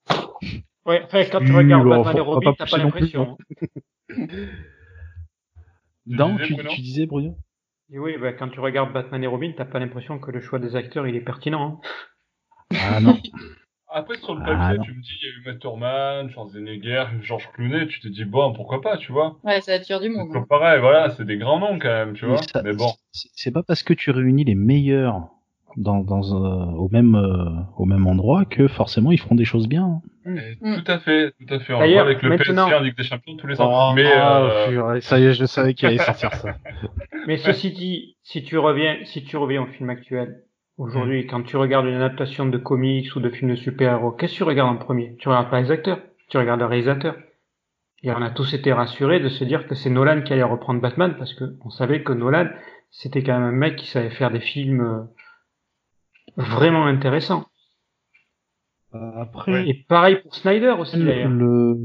[0.86, 2.78] Ouais, enfin, quand tu Oui, regardes alors, Batman et faut- faut Robin, pas t'as pas
[2.78, 3.36] non l'impression.
[6.07, 6.70] Non, disais, tu, Bruno?
[6.70, 7.36] tu disais Bruno?
[7.95, 10.59] Et oui, bah, quand tu regardes Batman et Robin, t'as pas l'impression que le choix
[10.59, 11.80] des acteurs il est pertinent.
[12.72, 12.76] hein.
[12.80, 13.18] Ah non.
[13.93, 17.05] après, sur le papier, ah, tu me dis, il y a eu Matt Thurman, Schwarzenegger,
[17.20, 19.36] Georges Clooney, tu te dis, bon, pourquoi pas, tu vois.
[19.45, 20.34] Ouais, ça attire du monde.
[20.34, 20.47] Hein.
[20.49, 22.40] pareil, voilà, c'est des grands noms quand même, tu vois.
[22.64, 22.93] Mais bon.
[23.12, 25.28] C'est pas parce que tu réunis les meilleurs
[25.76, 29.84] dans, dans au même euh, au même endroit que forcément ils feront des choses bien.
[29.84, 30.03] Hein.
[30.24, 30.82] Mm.
[30.82, 31.74] Tout à fait, tout à fait.
[31.74, 32.66] On voit avec le maintenant...
[32.66, 33.90] PSG en Ligue des Champions tous les ans.
[33.90, 35.00] Oh, mais euh...
[35.00, 36.56] ça y est, je savais qu'il allait sortir ça.
[37.26, 40.42] Mais ceci dit, si tu reviens, si tu reviens au film actuel,
[40.76, 41.26] aujourd'hui, mm.
[41.28, 44.44] quand tu regardes une adaptation de comics ou de films de super-héros, qu'est-ce que tu
[44.44, 45.16] regardes en premier?
[45.18, 47.14] Tu regardes pas les acteurs, tu regardes le réalisateur.
[48.02, 50.80] Et on a tous été rassurés de se dire que c'est Nolan qui allait reprendre
[50.80, 52.48] Batman parce que on savait que Nolan,
[52.90, 55.02] c'était quand même un mec qui savait faire des films euh,
[56.36, 57.46] vraiment intéressant.
[58.95, 59.68] Euh, après.
[59.68, 61.30] Et pareil pour Snyder aussi d'ailleurs.
[61.30, 61.76] Le...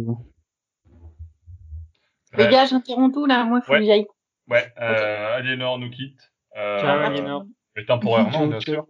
[2.38, 3.80] Les gars, j'interromps tout là, moi il faut ouais.
[3.80, 4.06] que j'aille.
[4.50, 6.20] Ouais, euh, Aliénor nous quitte.
[6.56, 7.46] Euh, Ciao Aliénor.
[7.76, 8.86] Mais temporairement, bien sûr.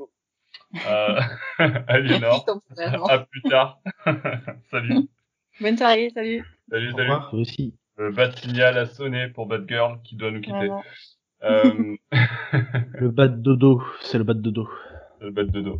[0.88, 1.20] Euh,
[1.88, 2.46] Aliénor,
[3.10, 3.80] à plus tard.
[4.72, 5.08] salut.
[5.62, 6.46] Bonne soirée, salut.
[6.70, 7.12] Salut, salut.
[7.32, 7.76] Au aussi.
[7.98, 10.70] Le bad signal a sonné pour Bad Girl qui doit nous quitter.
[11.44, 11.96] Euh...
[12.92, 14.70] le bad dodo, c'est le bad dodo
[15.20, 15.78] le bat de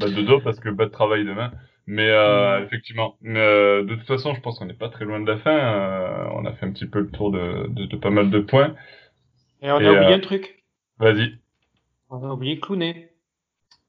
[0.00, 1.52] de dos parce que bat de travail demain.
[1.86, 5.26] Mais euh, effectivement, euh, de toute façon, je pense qu'on n'est pas très loin de
[5.26, 5.56] la fin.
[5.56, 8.38] Euh, on a fait un petit peu le tour de, de, de pas mal de
[8.38, 8.74] points.
[9.62, 10.62] Et on a oublié un truc.
[10.98, 11.38] Vas-y.
[12.10, 13.08] On a oublié Clooney.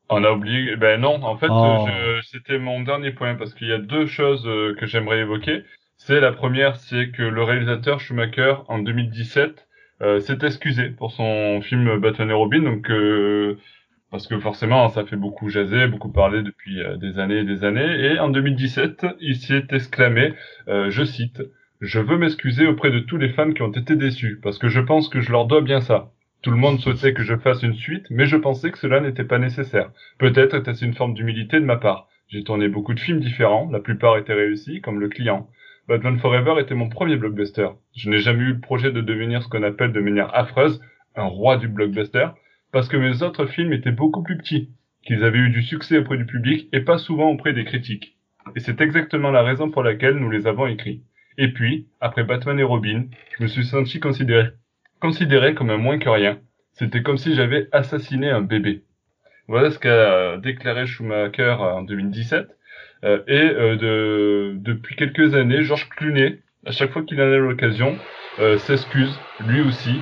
[0.09, 0.75] On a oublié.
[0.75, 1.87] Ben non, en fait, oh.
[2.23, 5.63] c'était mon dernier point parce qu'il y a deux choses que j'aimerais évoquer.
[5.97, 9.67] C'est la première, c'est que le réalisateur Schumacher en 2017
[10.19, 12.61] s'est excusé pour son film Batman et Robin.
[12.61, 12.89] Donc
[14.13, 17.63] parce que forcément ça fait beaucoup jaser, beaucoup parler depuis euh, des années et des
[17.63, 18.11] années.
[18.11, 20.33] Et en 2017, il s'est exclamé,
[20.67, 21.41] euh, je cite,
[21.81, 24.79] je veux m'excuser auprès de tous les fans qui ont été déçus, parce que je
[24.81, 26.11] pense que je leur dois bien ça.
[26.43, 29.23] Tout le monde souhaitait que je fasse une suite, mais je pensais que cela n'était
[29.23, 29.89] pas nécessaire.
[30.19, 32.07] Peut-être était-ce une forme d'humilité de ma part.
[32.27, 35.49] J'ai tourné beaucoup de films différents, la plupart étaient réussis, comme Le Client.
[35.87, 37.69] Batman Forever était mon premier blockbuster.
[37.95, 40.79] Je n'ai jamais eu le projet de devenir ce qu'on appelle de manière affreuse
[41.15, 42.27] un roi du blockbuster,
[42.73, 44.69] parce que mes autres films étaient beaucoup plus petits,
[45.05, 48.17] qu'ils avaient eu du succès auprès du public et pas souvent auprès des critiques.
[48.55, 51.03] Et c'est exactement la raison pour laquelle nous les avons écrits.
[51.37, 53.05] Et puis, après Batman et Robin,
[53.37, 54.49] je me suis senti considéré,
[54.99, 56.39] considéré comme un moins que rien.
[56.73, 58.81] C'était comme si j'avais assassiné un bébé.
[59.47, 62.47] Voilà ce qu'a déclaré Schumacher en 2017.
[63.03, 67.37] Euh, et euh, de, depuis quelques années, Georges Clooney, à chaque fois qu'il en a
[67.37, 67.97] l'occasion,
[68.39, 69.15] euh, s'excuse,
[69.45, 69.99] lui aussi,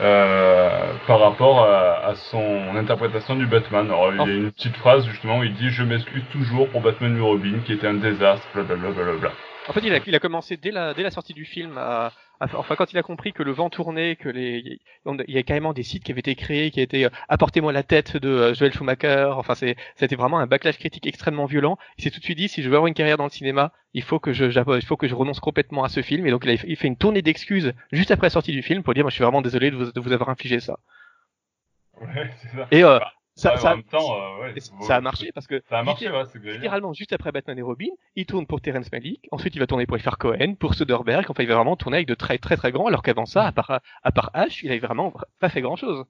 [0.00, 3.86] euh, par rapport à, à, son interprétation du Batman.
[3.86, 6.80] Alors, il y a une petite phrase justement où il dit Je m'excuse toujours pour
[6.80, 8.90] Batman et Robin qui était un désastre, blablabla.
[8.90, 9.32] Bla, bla,
[9.68, 12.12] En fait, il a, il a commencé dès la, dès la sortie du film à,
[12.40, 15.72] enfin quand il a compris que le vent tournait, que les, il y a carrément
[15.72, 18.72] des sites qui avaient été créés, qui étaient euh, apportez-moi la tête de euh, Joel
[18.72, 19.30] Schumacher.
[19.36, 21.78] Enfin c'est, c'était vraiment un backlash critique extrêmement violent.
[21.98, 23.72] Il s'est tout de suite dit si je veux avoir une carrière dans le cinéma,
[23.92, 26.26] il faut que je, il faut que je renonce complètement à ce film.
[26.26, 28.82] Et donc il, a, il fait une tournée d'excuses juste après la sortie du film
[28.82, 30.78] pour dire moi je suis vraiment désolé de vous, de vous avoir infligé ça.
[32.00, 32.66] Ouais, c'est ça.
[32.70, 32.98] Et euh,
[33.36, 35.82] ça, ouais, ça, en même temps, euh, ouais, ça a marché parce que ça a
[35.82, 39.56] marché, ouais, c'est littéralement juste après Batman et Robin, il tourne pour Terrence Malick, ensuite
[39.56, 42.14] il va tourner pour Ifar Cohen, pour Soderbergh, enfin il va vraiment tourner avec de
[42.14, 45.12] très très très grands, alors qu'avant ça, à part à part H, il avait vraiment
[45.40, 46.04] pas fait grand chose.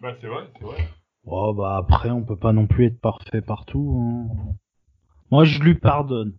[0.00, 0.88] Bah c'est vrai, c'est vrai.
[1.24, 4.00] Oh bah après on peut pas non plus être parfait partout.
[4.00, 4.54] Hein.
[5.32, 6.34] Moi je lui pardonne.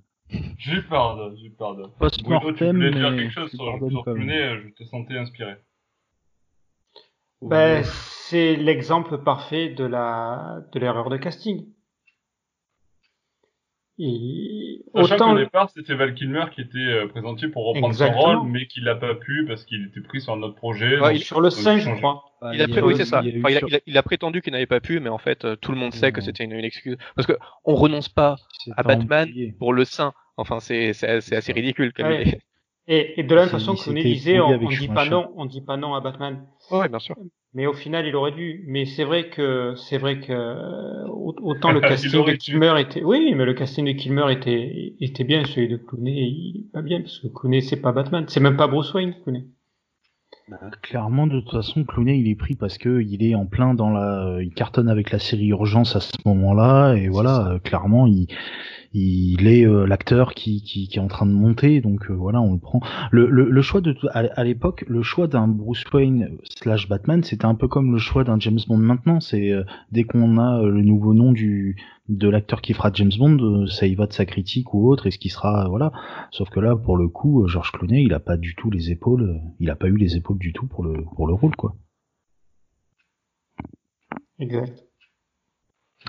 [0.58, 1.92] je lui pardonne, je lui pardonne.
[2.00, 5.58] Post-mortem, tu voulais dire quelque chose sur, sur Clooney, je te sentais inspiré.
[7.42, 11.66] Ben, c'est l'exemple parfait de la de l'erreur de casting.
[14.04, 15.32] Et Sachant autant...
[15.32, 18.22] qu'au départ, c'était Val Kilmer qui était euh, présenté pour reprendre Exactement.
[18.22, 21.00] son rôle, mais qu'il n'a pas pu parce qu'il était pris sur un autre projet.
[21.00, 21.24] Ouais, il...
[21.24, 22.24] Sur le 5, je crois.
[22.54, 22.82] il, a, pré...
[22.82, 23.22] oui, c'est ça.
[23.24, 25.20] Il, enfin, il, a, il, a, il, a, prétendu qu'il n'avait pas pu, mais en
[25.20, 26.98] fait, euh, tout le monde sait que c'était une, une, excuse.
[27.16, 27.34] Parce que
[27.64, 28.38] on renonce pas
[28.76, 29.30] à Batman
[29.60, 30.14] pour le sein.
[30.38, 32.39] Enfin, c'est assez ridicule comme ouais.
[32.93, 35.45] Et, et de la même façon que René disait, on, on dit pas non, on
[35.45, 36.45] dit pas non à Batman.
[36.72, 37.15] Ouais, bien sûr.
[37.53, 38.65] Mais au final, il aurait dû.
[38.68, 43.45] Mais c'est vrai que c'est vrai que autant le casting de Kilmer était, oui, mais
[43.45, 47.27] le casting de Kilmer était était bien, celui de Clooney, il pas bien parce que
[47.27, 49.45] Clooney c'est pas Batman, c'est même pas Bruce Wayne, Clooney.
[50.49, 53.73] Bah, clairement, de toute façon, Clooney, il est pris parce que il est en plein
[53.73, 58.27] dans la, il cartonne avec la série Urgence à ce moment-là, et voilà, clairement, il,
[58.93, 62.59] il est euh, l'acteur qui, est en train de monter, donc euh, voilà, on le
[62.59, 62.81] prend.
[63.11, 67.55] Le, choix de à, à l'époque, le choix d'un Bruce Wayne slash Batman, c'était un
[67.55, 69.19] peu comme le choix d'un James Bond maintenant.
[69.22, 71.77] C'est euh, dès qu'on a le nouveau nom du
[72.09, 75.11] de l'acteur qui fera James Bond, ça y va de sa critique ou autre, et
[75.11, 75.93] ce qui sera voilà.
[76.31, 79.39] Sauf que là, pour le coup, George Clooney, il a pas du tout les épaules,
[79.59, 81.76] il a pas eu les épaules du tout pour le pour le rôle quoi.
[84.39, 84.90] Exact.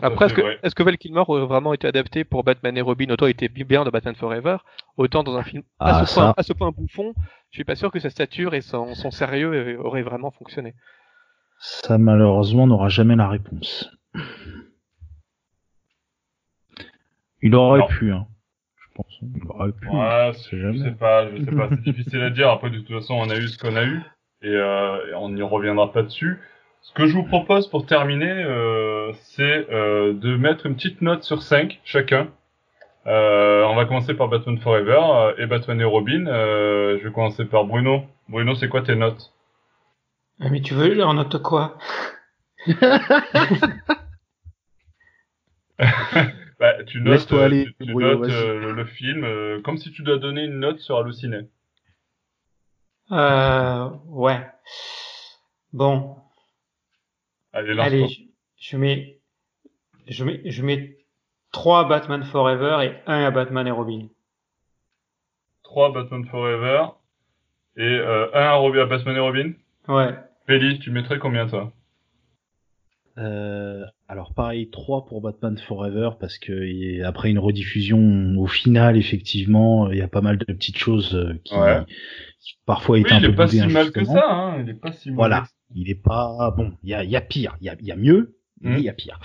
[0.01, 3.11] Après, est-ce que, est que Val Kilmer aurait vraiment été adapté pour Batman et Robin?
[3.11, 4.57] Autant il était bien dans Batman Forever,
[4.97, 7.13] autant dans un film à, ah, ce, point, à ce point bouffon,
[7.51, 10.75] je suis pas sûr que sa stature et son, son sérieux auraient vraiment fonctionné.
[11.59, 13.91] Ça, malheureusement, n'aura jamais la réponse.
[17.43, 18.27] Il aurait pu, hein.
[18.77, 19.19] Je pense.
[19.23, 19.89] Il aurait pu.
[19.89, 21.69] Ouais, je sais pas, je sais pas.
[21.71, 22.51] C'est difficile à dire.
[22.51, 24.01] Après, de toute façon, on a eu ce qu'on a eu.
[24.43, 26.41] Et, euh, et on n'y reviendra pas dessus.
[26.83, 31.23] Ce que je vous propose pour terminer, euh, c'est euh, de mettre une petite note
[31.23, 32.29] sur 5 chacun.
[33.07, 36.27] Euh, on va commencer par Batman Forever euh, et Batman et Robin.
[36.27, 38.05] Euh, je vais commencer par Bruno.
[38.29, 39.33] Bruno, c'est quoi tes notes?
[40.41, 41.79] Ah, Mais tu veux, en note quoi?
[46.61, 49.27] Bah, tu notes, tu, notes le, film
[49.65, 51.49] comme si tu dois donner une note sur Halluciné.
[53.11, 54.47] Euh, ouais.
[55.73, 56.23] Bon,
[57.53, 58.22] Allez,
[58.63, 59.19] je, mets,
[60.07, 60.97] je mets, je mets
[61.51, 64.07] 3 Batman Forever et 1 à Batman et Robin.
[65.65, 66.85] 3 Batman Forever
[67.77, 69.53] et euh, 1 à, Robin, à Batman et Robin?
[69.89, 70.15] Ouais.
[70.47, 71.73] Félix, tu mettrais combien toi?
[73.19, 79.91] Euh, alors pareil, 3 pour Batman Forever parce que après une rediffusion au final effectivement
[79.91, 81.55] il y a pas mal de petites choses euh, qui,
[82.65, 84.63] parfois étaient un peu Il est pas si mal que ça, hein.
[84.63, 85.17] il est pas si mal.
[85.17, 85.45] Voilà,
[85.75, 86.73] il est pas bon.
[86.83, 88.89] Il y a, y a, pire, il y a, y a, mieux, mais il y
[88.89, 89.19] a pire.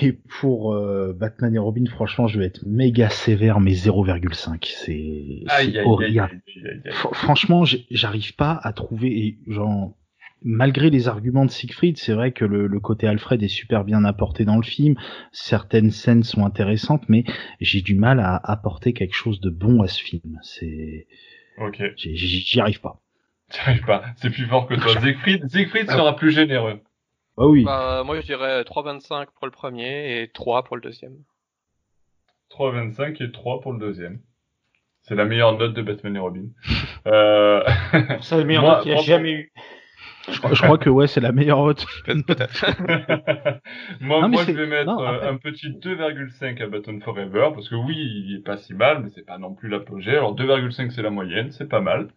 [0.00, 4.64] Et pour euh, Batman et Robin, franchement, je vais être méga sévère, mais 0,5.
[4.64, 6.42] C'est horrible.
[7.12, 9.38] Franchement, j'arrive pas à trouver.
[9.46, 9.94] genre,
[10.42, 14.04] malgré les arguments de Siegfried, c'est vrai que le, le, côté Alfred est super bien
[14.04, 14.94] apporté dans le film.
[15.32, 17.24] Certaines scènes sont intéressantes, mais
[17.60, 20.38] j'ai du mal à apporter quelque chose de bon à ce film.
[20.42, 21.06] C'est,
[21.58, 23.02] ok, j'y arrive pas.
[23.54, 24.04] J'arrive pas.
[24.16, 24.92] C'est plus fort que toi.
[25.00, 26.80] Siegfried, Siegfried sera plus généreux.
[27.36, 27.64] Ah oui.
[27.64, 31.16] Bah, moi, je dirais 3,25 pour le premier et 3 pour le deuxième.
[32.50, 34.20] 3,25 et 3 pour le deuxième.
[35.02, 36.46] C'est la meilleure note de Batman et Robin.
[37.06, 37.62] euh...
[38.20, 39.52] C'est la meilleure note qu'il y a jamais eu.
[40.30, 41.84] Je crois, que ouais, c'est la meilleure note.
[42.06, 42.64] Peut-être.
[44.00, 47.94] moi, moi je vais mettre euh, un petit 2,5 à Batman Forever parce que oui,
[47.94, 50.12] il est pas si mal, mais c'est pas non plus l'apogée.
[50.12, 52.08] Alors 2,5 c'est la moyenne, c'est pas mal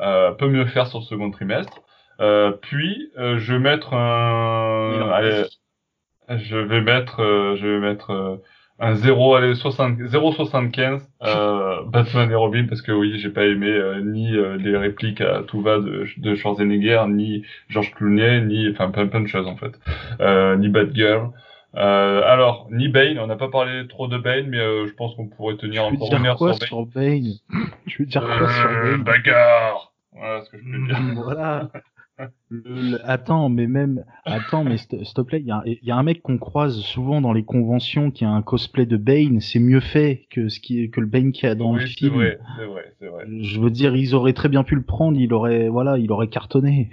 [0.00, 1.82] euh, peut mieux faire sur le second trimestre.
[2.22, 5.44] Euh, puis euh, je vais mettre un, allez,
[6.28, 8.36] je vais mettre, euh, je vais mettre euh,
[8.78, 14.30] un 0 allez 0,75 euh, Batman et Robin parce que oui j'ai pas aimé ni
[14.30, 19.20] les répliques à tout va de, de Schwarzenegger ni George Clooney ni enfin plein, plein
[19.20, 19.72] de choses en fait
[20.58, 21.30] ni Batgirl
[21.74, 25.14] euh, alors, ni Bane, on n'a pas parlé trop de Bane, mais euh, je pense
[25.14, 26.58] qu'on pourrait tenir encore une heure sur Bane.
[26.60, 27.32] sur Bane?
[27.86, 29.02] Tu veux dire quoi sur euh, Bane?
[29.04, 31.00] Bagarre Voilà ce que je peux dire.
[31.14, 31.70] voilà.
[33.04, 36.38] Attends, mais même, attends, mais s'il te plaît, il y, y, a un mec qu'on
[36.38, 40.48] croise souvent dans les conventions qui a un cosplay de Bane, c'est mieux fait que
[40.48, 42.12] ce qui, que le Bane qu'il y a dans le film.
[42.12, 43.24] C'est vrai, c'est vrai, vrai.
[43.40, 46.28] Je veux dire, ils auraient très bien pu le prendre, il aurait, voilà, il aurait
[46.28, 46.90] cartonné.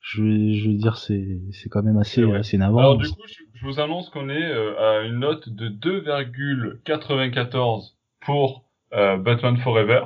[0.00, 2.80] Je, je veux dire, c'est, c'est quand même assez, assez navrant.
[2.80, 7.94] Alors du coup, je, je vous annonce qu'on est euh, à une note de 2,94
[8.20, 10.02] pour euh, Batman Forever,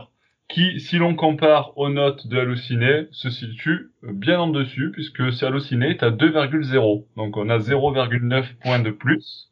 [0.48, 5.46] qui, si l'on compare aux notes de Halluciné, se situe bien en dessus, puisque c'est
[5.46, 7.04] Halluciné est à 2,0.
[7.16, 9.50] Donc on a 0,9 points de plus.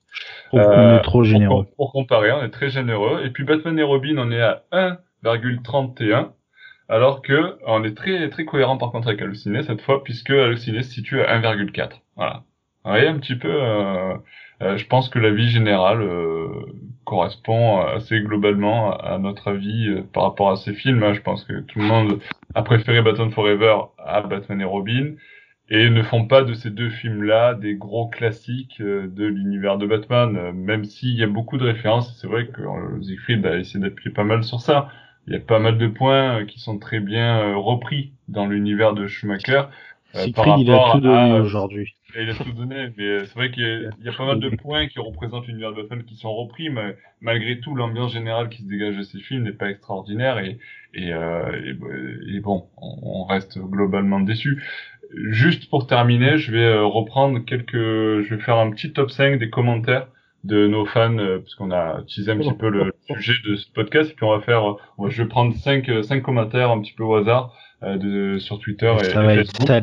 [0.52, 1.64] on est euh, trop généreux.
[1.64, 3.23] Pour, pour, comparer, on est très généreux.
[3.24, 6.31] Et puis Batman et Robin, on est à 1,31.
[6.89, 10.82] Alors que on est très très cohérent par contre avec Halluciné cette fois, puisque Halluciné
[10.82, 11.90] se situe à 1,4.
[12.16, 12.44] Voilà.
[12.86, 13.52] Oui, un petit peu.
[13.52, 14.14] Euh,
[14.62, 16.48] euh, je pense que la vie générale euh,
[17.06, 21.02] correspond assez globalement à notre avis euh, par rapport à ces films.
[21.02, 21.14] Hein.
[21.14, 22.20] Je pense que tout le monde
[22.54, 25.14] a préféré Batman Forever à Batman et Robin
[25.70, 30.52] et ne font pas de ces deux films-là des gros classiques de l'univers de Batman,
[30.52, 32.16] même s'il y a beaucoup de références.
[32.20, 32.62] C'est vrai que
[33.02, 34.88] Siegfried a essayé d'appuyer pas mal sur ça.
[35.26, 39.08] Il y a pas mal de points qui sont très bien repris dans l'univers de
[39.08, 39.62] Schumacher.
[40.14, 44.08] Siegfried, il a tout donné aujourd'hui il a tout donné, mais c'est vrai qu'il y,
[44.08, 47.58] a pas mal de points qui représentent l'univers de Batman qui sont repris, mais malgré
[47.60, 50.58] tout, l'ambiance générale qui se dégage de ces films n'est pas extraordinaire et,
[50.94, 51.74] et, euh,
[52.34, 54.62] et, bon, on reste globalement déçu.
[55.14, 59.38] Juste pour terminer, je vais euh, reprendre quelques, je vais faire un petit top 5
[59.38, 60.08] des commentaires
[60.47, 63.70] de nos fans, euh, parce qu'on a utilisé un petit peu le sujet de ce
[63.73, 66.93] podcast, et puis on va faire, euh, je vais prendre cinq, cinq commentaires un petit
[66.93, 69.81] peu au hasard de, sur Twitter et, ça va être ça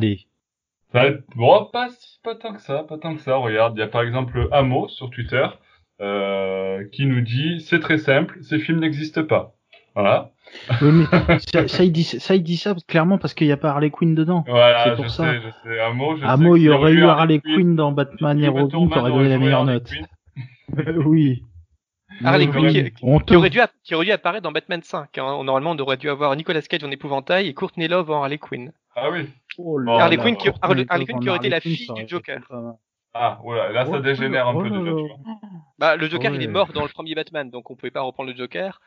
[1.35, 1.90] bon, pas,
[2.23, 3.35] pas tant que ça, pas tant que ça.
[3.35, 5.45] Regarde, il y a par exemple Amo sur Twitter
[6.02, 9.53] euh, qui nous dit c'est très simple, ces films n'existent pas.
[9.95, 10.31] Voilà.
[10.81, 11.06] Oui, mais
[11.53, 13.91] ça, ça, il dit, ça, il dit ça clairement parce qu'il n'y a pas Harley
[13.91, 14.44] Quinn dedans.
[14.48, 15.23] Voilà, C'est pour je ça.
[15.23, 15.94] sais, je sais.
[15.94, 17.76] Mot, je sais mot, il y aurait eu Harley Quinn.
[17.76, 19.94] Dans Batman et Robin, t'aurais aurait donné la meilleure Harley note.
[21.06, 21.44] Oui.
[22.23, 25.18] Harley Oui, Quinn qui, aurait dû, qui aurait dû apparaître dans Batman 5.
[25.18, 25.44] hein.
[25.44, 28.72] Normalement, on aurait dû avoir Nicolas Cage en épouvantail et Courtney Love en Harley Quinn.
[28.95, 29.27] Ah oui.
[29.57, 30.49] Oh là Harley là, Quinn qui.
[30.61, 32.40] Harley, Harley Quinn qui aurait été la fille du Joker.
[33.15, 34.95] Ah, voilà, là, ça Oh, dégénère un oh peu là déjà, là.
[34.98, 35.18] tu vois.
[35.80, 36.38] Bah, le Joker, Ouais.
[36.38, 38.80] il est mort dans le premier Batman, donc on pouvait pas reprendre le Joker.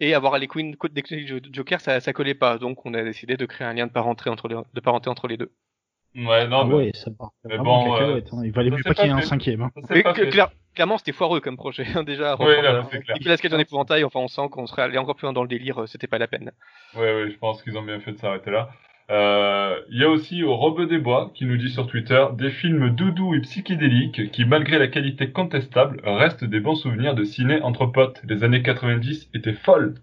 [0.00, 2.58] Et avoir Harley Quinn côté du Joker, ça, ça collait pas.
[2.58, 5.28] Donc on a décidé de créer un lien de parenté entre les, de parenté entre
[5.28, 5.52] les deux.
[6.16, 8.42] Ouais, non, Ah mais ouais, ça part mais bon, euh, hein.
[8.44, 9.62] Il valait mieux pas qu'il y ait un cinquième.
[9.62, 9.70] hein.
[9.90, 11.86] Mais clair- clairement, c'était foireux comme projet.
[11.94, 13.16] hein, Déjà, reprendre, là, euh, c'est clair.
[13.18, 15.48] Nicolas Cage en épouvantail, enfin, on sent qu'on serait allé encore plus loin dans le
[15.48, 16.52] délire, euh, c'était pas la peine.
[16.94, 18.70] Ouais, ouais, je pense qu'ils ont bien fait de s'arrêter là.
[19.10, 22.50] Euh, Il y a aussi au Robe des Bois qui nous dit sur Twitter des
[22.50, 27.60] films doudous et psychédéliques qui, malgré la qualité contestable, restent des bons souvenirs de ciné
[27.60, 28.22] entre potes.
[28.26, 29.94] Les années 90 étaient folles.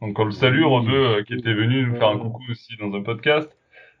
[0.00, 2.92] Donc on le salue, Robe, euh, qui était venu nous faire un coucou aussi dans
[2.94, 3.56] un podcast.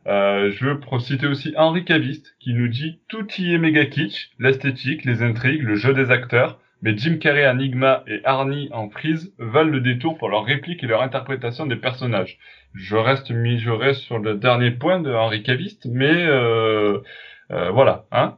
[0.06, 4.30] Euh, je veux citer aussi Henri Caviste qui nous dit tout y est méga kitsch,
[4.38, 9.34] l'esthétique, les intrigues, le jeu des acteurs, mais Jim Carrey Enigma et Arnie en frise
[9.38, 12.38] valent le détour pour leurs répliques et leur interprétation des personnages.
[12.74, 17.00] Je reste mijauré sur le dernier point de Henri Caviste, mais euh,
[17.50, 18.36] euh, voilà, hein?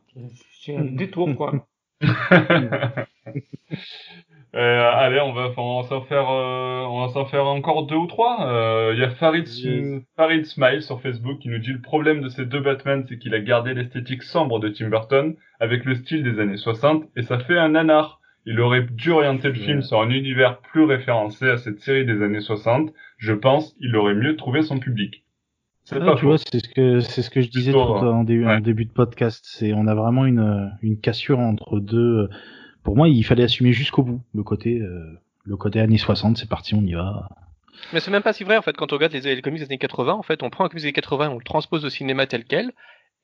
[0.60, 1.66] C'est un détour, quoi.
[4.58, 7.94] Euh, allez, on va, on va s'en faire, euh, on va s'en faire encore deux
[7.94, 8.44] ou trois.
[8.48, 10.02] Euh, Il y a Farid, Yes.
[10.16, 13.34] Farid Smile sur Facebook qui nous dit le problème de ces deux Batman, c'est qu'il
[13.34, 17.38] a gardé l'esthétique sombre de Tim Burton avec le style des années 60 et ça
[17.38, 18.20] fait un nanar.
[18.46, 22.20] Il aurait dû orienter le film sur un univers plus référencé à cette série des
[22.22, 22.90] années 60.
[23.18, 25.24] Je pense il aurait mieux trouvé son public.
[25.84, 26.26] C'est Ah, tu faux.
[26.28, 28.92] vois, c'est ce que c'est ce que je disais tout en début, en début de
[28.92, 29.44] podcast.
[29.48, 32.28] C'est on a vraiment une une cassure entre deux.
[32.88, 36.38] Pour moi, il fallait assumer jusqu'au bout le côté euh, le côté années 60.
[36.38, 37.28] C'est parti, on y va.
[37.92, 39.66] Mais c'est même pas si vrai en fait quand on regarde les, les comics des
[39.66, 41.90] années 80 en fait on prend un comics des années 80 on le transpose au
[41.90, 42.72] cinéma tel quel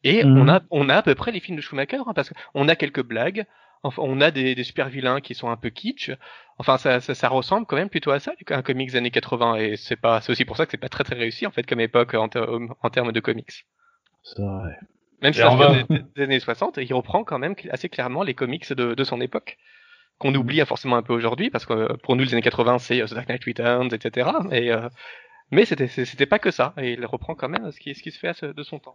[0.03, 0.37] et Mhm.
[0.39, 2.77] on a on a à peu près les films de Schumacher hein, parce qu'on a
[2.77, 3.47] quelques blagues
[3.83, 6.11] enfin on a des, des super vilains qui sont un peu kitsch
[6.59, 9.57] enfin ça, ça, ça ressemble quand même plutôt à ça un comics des années 80
[9.57, 11.65] et c'est pas c'est aussi pour ça que c'est pas très très réussi en fait
[11.67, 12.47] comme époque en, ter-
[12.83, 13.67] en termes de comics
[14.23, 14.77] Ça, ouais.
[15.25, 17.89] Même si ça on vient va- des, des années 60 il reprend quand même assez
[17.89, 19.57] clairement les comics de, de son époque
[20.19, 23.01] qu'on oublie forcément un peu aujourd'hui parce que euh, pour nous les années 80 c'est
[23.03, 24.89] euh, The Dark Knight Returns etc mais euh,
[25.51, 28.19] mais c'était pas que ça et il reprend quand même ce qui ce qui se
[28.21, 28.95] fait ce- de son temps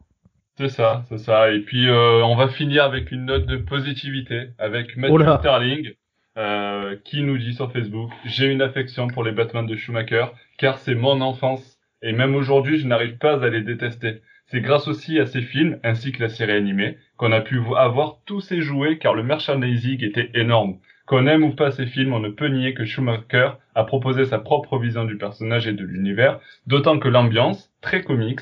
[0.57, 1.51] C'est ça, c'est ça.
[1.53, 5.11] Et puis euh, on va finir avec une note de positivité avec Matthew.
[5.39, 5.93] Sterling
[6.37, 10.25] euh, qui nous dit sur Facebook j'ai une affection pour les Batman de Schumacher
[10.57, 14.21] car c'est mon enfance et même aujourd'hui je n'arrive pas à les détester.
[14.51, 17.75] C'est grâce aussi à ces films ainsi que la série animée qu'on a pu vo-
[17.75, 20.77] avoir tous ces jouets car le merchandising était énorme.
[21.05, 24.37] Qu'on aime ou pas ces films, on ne peut nier que Schumacher a proposé sa
[24.39, 28.41] propre vision du personnage et de l'univers, d'autant que l'ambiance, très comics,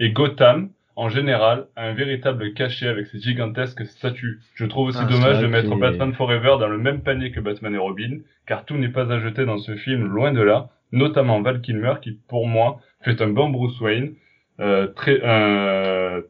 [0.00, 4.40] et Gotham, en général, a un véritable cachet avec ses gigantesques statues.
[4.54, 7.74] Je trouve aussi Ah, dommage de mettre Batman Forever dans le même panier que Batman
[7.74, 11.42] et Robin, car tout n'est pas à jeter dans ce film, loin de là, notamment
[11.42, 14.14] Val Kilmer, qui, pour moi, fait un bon Bruce Wayne,
[14.94, 16.22] très, euh,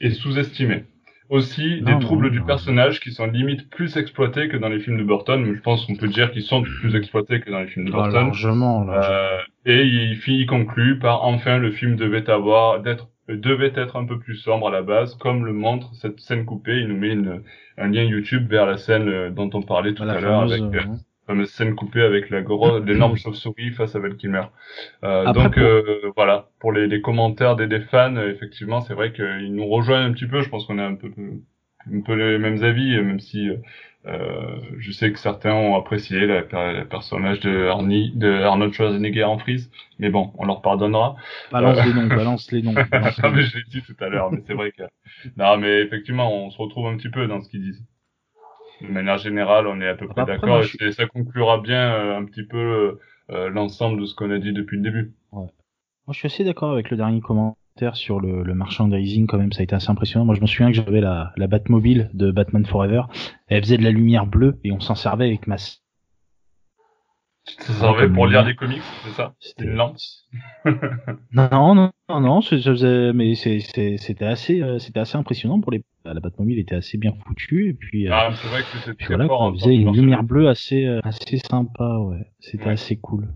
[0.00, 0.84] et sous-estimé.
[1.28, 4.80] Aussi, des Non, troubles non, du personnage qui sont limite plus exploités que dans les
[4.80, 7.60] films de Burton, mais je pense qu'on peut dire qu'ils sont plus exploités que dans
[7.60, 8.24] les films de Ah, Burton.
[8.26, 9.14] largement, largement.
[9.14, 14.06] Euh, et il, il conclut par enfin le film devait avoir d'être devait être un
[14.06, 16.80] peu plus sombre à la base, comme le montre cette scène coupée.
[16.80, 17.42] Il nous met une,
[17.78, 20.60] un lien YouTube vers la scène euh, dont on parlait tout la à l'heure, avec
[20.60, 20.96] euh, euh,
[21.30, 24.42] fameuse scène coupée avec la grosse, l'énorme chauve-souris face à Val Kilmer.
[25.04, 28.80] Euh, Après, donc pour- euh, voilà, pour les, les commentaires des, des fans, euh, effectivement,
[28.80, 30.40] c'est vrai qu'ils nous rejoignent un petit peu.
[30.42, 31.10] Je pense qu'on a un peu
[31.90, 33.48] un peu les mêmes avis, euh, même si
[34.78, 36.40] je sais que certains ont apprécié la,
[36.72, 41.16] le personnage de Arnie, de Arnold Schwarzenegger en frise, mais bon, on leur pardonnera.
[41.52, 42.74] balance euh, les noms, balance les noms.
[42.90, 44.82] balance Non, mais je l'ai dit tout à l'heure, mais c'est vrai que
[45.36, 47.84] non, mais effectivement, on se retrouve un petit peu dans ce qu'ils disent.
[48.80, 52.18] De manière générale, on est à peu près Après, d'accord, et ça conclura bien euh,
[52.18, 53.00] un petit peu euh,
[53.30, 55.12] euh, l'ensemble de ce qu'on a dit depuis le début.
[55.32, 55.48] Moi,
[56.12, 59.60] je suis assez d'accord avec le dernier commentaire sur le, le merchandising, quand même, ça
[59.60, 60.24] a été assez impressionnant.
[60.24, 63.02] Moi, je me souviens que j'avais la, la Batmobile de Batman Forever.
[63.48, 65.56] Elle faisait de la lumière bleue et on s'en servait avec ma...
[67.46, 69.34] Ça servait comme pour lire des comics, c'est ça?
[69.40, 69.96] C'était Une lampe?
[71.32, 75.60] Non, non, non, non, ça faisait- mais c'est- c'est- c'était assez, euh, c'était assez impressionnant
[75.60, 75.82] pour les.
[76.04, 78.08] La Batmobile était assez bien foutue et puis.
[78.08, 79.38] euh, Ah, c'est vrai que c'était voilà, fort.
[79.38, 82.24] quoi, tant faisait que une lumière bleue assez, euh, assez sympa, ouais.
[82.40, 82.72] C'était Ouais.
[82.72, 83.28] assez cool.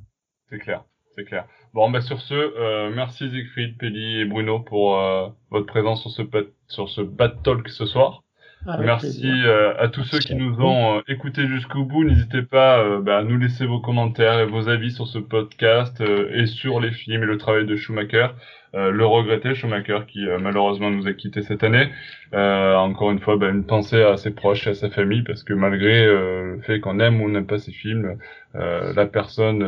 [0.50, 1.46] C'est clair, c'est clair.
[1.72, 6.10] Bon, bah sur ce, euh, merci Siegfried, Pelli et Bruno pour euh, votre présence sur
[6.10, 8.23] ce bat- sur ce Bat Talk ce soir.
[8.66, 12.04] Merci euh, à tous ceux qui nous ont euh, écoutés jusqu'au bout.
[12.04, 16.02] N'hésitez pas euh, bah, à nous laisser vos commentaires et vos avis sur ce podcast
[16.32, 18.28] et sur les films et le travail de Schumacher.
[18.74, 21.88] Euh, le regretter, Schumacher, qui euh, malheureusement nous a quittés cette année.
[22.34, 25.44] Euh, encore une fois, bah, une pensée à ses proches et à sa famille, parce
[25.44, 28.18] que malgré le fait qu'on aime ou n'aime pas ses films,
[28.54, 29.62] la personne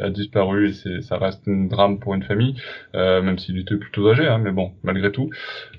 [0.00, 2.56] a disparu et ça reste un drame pour une famille,
[2.94, 5.30] même s'il était plutôt âgé, hein, mais bon, malgré tout.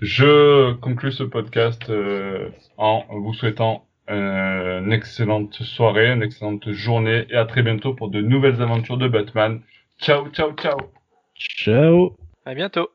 [0.02, 1.92] Je conclue ce podcast
[2.78, 8.22] en vous souhaitant une excellente soirée, une excellente journée et à très bientôt pour de
[8.22, 9.62] nouvelles aventures de Batman.
[10.00, 10.78] Ciao, ciao, ciao.
[11.36, 12.23] Ciao.
[12.46, 12.90] À bientôt.